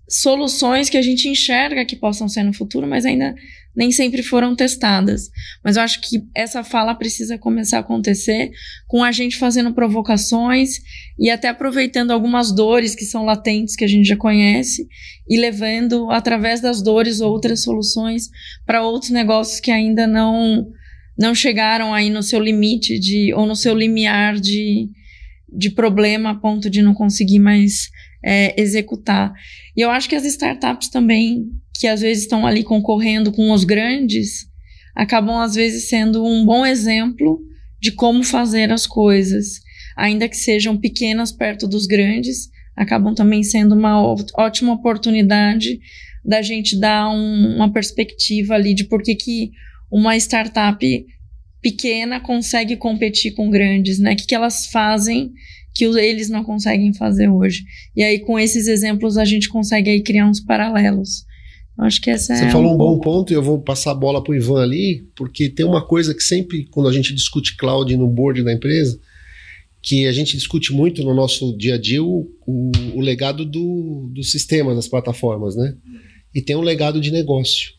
soluções 0.07 0.89
que 0.89 0.97
a 0.97 1.01
gente 1.01 1.27
enxerga 1.27 1.85
que 1.85 1.95
possam 1.95 2.29
ser 2.29 2.43
no 2.43 2.53
futuro, 2.53 2.87
mas 2.87 3.05
ainda 3.05 3.35
nem 3.75 3.91
sempre 3.91 4.23
foram 4.23 4.55
testadas. 4.55 5.29
Mas 5.63 5.75
eu 5.75 5.83
acho 5.83 5.99
que 5.99 6.23
essa 6.33 6.63
fala 6.63 6.95
precisa 6.95 7.37
começar 7.37 7.77
a 7.77 7.81
acontecer 7.81 8.51
com 8.87 9.03
a 9.03 9.11
gente 9.11 9.35
fazendo 9.35 9.73
provocações 9.73 10.79
e 11.19 11.29
até 11.29 11.49
aproveitando 11.49 12.11
algumas 12.11 12.55
dores 12.55 12.95
que 12.95 13.03
são 13.03 13.25
latentes 13.25 13.75
que 13.75 13.83
a 13.83 13.87
gente 13.87 14.07
já 14.07 14.15
conhece 14.15 14.87
e 15.27 15.37
levando 15.37 16.09
através 16.09 16.61
das 16.61 16.81
dores 16.81 17.19
outras 17.19 17.63
soluções 17.63 18.29
para 18.65 18.83
outros 18.83 19.11
negócios 19.11 19.59
que 19.59 19.71
ainda 19.71 20.07
não 20.07 20.65
não 21.17 21.33
chegaram 21.33 21.93
aí 21.93 22.09
no 22.09 22.21
seu 22.21 22.41
limite 22.41 22.99
de 22.99 23.33
ou 23.33 23.45
no 23.45 23.55
seu 23.55 23.73
limiar 23.73 24.35
de, 24.37 24.89
de 25.47 25.69
problema 25.69 26.31
a 26.31 26.35
ponto 26.35 26.69
de 26.69 26.81
não 26.81 26.93
conseguir 26.93 27.39
mais 27.39 27.89
é, 28.25 28.59
executar. 28.59 29.31
E 29.77 29.81
eu 29.81 29.91
acho 29.91 30.09
que 30.09 30.15
as 30.15 30.25
startups 30.25 30.89
também, 30.89 31.45
que 31.79 31.85
às 31.85 32.01
vezes 32.01 32.23
estão 32.23 32.47
ali 32.47 32.63
concorrendo 32.63 33.31
com 33.31 33.51
os 33.51 33.63
grandes, 33.63 34.47
acabam 34.95 35.37
às 35.37 35.53
vezes 35.53 35.87
sendo 35.87 36.25
um 36.25 36.43
bom 36.43 36.65
exemplo 36.65 37.39
de 37.79 37.91
como 37.91 38.23
fazer 38.23 38.71
as 38.71 38.87
coisas. 38.87 39.59
Ainda 39.95 40.27
que 40.27 40.35
sejam 40.35 40.75
pequenas 40.75 41.31
perto 41.31 41.67
dos 41.67 41.85
grandes, 41.85 42.49
acabam 42.75 43.13
também 43.13 43.43
sendo 43.43 43.75
uma 43.75 44.01
ótima 44.37 44.73
oportunidade 44.73 45.79
da 46.23 46.41
gente 46.41 46.79
dar 46.79 47.09
um, 47.09 47.55
uma 47.55 47.71
perspectiva 47.71 48.55
ali 48.55 48.73
de 48.73 48.85
por 48.85 49.03
que, 49.03 49.13
que 49.13 49.51
uma 49.91 50.17
startup 50.17 51.05
pequena 51.61 52.19
consegue 52.19 52.75
competir 52.75 53.35
com 53.35 53.49
grandes, 53.49 53.99
né? 53.99 54.13
O 54.13 54.15
que, 54.15 54.25
que 54.25 54.35
elas 54.35 54.67
fazem 54.67 55.31
que 55.75 55.83
eles 55.83 56.29
não 56.29 56.43
conseguem 56.43 56.93
fazer 56.93 57.27
hoje. 57.27 57.65
E 57.93 58.01
aí, 58.01 58.19
com 58.19 58.39
esses 58.39 58.67
exemplos, 58.67 59.17
a 59.17 59.25
gente 59.25 59.49
consegue 59.49 59.89
aí 59.89 60.01
criar 60.01 60.27
uns 60.27 60.39
paralelos. 60.39 61.25
Acho 61.77 61.99
que 61.99 62.09
essa 62.09 62.33
Você 62.33 62.45
é 62.45 62.49
falou 62.49 62.73
um 62.73 62.77
bom 62.77 62.97
ponto 63.01 63.33
e 63.33 63.35
eu 63.35 63.43
vou 63.43 63.59
passar 63.59 63.91
a 63.91 63.95
bola 63.95 64.23
para 64.23 64.31
o 64.31 64.35
Ivan 64.35 64.63
ali, 64.63 65.05
porque 65.13 65.49
tem 65.49 65.65
uma 65.65 65.85
coisa 65.85 66.15
que 66.15 66.23
sempre, 66.23 66.65
quando 66.71 66.87
a 66.87 66.93
gente 66.93 67.13
discute 67.13 67.57
cloud 67.57 67.95
no 67.97 68.07
board 68.07 68.41
da 68.43 68.53
empresa, 68.53 68.97
que 69.81 70.07
a 70.07 70.13
gente 70.13 70.37
discute 70.37 70.71
muito 70.71 71.03
no 71.03 71.13
nosso 71.13 71.55
dia 71.57 71.75
a 71.75 71.77
dia 71.77 72.01
o, 72.01 72.31
o, 72.47 72.71
o 72.95 73.01
legado 73.01 73.43
do, 73.43 74.09
do 74.13 74.23
sistema 74.23 74.73
das 74.73 74.87
plataformas, 74.87 75.57
né? 75.57 75.75
E 76.33 76.41
tem 76.41 76.55
um 76.55 76.61
legado 76.61 77.01
de 77.01 77.11
negócio, 77.11 77.73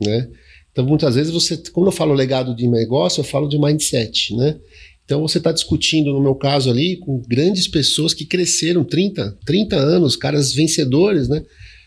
né? 0.00 0.26
Então, 0.72 0.86
muitas 0.86 1.14
vezes 1.14 1.32
você, 1.32 1.58
quando 1.72 1.88
eu 1.88 1.92
falo 1.92 2.14
legado 2.14 2.56
de 2.56 2.66
negócio, 2.66 3.20
eu 3.20 3.24
falo 3.24 3.48
de 3.48 3.58
mindset, 3.58 4.34
né? 4.34 4.58
Então 5.10 5.22
você 5.22 5.38
está 5.38 5.50
discutindo, 5.50 6.12
no 6.12 6.22
meu 6.22 6.36
caso 6.36 6.70
ali, 6.70 6.96
com 6.98 7.20
grandes 7.28 7.66
pessoas 7.66 8.14
que 8.14 8.24
cresceram 8.24 8.84
30, 8.84 9.38
30 9.44 9.74
anos, 9.74 10.14
caras 10.14 10.54
vencedores, 10.54 11.28
né? 11.28 11.42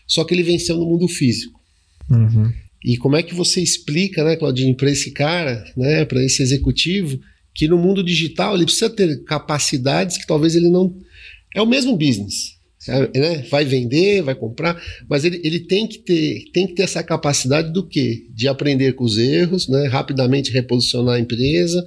Só 0.06 0.24
que 0.24 0.34
ele 0.34 0.42
venceu 0.42 0.76
no 0.76 0.84
mundo 0.84 1.08
físico. 1.08 1.58
Uhum. 2.10 2.52
E 2.84 2.98
como 2.98 3.16
é 3.16 3.22
que 3.22 3.34
você 3.34 3.62
explica, 3.62 4.22
né, 4.22 4.36
Claudinho, 4.36 4.76
para 4.76 4.90
esse 4.90 5.10
cara, 5.10 5.64
né, 5.74 6.04
para 6.04 6.22
esse 6.22 6.42
executivo, 6.42 7.18
que 7.54 7.66
no 7.66 7.78
mundo 7.78 8.04
digital 8.04 8.54
ele 8.54 8.66
precisa 8.66 8.90
ter 8.90 9.24
capacidades 9.24 10.18
que 10.18 10.26
talvez 10.26 10.54
ele 10.54 10.68
não. 10.68 10.94
É 11.54 11.62
o 11.62 11.66
mesmo 11.66 11.96
business. 11.96 12.52
É, 12.86 13.18
né? 13.18 13.46
Vai 13.50 13.64
vender, 13.64 14.20
vai 14.20 14.34
comprar, 14.34 14.78
mas 15.08 15.24
ele, 15.24 15.40
ele 15.42 15.60
tem, 15.60 15.88
que 15.88 15.96
ter, 16.00 16.44
tem 16.52 16.66
que 16.66 16.74
ter 16.74 16.82
essa 16.82 17.02
capacidade 17.02 17.72
do 17.72 17.88
quê? 17.88 18.26
De 18.34 18.46
aprender 18.46 18.92
com 18.92 19.04
os 19.04 19.16
erros, 19.16 19.66
né? 19.66 19.86
rapidamente 19.86 20.52
reposicionar 20.52 21.14
a 21.14 21.20
empresa 21.20 21.82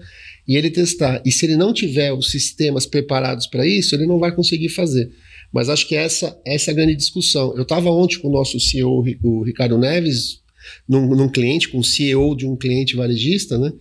e 0.47 0.55
ele 0.55 0.69
testar. 0.69 1.21
E 1.25 1.31
se 1.31 1.45
ele 1.45 1.57
não 1.57 1.73
tiver 1.73 2.13
os 2.13 2.31
sistemas 2.31 2.85
preparados 2.85 3.47
para 3.47 3.67
isso, 3.67 3.93
ele 3.93 4.05
não 4.05 4.17
vai 4.17 4.33
conseguir 4.33 4.69
fazer. 4.69 5.11
Mas 5.51 5.69
acho 5.69 5.87
que 5.87 5.95
essa, 5.95 6.39
essa 6.45 6.71
é 6.71 6.73
a 6.73 6.75
grande 6.75 6.95
discussão. 6.95 7.55
Eu 7.55 7.63
estava 7.63 7.89
ontem 7.89 8.19
com 8.19 8.29
o 8.29 8.31
nosso 8.31 8.59
CEO, 8.59 9.03
o 9.23 9.43
Ricardo 9.43 9.77
Neves, 9.77 10.41
num, 10.87 11.07
num 11.15 11.29
cliente, 11.29 11.69
com 11.69 11.79
o 11.79 11.83
CEO 11.83 12.35
de 12.35 12.45
um 12.45 12.55
cliente 12.55 12.95
varejista, 12.95 13.57
né? 13.57 13.71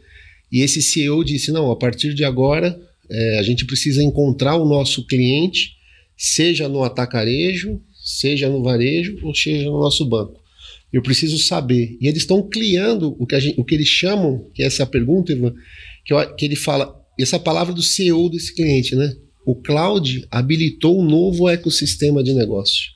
E 0.51 0.61
esse 0.63 0.81
CEO 0.81 1.25
disse: 1.25 1.51
não, 1.51 1.71
a 1.71 1.77
partir 1.77 2.15
de 2.15 2.25
agora 2.25 2.79
é, 3.11 3.39
a 3.39 3.43
gente 3.43 3.65
precisa 3.65 4.03
encontrar 4.03 4.57
o 4.57 4.65
nosso 4.65 5.07
cliente, 5.07 5.73
seja 6.17 6.69
no 6.69 6.83
atacarejo, 6.83 7.81
seja 8.05 8.49
no 8.49 8.63
varejo 8.63 9.19
ou 9.23 9.35
seja 9.35 9.65
no 9.67 9.81
nosso 9.81 10.05
banco. 10.05 10.41
Eu 10.93 11.03
preciso 11.03 11.39
saber. 11.39 11.97
E 12.01 12.07
eles 12.07 12.23
estão 12.23 12.43
criando 12.49 13.17
o 13.19 13.27
que, 13.27 13.39
gente, 13.41 13.61
o 13.61 13.65
que 13.65 13.75
eles 13.75 13.89
chamam, 13.89 14.49
que 14.55 14.63
é 14.63 14.67
essa 14.67 14.87
pergunta, 14.87 15.33
Ivan, 15.33 15.53
que, 16.07 16.27
que 16.35 16.45
ele 16.45 16.57
fala, 16.57 16.95
essa 17.19 17.39
palavra 17.39 17.75
do 17.75 17.83
CEO 17.83 18.31
desse 18.31 18.55
cliente, 18.55 18.95
né? 18.95 19.15
O 19.45 19.55
cloud 19.55 20.27
habilitou 20.31 21.01
um 21.01 21.05
novo 21.05 21.49
ecossistema 21.49 22.23
de 22.23 22.33
negócio. 22.33 22.91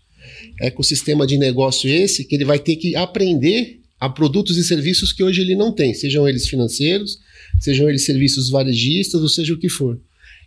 Ecossistema 0.61 1.27
de 1.27 1.37
negócio 1.37 1.91
esse 1.91 2.25
que 2.25 2.35
ele 2.35 2.45
vai 2.45 2.59
ter 2.59 2.77
que 2.77 2.95
aprender 2.97 3.81
a 3.99 4.09
produtos 4.09 4.57
e 4.57 4.65
serviços 4.65 5.13
que 5.13 5.23
hoje 5.23 5.43
ele 5.43 5.55
não 5.55 5.73
tem, 5.75 5.93
sejam 5.93 6.27
eles 6.29 6.49
financeiros, 6.49 7.19
sejam 7.61 7.89
eles 7.89 8.05
serviços 8.05 8.49
varejistas, 8.49 9.21
ou 9.21 9.29
seja 9.29 9.53
o 9.53 9.59
que 9.59 9.69
for. 9.69 10.01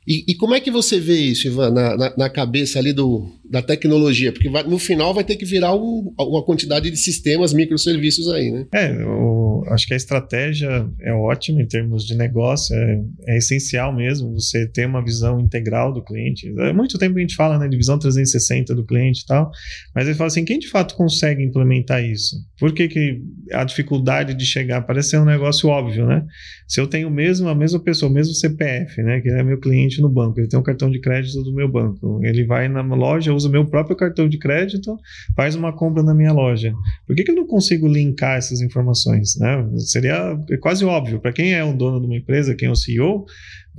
E, 0.07 0.31
e, 0.31 0.35
como 0.35 0.53
é 0.53 0.59
que 0.59 0.71
você 0.71 0.99
vê 0.99 1.15
isso, 1.15 1.47
Ivan, 1.47 1.71
na, 1.71 1.97
na, 1.97 2.13
na 2.17 2.29
cabeça 2.29 2.79
ali 2.79 2.91
do, 2.91 3.25
da 3.49 3.61
tecnologia? 3.61 4.31
Porque 4.31 4.49
vai, 4.49 4.63
no 4.63 4.77
final 4.77 5.13
vai 5.13 5.23
ter 5.23 5.35
que 5.35 5.45
virar 5.45 5.73
um, 5.73 6.13
uma 6.19 6.43
quantidade 6.43 6.89
de 6.89 6.97
sistemas, 6.97 7.53
microserviços 7.53 8.29
aí, 8.29 8.51
né? 8.51 8.65
É, 8.73 8.91
eu 8.91 9.63
acho 9.69 9.87
que 9.87 9.93
a 9.93 9.97
estratégia 9.97 10.87
é 11.01 11.13
ótima 11.13 11.61
em 11.61 11.67
termos 11.67 12.05
de 12.05 12.15
negócio, 12.15 12.75
é, 12.75 13.01
é, 13.27 13.37
essencial 13.37 13.95
mesmo 13.95 14.33
você 14.33 14.67
ter 14.67 14.85
uma 14.85 15.03
visão 15.03 15.39
integral 15.39 15.93
do 15.93 16.03
cliente. 16.03 16.53
Há 16.59 16.73
muito 16.73 16.97
tempo 16.97 17.17
a 17.17 17.21
gente 17.21 17.35
fala 17.35 17.57
né, 17.57 17.67
de 17.67 17.77
visão 17.77 17.97
360 17.97 18.75
do 18.75 18.85
cliente 18.85 19.21
e 19.21 19.25
tal, 19.25 19.51
mas 19.95 20.05
ele 20.05 20.15
fala 20.15 20.27
assim, 20.27 20.43
quem 20.43 20.59
de 20.59 20.67
fato 20.67 20.95
consegue 20.95 21.43
implementar 21.43 22.03
isso? 22.03 22.35
Por 22.59 22.73
que, 22.73 22.87
que 22.87 23.21
a 23.51 23.63
dificuldade 23.63 24.33
de 24.33 24.45
chegar 24.45 24.81
parece 24.81 25.11
ser 25.11 25.19
um 25.19 25.25
negócio 25.25 25.69
óbvio, 25.69 26.05
né? 26.05 26.25
Se 26.67 26.79
eu 26.79 26.87
tenho 26.87 27.09
mesmo 27.09 27.47
a 27.49 27.55
mesma 27.55 27.79
pessoa, 27.79 28.09
o 28.09 28.13
mesmo 28.13 28.33
CPF, 28.33 29.01
né, 29.03 29.21
que 29.21 29.29
é 29.29 29.43
meu 29.43 29.59
cliente, 29.59 29.92
cliente 29.93 30.01
no 30.01 30.09
banco, 30.09 30.39
ele 30.39 30.47
tem 30.47 30.59
um 30.59 30.63
cartão 30.63 30.89
de 30.89 30.99
crédito 30.99 31.43
do 31.43 31.53
meu 31.53 31.67
banco. 31.67 32.19
Ele 32.23 32.43
vai 32.45 32.67
na 32.67 32.81
loja, 32.81 33.33
usa 33.33 33.47
o 33.47 33.51
meu 33.51 33.65
próprio 33.65 33.95
cartão 33.95 34.27
de 34.27 34.37
crédito, 34.37 34.97
faz 35.35 35.55
uma 35.55 35.73
compra 35.73 36.01
na 36.01 36.13
minha 36.13 36.31
loja. 36.31 36.73
Por 37.05 37.15
que, 37.15 37.23
que 37.23 37.31
eu 37.31 37.35
não 37.35 37.47
consigo 37.47 37.87
linkar 37.87 38.37
essas 38.37 38.61
informações? 38.61 39.37
Né? 39.37 39.65
Seria 39.77 40.37
quase 40.61 40.83
óbvio. 40.85 41.19
Para 41.19 41.33
quem 41.33 41.53
é 41.53 41.63
o 41.63 41.73
dono 41.73 41.99
de 41.99 42.05
uma 42.05 42.15
empresa, 42.15 42.55
quem 42.55 42.67
é 42.67 42.71
o 42.71 42.75
CEO, 42.75 43.25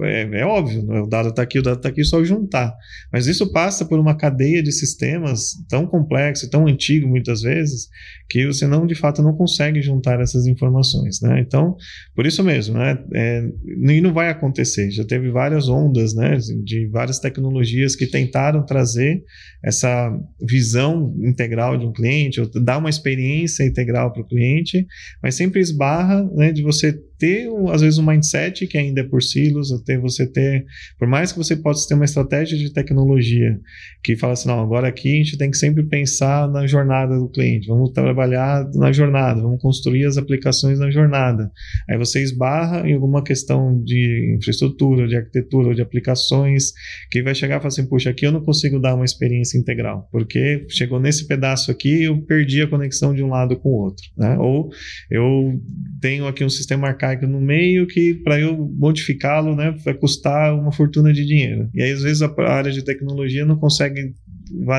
é, 0.03 0.41
é, 0.41 0.45
óbvio, 0.45 0.85
né? 0.85 1.01
o 1.01 1.07
dado 1.07 1.29
está 1.29 1.43
aqui, 1.43 1.59
o 1.59 1.63
dado 1.63 1.77
está 1.77 1.89
aqui, 1.89 2.05
só 2.05 2.23
juntar. 2.25 2.75
Mas 3.13 3.27
isso 3.27 3.53
passa 3.53 3.85
por 3.85 3.99
uma 3.99 4.17
cadeia 4.17 4.63
de 4.63 4.73
sistemas 4.73 5.53
tão 5.69 5.87
complexo, 5.87 6.51
tão 6.51 6.67
antigo 6.67 7.09
muitas 7.09 7.43
vezes, 7.43 7.89
que 8.29 8.47
você 8.47 8.67
não, 8.67 8.87
de 8.87 8.95
fato, 8.95 9.23
não 9.23 9.37
consegue 9.37 9.81
juntar 9.81 10.21
essas 10.21 10.47
informações. 10.47 11.21
Né? 11.21 11.41
Então, 11.41 11.77
por 12.15 12.27
isso 12.27 12.43
mesmo, 12.43 12.77
né? 12.77 12.99
É, 13.15 13.49
e 13.67 14.01
não 14.01 14.13
vai 14.13 14.29
acontecer. 14.31 14.91
Já 14.91 15.05
teve 15.05 15.31
várias 15.31 15.69
ondas 15.69 16.15
né? 16.15 16.37
de 16.65 16.89
várias 16.89 17.19
tecnologias 17.19 17.95
que 17.95 18.07
tentaram 18.07 18.65
trazer 18.65 19.23
essa 19.65 20.15
visão 20.41 21.15
integral 21.21 21.79
de 21.79 21.87
um 21.87 21.93
cliente, 21.93 22.41
ou 22.41 22.49
dar 22.63 22.79
uma 22.79 22.91
experiência 22.91 23.65
integral 23.65 24.13
para 24.13 24.23
o 24.23 24.27
cliente, 24.27 24.87
mas 25.23 25.35
sempre 25.35 25.61
esbarra 25.61 26.23
né, 26.35 26.53
de 26.53 26.63
você 26.63 26.93
ter, 27.19 27.49
às 27.73 27.81
vezes, 27.81 27.99
um 27.99 28.05
mindset 28.05 28.67
que 28.67 28.77
ainda 28.77 29.01
é 29.01 29.05
por 29.05 29.23
silos, 29.23 29.73
até 29.73 29.97
você 29.97 30.27
ter, 30.27 30.67
por 30.99 31.09
mais 31.09 31.33
que 31.33 31.39
você 31.39 31.57
possa 31.57 31.89
ter 31.89 31.95
uma 31.95 32.05
estratégia 32.05 32.59
de 32.59 32.73
tecnologia 32.73 33.59
que 34.03 34.17
fala 34.17 34.35
assim, 34.35 34.49
não, 34.49 34.61
agora 34.61 34.89
aqui 34.89 35.13
a 35.13 35.17
gente 35.17 35.39
tem 35.39 35.51
que 35.51 35.57
sempre 35.57 35.85
pensar 35.85 36.47
na 36.51 36.67
jornada 36.67 37.17
do 37.17 37.29
cliente, 37.29 37.69
vamos 37.69 37.93
trabalhar 37.93 38.69
na 38.75 38.93
jornada, 38.93 39.41
vamos 39.41 39.63
construir 39.63 40.05
as 40.05 40.19
aplicações 40.19 40.79
na 40.79 40.91
jornada. 40.91 41.51
Aí 41.89 41.97
você 41.97 42.21
esbarra 42.21 42.87
em 42.89 42.95
alguma 42.95 43.23
questão 43.23 43.83
de 43.83 44.37
infraestrutura, 44.37 45.07
de 45.09 45.17
arquitetura, 45.17 45.69
ou 45.69 45.75
de 45.75 45.83
aplicações, 45.83 46.73
que 47.11 47.23
vai 47.23 47.35
chegar 47.35 47.57
e 47.57 47.59
falar 47.59 47.69
assim, 47.69 47.87
puxa, 47.87 48.11
aqui 48.11 48.27
eu 48.27 48.33
não 48.33 48.43
consigo 48.43 48.79
dar 48.79 48.95
uma 48.95 49.05
experiência 49.05 49.54
integral, 49.59 50.09
porque 50.11 50.67
chegou 50.69 51.01
nesse 51.01 51.27
pedaço 51.27 51.71
aqui, 51.71 52.05
eu 52.05 52.21
perdi 52.23 52.63
a 52.63 52.67
conexão 52.67 53.15
de 53.15 53.23
um 53.23 53.29
lado 53.29 53.57
com 53.57 53.69
o 53.69 53.83
outro, 53.83 54.05
né? 54.17 54.37
Ou 54.39 54.71
eu 55.11 55.61
tenho 56.01 56.27
aqui 56.27 56.45
um 56.45 56.51
sistema 56.51 56.89
arcaico 56.89 57.27
no 57.27 57.41
meio 57.41 57.87
que 57.87 58.15
para 58.15 58.39
eu 58.41 58.57
modificá-lo, 58.57 59.55
né, 59.55 59.75
vai 59.85 59.95
custar 59.95 60.55
uma 60.55 60.73
fortuna 60.73 61.13
de 61.13 61.25
dinheiro. 61.25 61.69
E 61.75 61.83
aí 61.83 61.93
às 61.93 62.03
vezes 62.03 62.23
a 62.23 62.33
área 62.49 62.71
de 62.71 62.85
tecnologia 62.85 63.45
não 63.45 63.57
consegue 63.57 64.15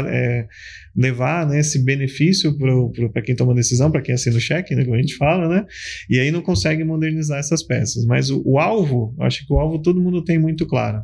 é, 0.07 0.47
levar 0.95 1.47
né, 1.47 1.59
esse 1.59 1.83
benefício 1.83 2.55
para 3.11 3.21
quem 3.21 3.35
toma 3.35 3.53
decisão, 3.53 3.91
para 3.91 4.01
quem 4.01 4.15
assina 4.15 4.37
o 4.37 4.39
cheque, 4.39 4.75
né, 4.75 4.83
como 4.83 4.95
a 4.95 4.99
gente 4.99 5.15
fala, 5.17 5.49
né? 5.49 5.65
E 6.09 6.19
aí 6.19 6.31
não 6.31 6.41
consegue 6.41 6.83
modernizar 6.83 7.39
essas 7.39 7.61
peças. 7.63 8.05
Mas 8.05 8.29
o, 8.29 8.41
o 8.45 8.59
alvo, 8.59 9.15
acho 9.19 9.45
que 9.45 9.53
o 9.53 9.59
alvo 9.59 9.81
todo 9.81 10.01
mundo 10.01 10.23
tem 10.23 10.39
muito 10.39 10.65
claro. 10.65 11.01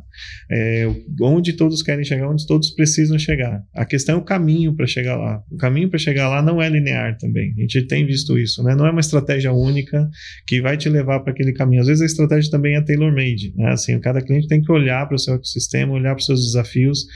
É, 0.50 0.88
onde 1.20 1.52
todos 1.52 1.82
querem 1.82 2.04
chegar, 2.04 2.28
onde 2.28 2.46
todos 2.46 2.70
precisam 2.70 3.18
chegar. 3.18 3.62
A 3.74 3.84
questão 3.84 4.16
é 4.16 4.18
o 4.18 4.24
caminho 4.24 4.74
para 4.74 4.86
chegar 4.86 5.16
lá. 5.16 5.42
O 5.50 5.56
caminho 5.56 5.90
para 5.90 5.98
chegar 5.98 6.28
lá 6.28 6.42
não 6.42 6.60
é 6.60 6.68
linear 6.68 7.16
também. 7.18 7.52
A 7.56 7.60
gente 7.60 7.86
tem 7.86 8.06
visto 8.06 8.38
isso, 8.38 8.62
né? 8.62 8.74
Não 8.74 8.86
é 8.86 8.90
uma 8.90 9.00
estratégia 9.00 9.52
única 9.52 10.08
que 10.46 10.60
vai 10.60 10.76
te 10.76 10.88
levar 10.88 11.20
para 11.20 11.32
aquele 11.32 11.52
caminho. 11.52 11.82
Às 11.82 11.88
vezes 11.88 12.02
a 12.02 12.06
estratégia 12.06 12.50
também 12.50 12.76
é 12.76 12.80
tailor-made, 12.80 13.52
né? 13.56 13.72
Assim, 13.72 13.98
cada 14.00 14.22
cliente 14.22 14.48
tem 14.48 14.62
que 14.62 14.72
olhar 14.72 15.06
para 15.06 15.16
o 15.16 15.18
seu 15.18 15.34
ecossistema, 15.34 15.92
olhar 15.92 16.14
para 16.14 16.20
os 16.20 16.26
seus 16.26 16.40
desafios, 16.46 17.06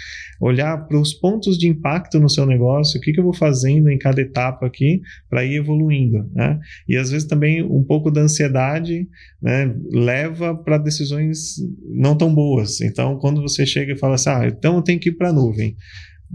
olhar 0.41 0.77
para 0.87 0.99
os 0.99 1.15
pontos 1.15 1.36
de 1.41 1.69
impacto 1.69 2.19
no 2.19 2.29
seu 2.29 2.47
negócio, 2.47 2.99
o 2.99 3.03
que, 3.03 3.13
que 3.13 3.21
eu 3.21 3.25
vou 3.25 3.35
fazendo 3.35 3.91
em 3.91 3.99
cada 3.99 4.21
etapa 4.21 4.67
aqui 4.67 5.01
para 5.29 5.45
ir 5.45 5.57
evoluindo, 5.57 6.29
né? 6.35 6.59
E 6.89 6.97
às 6.97 7.11
vezes 7.11 7.27
também 7.27 7.63
um 7.63 7.83
pouco 7.83 8.11
da 8.11 8.21
ansiedade 8.21 9.09
né, 9.41 9.75
leva 9.91 10.55
para 10.55 10.79
decisões 10.79 11.57
não 11.89 12.17
tão 12.17 12.35
boas. 12.35 12.81
Então, 12.81 13.19
quando 13.19 13.43
você 13.43 13.67
chega 13.67 13.93
e 13.93 13.99
fala 13.99 14.15
assim, 14.15 14.31
ah, 14.31 14.47
então 14.47 14.77
eu 14.77 14.83
tenho 14.83 14.99
que 14.99 15.11
ir 15.11 15.13
para 15.13 15.31
a 15.31 15.33
nuvem. 15.33 15.77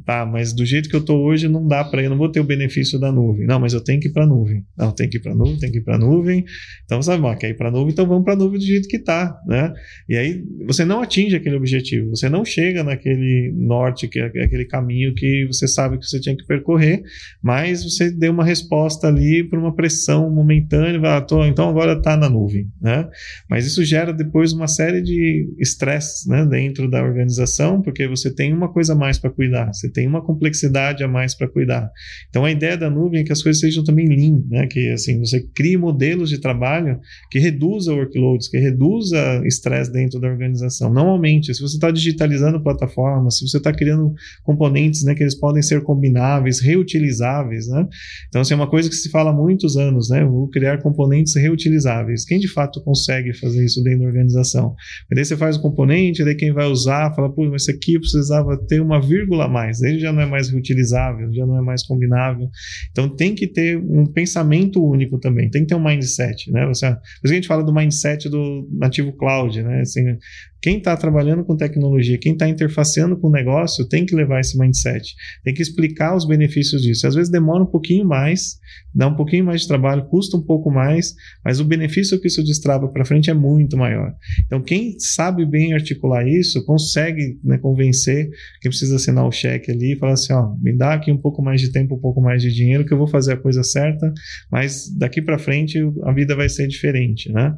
Tá, 0.05 0.25
mas 0.25 0.53
do 0.53 0.65
jeito 0.65 0.89
que 0.89 0.95
eu 0.95 1.01
estou 1.01 1.21
hoje 1.21 1.47
não 1.47 1.67
dá 1.67 1.83
para 1.83 2.01
eu 2.01 2.09
não 2.09 2.17
vou 2.17 2.29
ter 2.29 2.39
o 2.39 2.43
benefício 2.43 2.97
da 2.97 3.11
nuvem. 3.11 3.45
Não, 3.45 3.59
mas 3.59 3.73
eu 3.73 3.81
tenho 3.81 3.99
que 3.99 4.07
ir 4.07 4.11
para 4.11 4.25
nuvem. 4.25 4.65
Não, 4.77 4.91
tem 4.91 5.09
que 5.09 5.17
ir 5.17 5.19
para 5.19 5.35
nuvem, 5.35 5.57
tem 5.57 5.71
que 5.71 5.79
ir 5.79 5.83
para 5.83 5.97
nuvem. 5.97 6.45
Então, 6.85 7.01
sabe, 7.01 7.23
ó, 7.23 7.35
quer 7.35 7.49
ir 7.49 7.57
para 7.57 7.69
nuvem, 7.69 7.91
então 7.91 8.07
vamos 8.07 8.23
para 8.23 8.35
nuvem 8.35 8.57
do 8.57 8.65
jeito 8.65 8.87
que 8.87 8.97
está, 8.97 9.37
né? 9.45 9.71
E 10.07 10.15
aí 10.15 10.43
você 10.65 10.85
não 10.85 11.01
atinge 11.01 11.35
aquele 11.35 11.55
objetivo, 11.55 12.09
você 12.09 12.29
não 12.29 12.45
chega 12.45 12.83
naquele 12.83 13.53
norte, 13.55 14.07
que 14.07 14.19
é 14.19 14.25
aquele 14.25 14.65
caminho 14.65 15.13
que 15.13 15.45
você 15.47 15.67
sabe 15.67 15.97
que 15.97 16.05
você 16.05 16.19
tinha 16.19 16.35
que 16.35 16.45
percorrer, 16.45 17.03
mas 17.41 17.83
você 17.83 18.09
deu 18.09 18.31
uma 18.31 18.45
resposta 18.45 19.07
ali 19.07 19.43
por 19.43 19.59
uma 19.59 19.75
pressão 19.75 20.29
momentânea, 20.29 20.99
ah, 21.17 21.21
tô, 21.21 21.45
então 21.45 21.69
agora 21.69 21.93
está 21.93 22.15
na 22.15 22.29
nuvem, 22.29 22.67
né? 22.81 23.07
Mas 23.49 23.65
isso 23.65 23.83
gera 23.83 24.13
depois 24.13 24.53
uma 24.53 24.67
série 24.67 25.01
de 25.01 25.53
estresse, 25.59 26.27
né, 26.29 26.45
dentro 26.45 26.89
da 26.89 27.03
organização, 27.03 27.81
porque 27.81 28.07
você 28.07 28.33
tem 28.33 28.53
uma 28.53 28.71
coisa 28.71 28.95
mais 28.95 29.17
para 29.17 29.29
cuidar 29.29 29.73
você 29.81 29.89
tem 29.89 30.07
uma 30.07 30.23
complexidade 30.23 31.03
a 31.03 31.07
mais 31.07 31.35
para 31.35 31.47
cuidar. 31.47 31.89
Então 32.29 32.45
a 32.45 32.51
ideia 32.51 32.77
da 32.77 32.89
nuvem 32.89 33.21
é 33.21 33.23
que 33.23 33.31
as 33.31 33.41
coisas 33.41 33.59
sejam 33.59 33.83
também 33.83 34.07
lean, 34.07 34.43
né? 34.49 34.67
Que 34.67 34.89
assim 34.89 35.19
você 35.19 35.41
crie 35.55 35.77
modelos 35.77 36.29
de 36.29 36.39
trabalho 36.39 36.99
que 37.31 37.39
reduza 37.39 37.93
workloads, 37.93 38.47
que 38.47 38.57
reduza 38.57 39.41
estresse 39.45 39.91
dentro 39.91 40.19
da 40.19 40.27
organização. 40.27 40.93
Normalmente, 40.93 41.53
se 41.53 41.61
você 41.61 41.75
está 41.75 41.89
digitalizando 41.89 42.61
plataformas, 42.61 43.37
se 43.37 43.47
você 43.47 43.57
está 43.57 43.73
criando 43.73 44.13
componentes, 44.43 45.03
né, 45.03 45.15
que 45.15 45.23
eles 45.23 45.35
podem 45.35 45.61
ser 45.61 45.81
combináveis, 45.81 46.59
reutilizáveis, 46.59 47.67
né? 47.67 47.87
Então 48.29 48.41
assim, 48.41 48.53
é 48.53 48.57
uma 48.57 48.69
coisa 48.69 48.89
que 48.89 48.95
se 48.95 49.09
fala 49.09 49.31
há 49.31 49.33
muitos 49.33 49.77
anos, 49.77 50.09
né? 50.09 50.23
Vou 50.23 50.47
criar 50.49 50.81
componentes 50.81 51.35
reutilizáveis. 51.35 52.25
Quem 52.25 52.39
de 52.39 52.47
fato 52.47 52.81
consegue 52.83 53.33
fazer 53.33 53.65
isso 53.65 53.83
dentro 53.83 54.01
da 54.01 54.07
organização? 54.07 54.75
E 55.11 55.15
daí 55.15 55.25
você 55.25 55.35
faz 55.35 55.57
o 55.57 55.61
componente, 55.61 56.23
daí 56.23 56.35
quem 56.35 56.51
vai 56.51 56.67
usar 56.67 57.13
fala, 57.15 57.33
pô, 57.33 57.45
mas 57.49 57.63
esse 57.63 57.71
aqui 57.71 57.99
precisava 57.99 58.57
ter 58.67 58.81
uma 58.81 58.99
vírgula 59.01 59.45
a 59.45 59.47
mais 59.47 59.70
mais, 59.71 59.81
ele 59.81 59.99
já 59.99 60.11
não 60.11 60.21
é 60.21 60.25
mais 60.25 60.49
reutilizável, 60.49 61.33
já 61.33 61.45
não 61.45 61.57
é 61.57 61.61
mais 61.61 61.83
combinável. 61.83 62.49
Então 62.91 63.09
tem 63.09 63.33
que 63.33 63.47
ter 63.47 63.77
um 63.77 64.05
pensamento 64.05 64.83
único 64.83 65.17
também, 65.19 65.49
tem 65.49 65.61
que 65.61 65.67
ter 65.69 65.75
um 65.75 65.83
mindset, 65.83 66.51
né? 66.51 66.65
Você, 66.67 66.89
por 66.91 67.25
isso 67.25 67.33
a 67.33 67.35
gente 67.35 67.47
fala 67.47 67.63
do 67.63 67.73
mindset 67.73 68.29
do 68.29 68.67
nativo 68.71 69.13
cloud, 69.13 69.63
né? 69.63 69.81
Assim, 69.81 70.17
quem 70.61 70.77
está 70.77 70.95
trabalhando 70.95 71.43
com 71.43 71.57
tecnologia, 71.57 72.17
quem 72.17 72.33
está 72.33 72.47
interfaceando 72.47 73.17
com 73.17 73.27
o 73.27 73.31
negócio, 73.31 73.87
tem 73.87 74.05
que 74.05 74.15
levar 74.15 74.39
esse 74.39 74.57
mindset, 74.57 75.15
tem 75.43 75.53
que 75.53 75.61
explicar 75.61 76.15
os 76.15 76.25
benefícios 76.25 76.81
disso. 76.83 77.07
Às 77.07 77.15
vezes 77.15 77.31
demora 77.31 77.63
um 77.63 77.65
pouquinho 77.67 78.05
mais, 78.05 78.59
dá 78.93 79.07
um 79.07 79.15
pouquinho 79.15 79.45
mais 79.45 79.61
de 79.61 79.67
trabalho, 79.67 80.05
custa 80.05 80.37
um 80.37 80.41
pouco 80.41 80.69
mais, 80.69 81.15
mas 81.43 81.59
o 81.59 81.65
benefício 81.65 82.19
que 82.21 82.27
isso 82.27 82.43
destrava 82.43 82.87
para 82.87 83.05
frente 83.05 83.29
é 83.29 83.33
muito 83.33 83.75
maior. 83.75 84.13
Então, 84.45 84.61
quem 84.61 84.99
sabe 84.99 85.45
bem 85.45 85.73
articular 85.73 86.27
isso, 86.27 86.63
consegue 86.65 87.39
né, 87.43 87.57
convencer 87.57 88.29
quem 88.61 88.69
precisa 88.69 88.97
assinar 88.97 89.25
o 89.25 89.31
cheque 89.31 89.71
ali 89.71 89.93
e 89.93 89.97
falar 89.97 90.13
assim: 90.13 90.33
ó, 90.33 90.53
me 90.61 90.75
dá 90.75 90.93
aqui 90.93 91.11
um 91.11 91.17
pouco 91.17 91.41
mais 91.41 91.59
de 91.59 91.71
tempo, 91.71 91.95
um 91.95 91.99
pouco 91.99 92.21
mais 92.21 92.41
de 92.41 92.53
dinheiro, 92.53 92.85
que 92.85 92.93
eu 92.93 92.97
vou 92.97 93.07
fazer 93.07 93.33
a 93.33 93.37
coisa 93.37 93.63
certa, 93.63 94.13
mas 94.51 94.89
daqui 94.95 95.21
para 95.21 95.39
frente 95.39 95.79
a 96.03 96.11
vida 96.11 96.35
vai 96.35 96.49
ser 96.49 96.67
diferente, 96.67 97.31
né? 97.31 97.55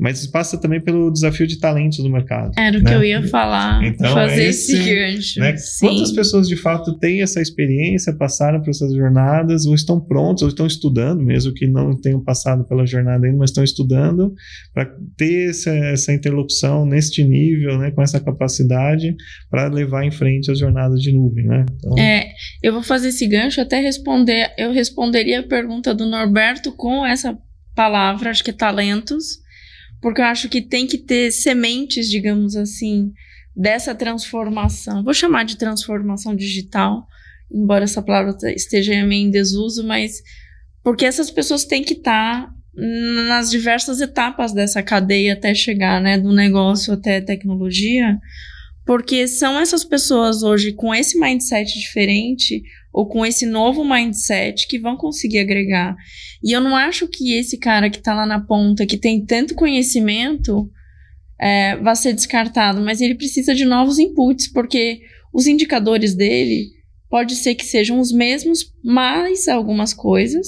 Mas 0.00 0.26
passa 0.26 0.56
também 0.56 0.80
pelo 0.80 1.12
desafio 1.12 1.46
de 1.46 1.60
talentos 1.60 1.98
do 1.98 2.08
mercado. 2.08 2.52
Era 2.56 2.78
o 2.78 2.82
né? 2.82 2.90
que 2.90 2.96
eu 2.96 3.04
ia 3.04 3.22
falar, 3.28 3.84
então, 3.84 4.14
fazer 4.14 4.44
é 4.44 4.48
esse, 4.48 4.72
esse 4.72 4.94
gancho. 4.94 5.40
Né? 5.40 5.54
Quantas 5.78 6.12
pessoas 6.12 6.48
de 6.48 6.56
fato 6.56 6.98
têm 6.98 7.20
essa 7.20 7.38
experiência, 7.38 8.10
passaram 8.14 8.62
por 8.62 8.70
essas 8.70 8.94
jornadas, 8.94 9.66
ou 9.66 9.74
estão 9.74 10.00
prontos, 10.00 10.42
ou 10.42 10.48
estão 10.48 10.66
estudando, 10.66 11.22
mesmo 11.22 11.52
que 11.52 11.66
não 11.66 11.94
tenham 11.94 12.24
passado 12.24 12.64
pela 12.64 12.86
jornada 12.86 13.26
ainda, 13.26 13.36
mas 13.36 13.50
estão 13.50 13.62
estudando 13.62 14.32
para 14.72 14.90
ter 15.18 15.50
essa, 15.50 15.70
essa, 15.70 16.14
interlocução 16.14 16.86
neste 16.86 17.22
nível, 17.22 17.76
né, 17.76 17.90
com 17.90 18.00
essa 18.00 18.18
capacidade 18.18 19.14
para 19.50 19.68
levar 19.68 20.04
em 20.04 20.10
frente 20.10 20.50
as 20.50 20.58
jornadas 20.58 21.02
de 21.02 21.12
nuvem. 21.12 21.44
Né? 21.44 21.66
Então, 21.76 21.98
é, 21.98 22.30
eu 22.62 22.72
vou 22.72 22.82
fazer 22.82 23.08
esse 23.08 23.26
gancho 23.26 23.60
até 23.60 23.80
responder, 23.80 24.50
eu 24.56 24.72
responderia 24.72 25.40
a 25.40 25.46
pergunta 25.46 25.94
do 25.94 26.06
Norberto 26.06 26.72
com 26.72 27.04
essa 27.04 27.36
palavra, 27.74 28.30
acho 28.30 28.42
que 28.42 28.50
é 28.50 28.54
talentos 28.54 29.40
porque 30.00 30.20
eu 30.20 30.26
acho 30.26 30.48
que 30.48 30.62
tem 30.62 30.86
que 30.86 30.98
ter 30.98 31.30
sementes, 31.30 32.08
digamos 32.08 32.56
assim, 32.56 33.12
dessa 33.54 33.94
transformação. 33.94 35.04
Vou 35.04 35.12
chamar 35.12 35.44
de 35.44 35.56
transformação 35.56 36.34
digital, 36.34 37.06
embora 37.52 37.84
essa 37.84 38.02
palavra 38.02 38.36
esteja 38.52 39.04
meio 39.04 39.26
em 39.26 39.30
desuso, 39.30 39.86
mas 39.86 40.22
porque 40.82 41.04
essas 41.04 41.30
pessoas 41.30 41.64
têm 41.64 41.84
que 41.84 41.94
estar 41.94 42.50
nas 43.26 43.50
diversas 43.50 44.00
etapas 44.00 44.52
dessa 44.52 44.82
cadeia 44.82 45.34
até 45.34 45.54
chegar, 45.54 46.00
né, 46.00 46.16
do 46.16 46.32
negócio 46.32 46.94
até 46.94 47.20
tecnologia, 47.20 48.18
porque 48.84 49.28
são 49.28 49.58
essas 49.58 49.84
pessoas 49.84 50.42
hoje 50.42 50.72
com 50.72 50.94
esse 50.94 51.18
mindset 51.18 51.78
diferente 51.78 52.62
ou 52.92 53.06
com 53.06 53.24
esse 53.24 53.46
novo 53.46 53.84
mindset 53.84 54.66
que 54.66 54.78
vão 54.78 54.96
conseguir 54.96 55.38
agregar. 55.38 55.96
E 56.42 56.52
eu 56.52 56.60
não 56.60 56.74
acho 56.74 57.06
que 57.06 57.34
esse 57.34 57.58
cara 57.58 57.88
que 57.88 57.98
está 57.98 58.14
lá 58.14 58.26
na 58.26 58.40
ponta, 58.40 58.86
que 58.86 58.96
tem 58.96 59.24
tanto 59.24 59.54
conhecimento, 59.54 60.68
é, 61.40 61.76
vai 61.76 61.94
ser 61.96 62.12
descartado, 62.12 62.80
mas 62.80 63.00
ele 63.00 63.14
precisa 63.14 63.54
de 63.54 63.64
novos 63.64 63.98
inputs, 63.98 64.48
porque 64.48 65.00
os 65.32 65.46
indicadores 65.46 66.14
dele 66.14 66.66
pode 67.08 67.34
ser 67.36 67.54
que 67.54 67.64
sejam 67.64 67.98
os 67.98 68.12
mesmos, 68.12 68.72
mais 68.84 69.48
algumas 69.48 69.94
coisas. 69.94 70.46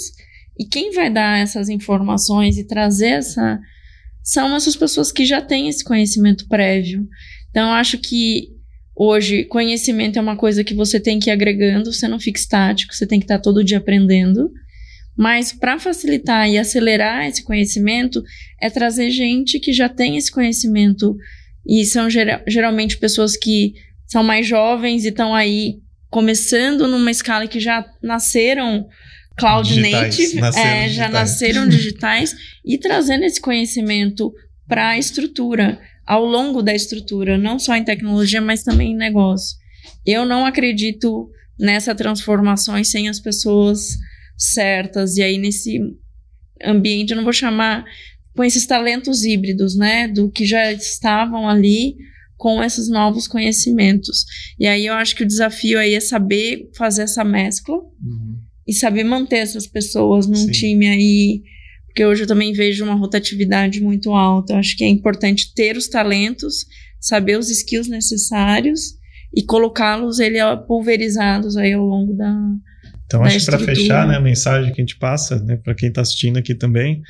E 0.58 0.66
quem 0.66 0.92
vai 0.92 1.10
dar 1.10 1.38
essas 1.38 1.68
informações 1.68 2.58
e 2.58 2.66
trazer 2.66 3.08
essa 3.08 3.58
são 4.22 4.54
essas 4.54 4.76
pessoas 4.76 5.10
que 5.10 5.24
já 5.24 5.40
têm 5.40 5.68
esse 5.68 5.82
conhecimento 5.82 6.46
prévio. 6.46 7.08
Então, 7.52 7.68
eu 7.68 7.74
acho 7.74 7.98
que 7.98 8.48
hoje 8.96 9.44
conhecimento 9.44 10.18
é 10.18 10.22
uma 10.22 10.36
coisa 10.36 10.64
que 10.64 10.74
você 10.74 10.98
tem 10.98 11.20
que 11.20 11.30
ir 11.30 11.32
agregando, 11.32 11.92
você 11.92 12.08
não 12.08 12.18
fica 12.18 12.40
estático, 12.40 12.94
você 12.94 13.06
tem 13.06 13.20
que 13.20 13.24
estar 13.24 13.38
todo 13.38 13.62
dia 13.62 13.78
aprendendo. 13.78 14.50
Mas 15.16 15.52
para 15.52 15.78
facilitar 15.78 16.48
e 16.48 16.58
acelerar 16.58 17.26
esse 17.26 17.44
conhecimento, 17.44 18.22
é 18.60 18.70
trazer 18.70 19.10
gente 19.10 19.60
que 19.60 19.72
já 19.72 19.88
tem 19.88 20.16
esse 20.16 20.32
conhecimento. 20.32 21.14
E 21.66 21.84
são 21.84 22.08
geral, 22.08 22.40
geralmente 22.48 22.96
pessoas 22.96 23.36
que 23.36 23.74
são 24.06 24.24
mais 24.24 24.46
jovens 24.46 25.04
e 25.04 25.08
estão 25.08 25.34
aí 25.34 25.76
começando 26.08 26.88
numa 26.88 27.10
escala 27.10 27.46
que 27.46 27.60
já 27.60 27.86
nasceram 28.02 28.86
cloud 29.36 29.68
digitais, 29.68 30.18
native, 30.18 30.40
nasceram 30.40 30.70
é, 30.70 30.88
já 30.88 31.08
nasceram 31.08 31.68
digitais 31.68 32.36
e 32.64 32.78
trazendo 32.78 33.24
esse 33.24 33.40
conhecimento 33.40 34.32
para 34.68 34.90
a 34.90 34.98
estrutura 34.98 35.80
ao 36.06 36.24
longo 36.24 36.62
da 36.62 36.74
estrutura, 36.74 37.38
não 37.38 37.58
só 37.58 37.76
em 37.76 37.84
tecnologia, 37.84 38.40
mas 38.40 38.62
também 38.62 38.92
em 38.92 38.96
negócio. 38.96 39.56
Eu 40.04 40.26
não 40.26 40.44
acredito 40.44 41.30
nessa 41.58 41.94
transformação 41.94 42.82
sem 42.82 43.08
as 43.08 43.20
pessoas 43.20 43.96
certas. 44.36 45.16
E 45.16 45.22
aí, 45.22 45.38
nesse 45.38 45.78
ambiente, 46.64 47.10
eu 47.10 47.16
não 47.16 47.24
vou 47.24 47.32
chamar 47.32 47.84
com 48.34 48.42
esses 48.42 48.66
talentos 48.66 49.24
híbridos, 49.24 49.76
né? 49.76 50.08
Do 50.08 50.30
que 50.30 50.44
já 50.44 50.72
estavam 50.72 51.48
ali 51.48 51.96
com 52.36 52.62
esses 52.62 52.88
novos 52.88 53.28
conhecimentos. 53.28 54.24
E 54.58 54.66
aí 54.66 54.86
eu 54.86 54.94
acho 54.94 55.14
que 55.14 55.22
o 55.22 55.26
desafio 55.26 55.78
aí 55.78 55.94
é 55.94 56.00
saber 56.00 56.68
fazer 56.76 57.02
essa 57.02 57.22
mescla 57.22 57.76
uhum. 57.76 58.36
e 58.66 58.72
saber 58.72 59.04
manter 59.04 59.36
essas 59.36 59.66
pessoas 59.66 60.26
num 60.26 60.34
Sim. 60.34 60.50
time 60.50 60.88
aí. 60.88 61.42
Porque 61.92 62.06
hoje 62.06 62.22
eu 62.22 62.26
também 62.26 62.54
vejo 62.54 62.84
uma 62.84 62.94
rotatividade 62.94 63.82
muito 63.82 64.12
alta. 64.14 64.54
Eu 64.54 64.58
acho 64.58 64.74
que 64.76 64.82
é 64.82 64.88
importante 64.88 65.52
ter 65.54 65.76
os 65.76 65.88
talentos, 65.88 66.64
saber 66.98 67.38
os 67.38 67.50
skills 67.50 67.86
necessários 67.86 68.94
e 69.34 69.44
colocá-los 69.44 70.18
ele 70.18 70.38
pulverizados 70.66 71.54
aí 71.56 71.74
ao 71.74 71.84
longo 71.84 72.14
da, 72.14 72.34
então, 73.12 73.22
acho 73.24 73.40
que 73.40 73.44
para 73.44 73.58
fechar, 73.58 74.08
né, 74.08 74.16
a 74.16 74.20
mensagem 74.20 74.72
que 74.72 74.80
a 74.80 74.82
gente 74.82 74.96
passa, 74.96 75.38
né, 75.42 75.56
para 75.56 75.74
quem 75.74 75.90
está 75.90 76.00
assistindo 76.00 76.38
aqui 76.38 76.54
também, 76.54 77.02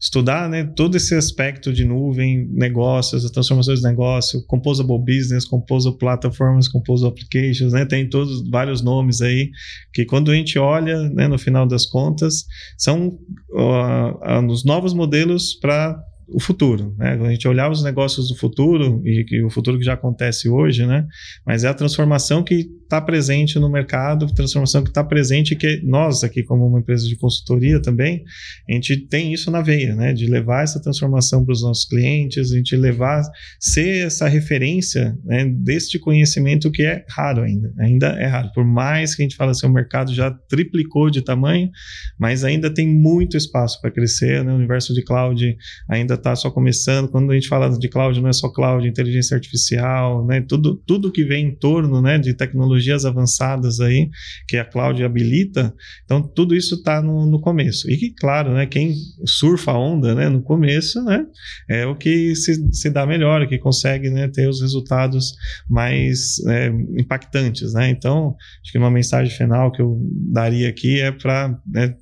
estudar 0.00 0.48
né, 0.48 0.64
todo 0.64 0.96
esse 0.96 1.14
aspecto 1.14 1.72
de 1.72 1.84
nuvem, 1.84 2.48
negócios, 2.50 3.30
transformações 3.30 3.80
de 3.80 3.86
negócio, 3.86 4.42
composable 4.46 4.98
business, 4.98 5.44
composable 5.44 5.98
platforms, 5.98 6.68
composable 6.68 7.12
applications, 7.12 7.72
né, 7.72 7.84
tem 7.84 8.08
todos 8.08 8.48
vários 8.48 8.80
nomes 8.82 9.20
aí 9.20 9.50
que 9.92 10.06
quando 10.06 10.30
a 10.30 10.34
gente 10.34 10.58
olha, 10.58 11.08
né, 11.10 11.28
no 11.28 11.38
final 11.38 11.66
das 11.66 11.84
contas, 11.84 12.46
são 12.78 13.18
uh, 13.50 14.46
os 14.48 14.64
novos 14.64 14.94
modelos 14.94 15.54
para 15.54 16.02
o 16.32 16.40
futuro, 16.40 16.94
né? 16.96 17.18
A 17.20 17.30
gente 17.30 17.48
olhar 17.48 17.68
os 17.68 17.82
negócios 17.82 18.28
do 18.28 18.36
futuro 18.36 19.02
e 19.04 19.24
que 19.24 19.42
o 19.42 19.50
futuro 19.50 19.76
que 19.76 19.84
já 19.84 19.94
acontece 19.94 20.48
hoje, 20.48 20.86
né? 20.86 21.04
Mas 21.44 21.64
é 21.64 21.68
a 21.68 21.74
transformação 21.74 22.44
que 22.44 22.70
está 22.90 23.00
presente 23.00 23.56
no 23.60 23.70
mercado, 23.70 24.26
transformação 24.34 24.82
que 24.82 24.90
está 24.90 25.04
presente 25.04 25.54
que 25.54 25.80
nós 25.84 26.24
aqui 26.24 26.42
como 26.42 26.66
uma 26.66 26.80
empresa 26.80 27.06
de 27.06 27.14
consultoria 27.16 27.80
também, 27.80 28.24
a 28.68 28.72
gente 28.72 28.96
tem 29.06 29.32
isso 29.32 29.48
na 29.48 29.62
veia, 29.62 29.94
né? 29.94 30.12
De 30.12 30.26
levar 30.26 30.64
essa 30.64 30.82
transformação 30.82 31.44
para 31.44 31.52
os 31.52 31.62
nossos 31.62 31.88
clientes, 31.88 32.50
a 32.50 32.56
gente 32.56 32.74
levar, 32.74 33.22
ser 33.60 34.06
essa 34.06 34.26
referência 34.26 35.16
né, 35.24 35.44
deste 35.44 36.00
conhecimento 36.00 36.70
que 36.70 36.82
é 36.82 37.04
raro 37.08 37.42
ainda, 37.42 37.72
ainda 37.78 38.08
é 38.08 38.26
raro. 38.26 38.50
Por 38.52 38.64
mais 38.64 39.14
que 39.14 39.22
a 39.22 39.24
gente 39.24 39.36
fale 39.36 39.52
assim, 39.52 39.68
o 39.68 39.72
mercado 39.72 40.12
já 40.12 40.32
triplicou 40.48 41.10
de 41.10 41.22
tamanho, 41.22 41.70
mas 42.18 42.42
ainda 42.42 42.72
tem 42.72 42.88
muito 42.88 43.36
espaço 43.36 43.80
para 43.80 43.92
crescer, 43.92 44.44
né? 44.44 44.52
O 44.52 44.56
universo 44.56 44.92
de 44.92 45.04
cloud 45.04 45.56
ainda 45.88 46.14
está 46.14 46.34
só 46.34 46.50
começando. 46.50 47.08
Quando 47.08 47.30
a 47.30 47.34
gente 47.34 47.46
fala 47.46 47.70
de 47.78 47.88
cloud, 47.88 48.20
não 48.20 48.28
é 48.28 48.32
só 48.32 48.48
cloud, 48.48 48.86
inteligência 48.86 49.36
artificial, 49.36 50.26
né? 50.26 50.40
Tudo, 50.40 50.74
tudo 50.84 51.12
que 51.12 51.24
vem 51.24 51.46
em 51.46 51.54
torno, 51.54 52.02
né? 52.02 52.18
De 52.18 52.34
tecnologias 52.80 53.04
avançadas 53.04 53.80
aí, 53.80 54.08
que 54.48 54.56
a 54.56 54.64
cloud 54.64 55.02
habilita. 55.04 55.74
Então, 56.04 56.22
tudo 56.22 56.54
isso 56.54 56.76
está 56.76 57.00
no, 57.02 57.26
no, 57.26 57.40
começo. 57.40 57.88
E, 57.90 58.12
claro, 58.14 58.54
né? 58.54 58.66
Quem 58.66 58.94
surfa 59.24 59.72
a 59.72 59.78
onda, 59.78 60.14
né? 60.14 60.28
No 60.28 60.42
começo, 60.42 61.02
né? 61.04 61.24
É 61.68 61.86
o 61.86 61.94
que 61.94 62.34
se, 62.34 62.72
se 62.72 62.90
dá 62.90 63.06
melhor, 63.06 63.46
que 63.46 63.58
consegue, 63.58 64.10
né? 64.10 64.28
Ter 64.28 64.48
os 64.48 64.60
resultados 64.60 65.34
mais 65.68 66.38
é, 66.46 66.68
impactantes, 66.98 67.74
né? 67.74 67.90
Então, 67.90 68.34
acho 68.62 68.72
que 68.72 68.78
uma 68.78 68.90
mensagem 68.90 69.34
final 69.36 69.70
que 69.70 69.82
eu 69.82 70.00
daria 70.32 70.68
aqui 70.68 71.00
é 71.00 71.12
para 71.12 71.56
né, 71.66 71.94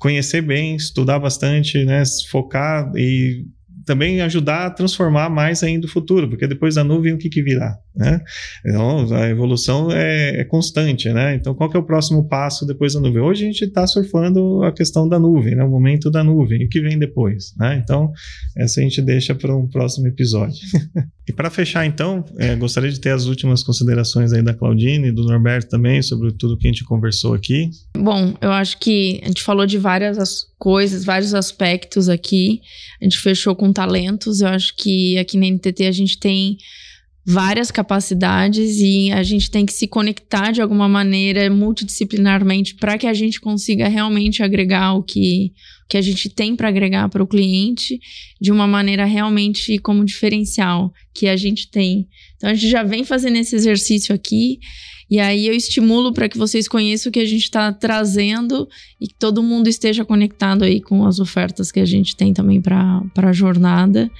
conhecer 0.00 0.42
bem, 0.42 0.76
estudar 0.76 1.18
bastante, 1.18 1.84
né, 1.84 2.02
focar 2.30 2.90
e 2.94 3.46
também 3.88 4.20
ajudar 4.20 4.66
a 4.66 4.70
transformar 4.70 5.30
mais 5.30 5.62
ainda 5.62 5.86
o 5.86 5.90
futuro, 5.90 6.28
porque 6.28 6.46
depois 6.46 6.74
da 6.74 6.84
nuvem 6.84 7.14
o 7.14 7.18
que, 7.18 7.30
que 7.30 7.42
virá? 7.42 7.74
Né? 7.96 8.20
Então, 8.64 9.12
a 9.14 9.30
evolução 9.30 9.90
é, 9.90 10.40
é, 10.40 10.44
constante, 10.44 11.08
né? 11.10 11.34
Então, 11.34 11.54
qual 11.54 11.70
que 11.70 11.76
é 11.76 11.80
o 11.80 11.82
próximo 11.82 12.28
passo 12.28 12.66
depois 12.66 12.92
da 12.92 13.00
nuvem? 13.00 13.22
Hoje 13.22 13.44
a 13.44 13.46
gente 13.46 13.64
está 13.64 13.86
surfando 13.86 14.62
a 14.62 14.70
questão 14.70 15.08
da 15.08 15.18
nuvem, 15.18 15.56
né? 15.56 15.64
O 15.64 15.70
momento 15.70 16.10
da 16.10 16.22
nuvem, 16.22 16.66
o 16.66 16.68
que 16.68 16.82
vem 16.82 16.98
depois, 16.98 17.54
né? 17.56 17.80
Então, 17.82 18.12
essa 18.56 18.80
a 18.80 18.82
gente 18.82 19.00
deixa 19.00 19.34
para 19.34 19.56
um 19.56 19.66
próximo 19.66 20.06
episódio. 20.06 20.60
e 21.28 21.32
para 21.32 21.50
fechar, 21.50 21.84
então, 21.84 22.24
é, 22.38 22.56
gostaria 22.56 22.90
de 22.90 22.98
ter 22.98 23.10
as 23.10 23.26
últimas 23.26 23.62
considerações 23.62 24.32
aí 24.32 24.42
da 24.42 24.54
Claudine 24.54 25.08
e 25.08 25.12
do 25.12 25.24
Norberto 25.24 25.68
também 25.68 26.00
sobre 26.00 26.32
tudo 26.32 26.56
que 26.56 26.66
a 26.66 26.70
gente 26.70 26.84
conversou 26.84 27.34
aqui. 27.34 27.70
Bom, 27.96 28.34
eu 28.40 28.50
acho 28.50 28.78
que 28.78 29.20
a 29.22 29.26
gente 29.26 29.42
falou 29.42 29.66
de 29.66 29.76
várias 29.76 30.46
coisas, 30.58 31.04
vários 31.04 31.34
aspectos 31.34 32.08
aqui. 32.08 32.62
A 33.00 33.04
gente 33.04 33.18
fechou 33.18 33.54
com 33.54 33.72
talentos. 33.72 34.40
Eu 34.40 34.48
acho 34.48 34.74
que 34.74 35.18
aqui 35.18 35.36
na 35.36 35.46
NTT 35.46 35.86
a 35.86 35.92
gente 35.92 36.18
tem 36.18 36.56
várias 37.30 37.70
capacidades 37.70 38.78
e 38.80 39.12
a 39.12 39.22
gente 39.22 39.50
tem 39.50 39.66
que 39.66 39.72
se 39.74 39.86
conectar 39.86 40.50
de 40.50 40.62
alguma 40.62 40.88
maneira 40.88 41.50
multidisciplinarmente 41.50 42.74
para 42.76 42.96
que 42.96 43.06
a 43.06 43.12
gente 43.12 43.38
consiga 43.38 43.86
realmente 43.86 44.42
agregar 44.42 44.94
o 44.94 45.02
que, 45.02 45.52
que 45.90 45.98
a 45.98 46.00
gente 46.00 46.30
tem 46.30 46.56
para 46.56 46.68
agregar 46.68 47.06
para 47.10 47.22
o 47.22 47.26
cliente 47.26 48.00
de 48.40 48.50
uma 48.50 48.66
maneira 48.66 49.04
realmente 49.04 49.78
como 49.78 50.06
diferencial 50.06 50.90
que 51.18 51.26
a 51.26 51.36
gente 51.36 51.68
tem. 51.68 52.06
Então 52.36 52.48
a 52.48 52.54
gente 52.54 52.70
já 52.70 52.82
vem 52.82 53.02
fazendo 53.02 53.36
esse 53.36 53.56
exercício 53.56 54.14
aqui 54.14 54.60
e 55.10 55.18
aí 55.18 55.46
eu 55.46 55.54
estimulo 55.54 56.12
para 56.12 56.28
que 56.28 56.36
vocês 56.36 56.68
conheçam 56.68 57.08
o 57.08 57.12
que 57.12 57.18
a 57.18 57.24
gente 57.24 57.42
está 57.42 57.72
trazendo 57.72 58.68
e 59.00 59.08
que 59.08 59.14
todo 59.14 59.42
mundo 59.42 59.66
esteja 59.66 60.04
conectado 60.04 60.64
aí 60.64 60.80
com 60.80 61.04
as 61.06 61.18
ofertas 61.18 61.72
que 61.72 61.80
a 61.80 61.84
gente 61.84 62.14
tem 62.14 62.32
também 62.32 62.60
para 62.60 63.02
a 63.16 63.32
jornada 63.32 64.10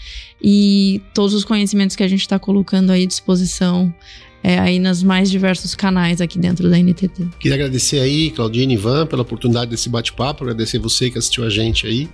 e 0.43 1.01
todos 1.15 1.35
os 1.35 1.45
conhecimentos 1.45 1.95
que 1.95 2.03
a 2.03 2.09
gente 2.09 2.23
está 2.23 2.39
colocando 2.39 2.91
aí 2.91 3.05
à 3.05 3.07
disposição 3.07 3.95
é, 4.43 4.59
aí 4.59 4.79
nos 4.79 5.03
mais 5.03 5.31
diversos 5.31 5.75
canais 5.75 6.21
aqui 6.21 6.39
dentro 6.39 6.71
da 6.71 6.79
NTT. 6.79 7.29
Queria 7.39 7.57
agradecer 7.57 8.01
aí, 8.01 8.31
Claudine 8.31 8.75
e 8.75 8.77
Ivan, 8.77 9.07
pela 9.07 9.23
oportunidade 9.23 9.71
desse 9.71 9.89
bate-papo, 9.89 10.45
agradecer 10.45 10.79
você 10.79 11.11
que 11.11 11.19
assistiu 11.19 11.45
a 11.45 11.51
gente 11.51 11.87
aí. 11.87 12.09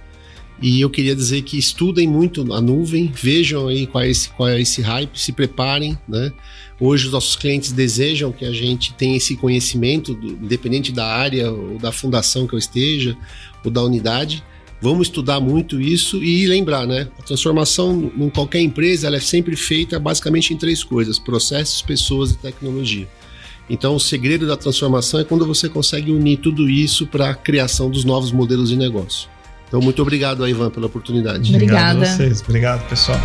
E 0.66 0.80
eu 0.80 0.88
queria 0.88 1.14
dizer 1.14 1.42
que 1.42 1.58
estudem 1.58 2.08
muito 2.08 2.50
a 2.54 2.58
nuvem, 2.58 3.12
vejam 3.14 3.68
aí 3.68 3.86
qual 3.86 4.02
é 4.02 4.08
esse, 4.08 4.30
qual 4.30 4.48
é 4.48 4.58
esse 4.58 4.80
hype, 4.80 5.14
se 5.14 5.30
preparem, 5.30 5.98
né? 6.08 6.32
Hoje 6.80 7.04
os 7.04 7.12
nossos 7.12 7.36
clientes 7.36 7.70
desejam 7.70 8.32
que 8.32 8.46
a 8.46 8.50
gente 8.50 8.94
tenha 8.94 9.14
esse 9.14 9.36
conhecimento, 9.36 10.14
do, 10.14 10.26
independente 10.26 10.90
da 10.90 11.04
área 11.04 11.52
ou 11.52 11.76
da 11.76 11.92
fundação 11.92 12.46
que 12.46 12.54
eu 12.54 12.58
esteja, 12.58 13.14
ou 13.62 13.70
da 13.70 13.82
unidade. 13.82 14.42
Vamos 14.80 15.08
estudar 15.08 15.38
muito 15.38 15.78
isso 15.78 16.24
e 16.24 16.46
lembrar, 16.46 16.86
né? 16.86 17.10
A 17.18 17.22
transformação 17.22 18.10
em 18.16 18.30
qualquer 18.30 18.60
empresa 18.60 19.06
ela 19.06 19.16
é 19.16 19.20
sempre 19.20 19.56
feita 19.56 20.00
basicamente 20.00 20.54
em 20.54 20.56
três 20.56 20.82
coisas: 20.82 21.18
processos, 21.18 21.82
pessoas 21.82 22.30
e 22.30 22.38
tecnologia. 22.38 23.06
Então, 23.68 23.96
o 23.96 24.00
segredo 24.00 24.46
da 24.46 24.56
transformação 24.56 25.20
é 25.20 25.24
quando 25.24 25.44
você 25.44 25.68
consegue 25.68 26.10
unir 26.10 26.38
tudo 26.38 26.70
isso 26.70 27.06
para 27.06 27.28
a 27.28 27.34
criação 27.34 27.90
dos 27.90 28.02
novos 28.02 28.32
modelos 28.32 28.70
de 28.70 28.76
negócio. 28.76 29.33
Então, 29.68 29.80
muito 29.80 30.00
obrigado, 30.02 30.46
Ivan, 30.46 30.70
pela 30.70 30.86
oportunidade. 30.86 31.52
Obrigada. 31.54 31.94
Obrigado 31.94 32.02
a 32.02 32.16
vocês. 32.16 32.42
Obrigado, 32.42 32.88
pessoal. 32.88 33.18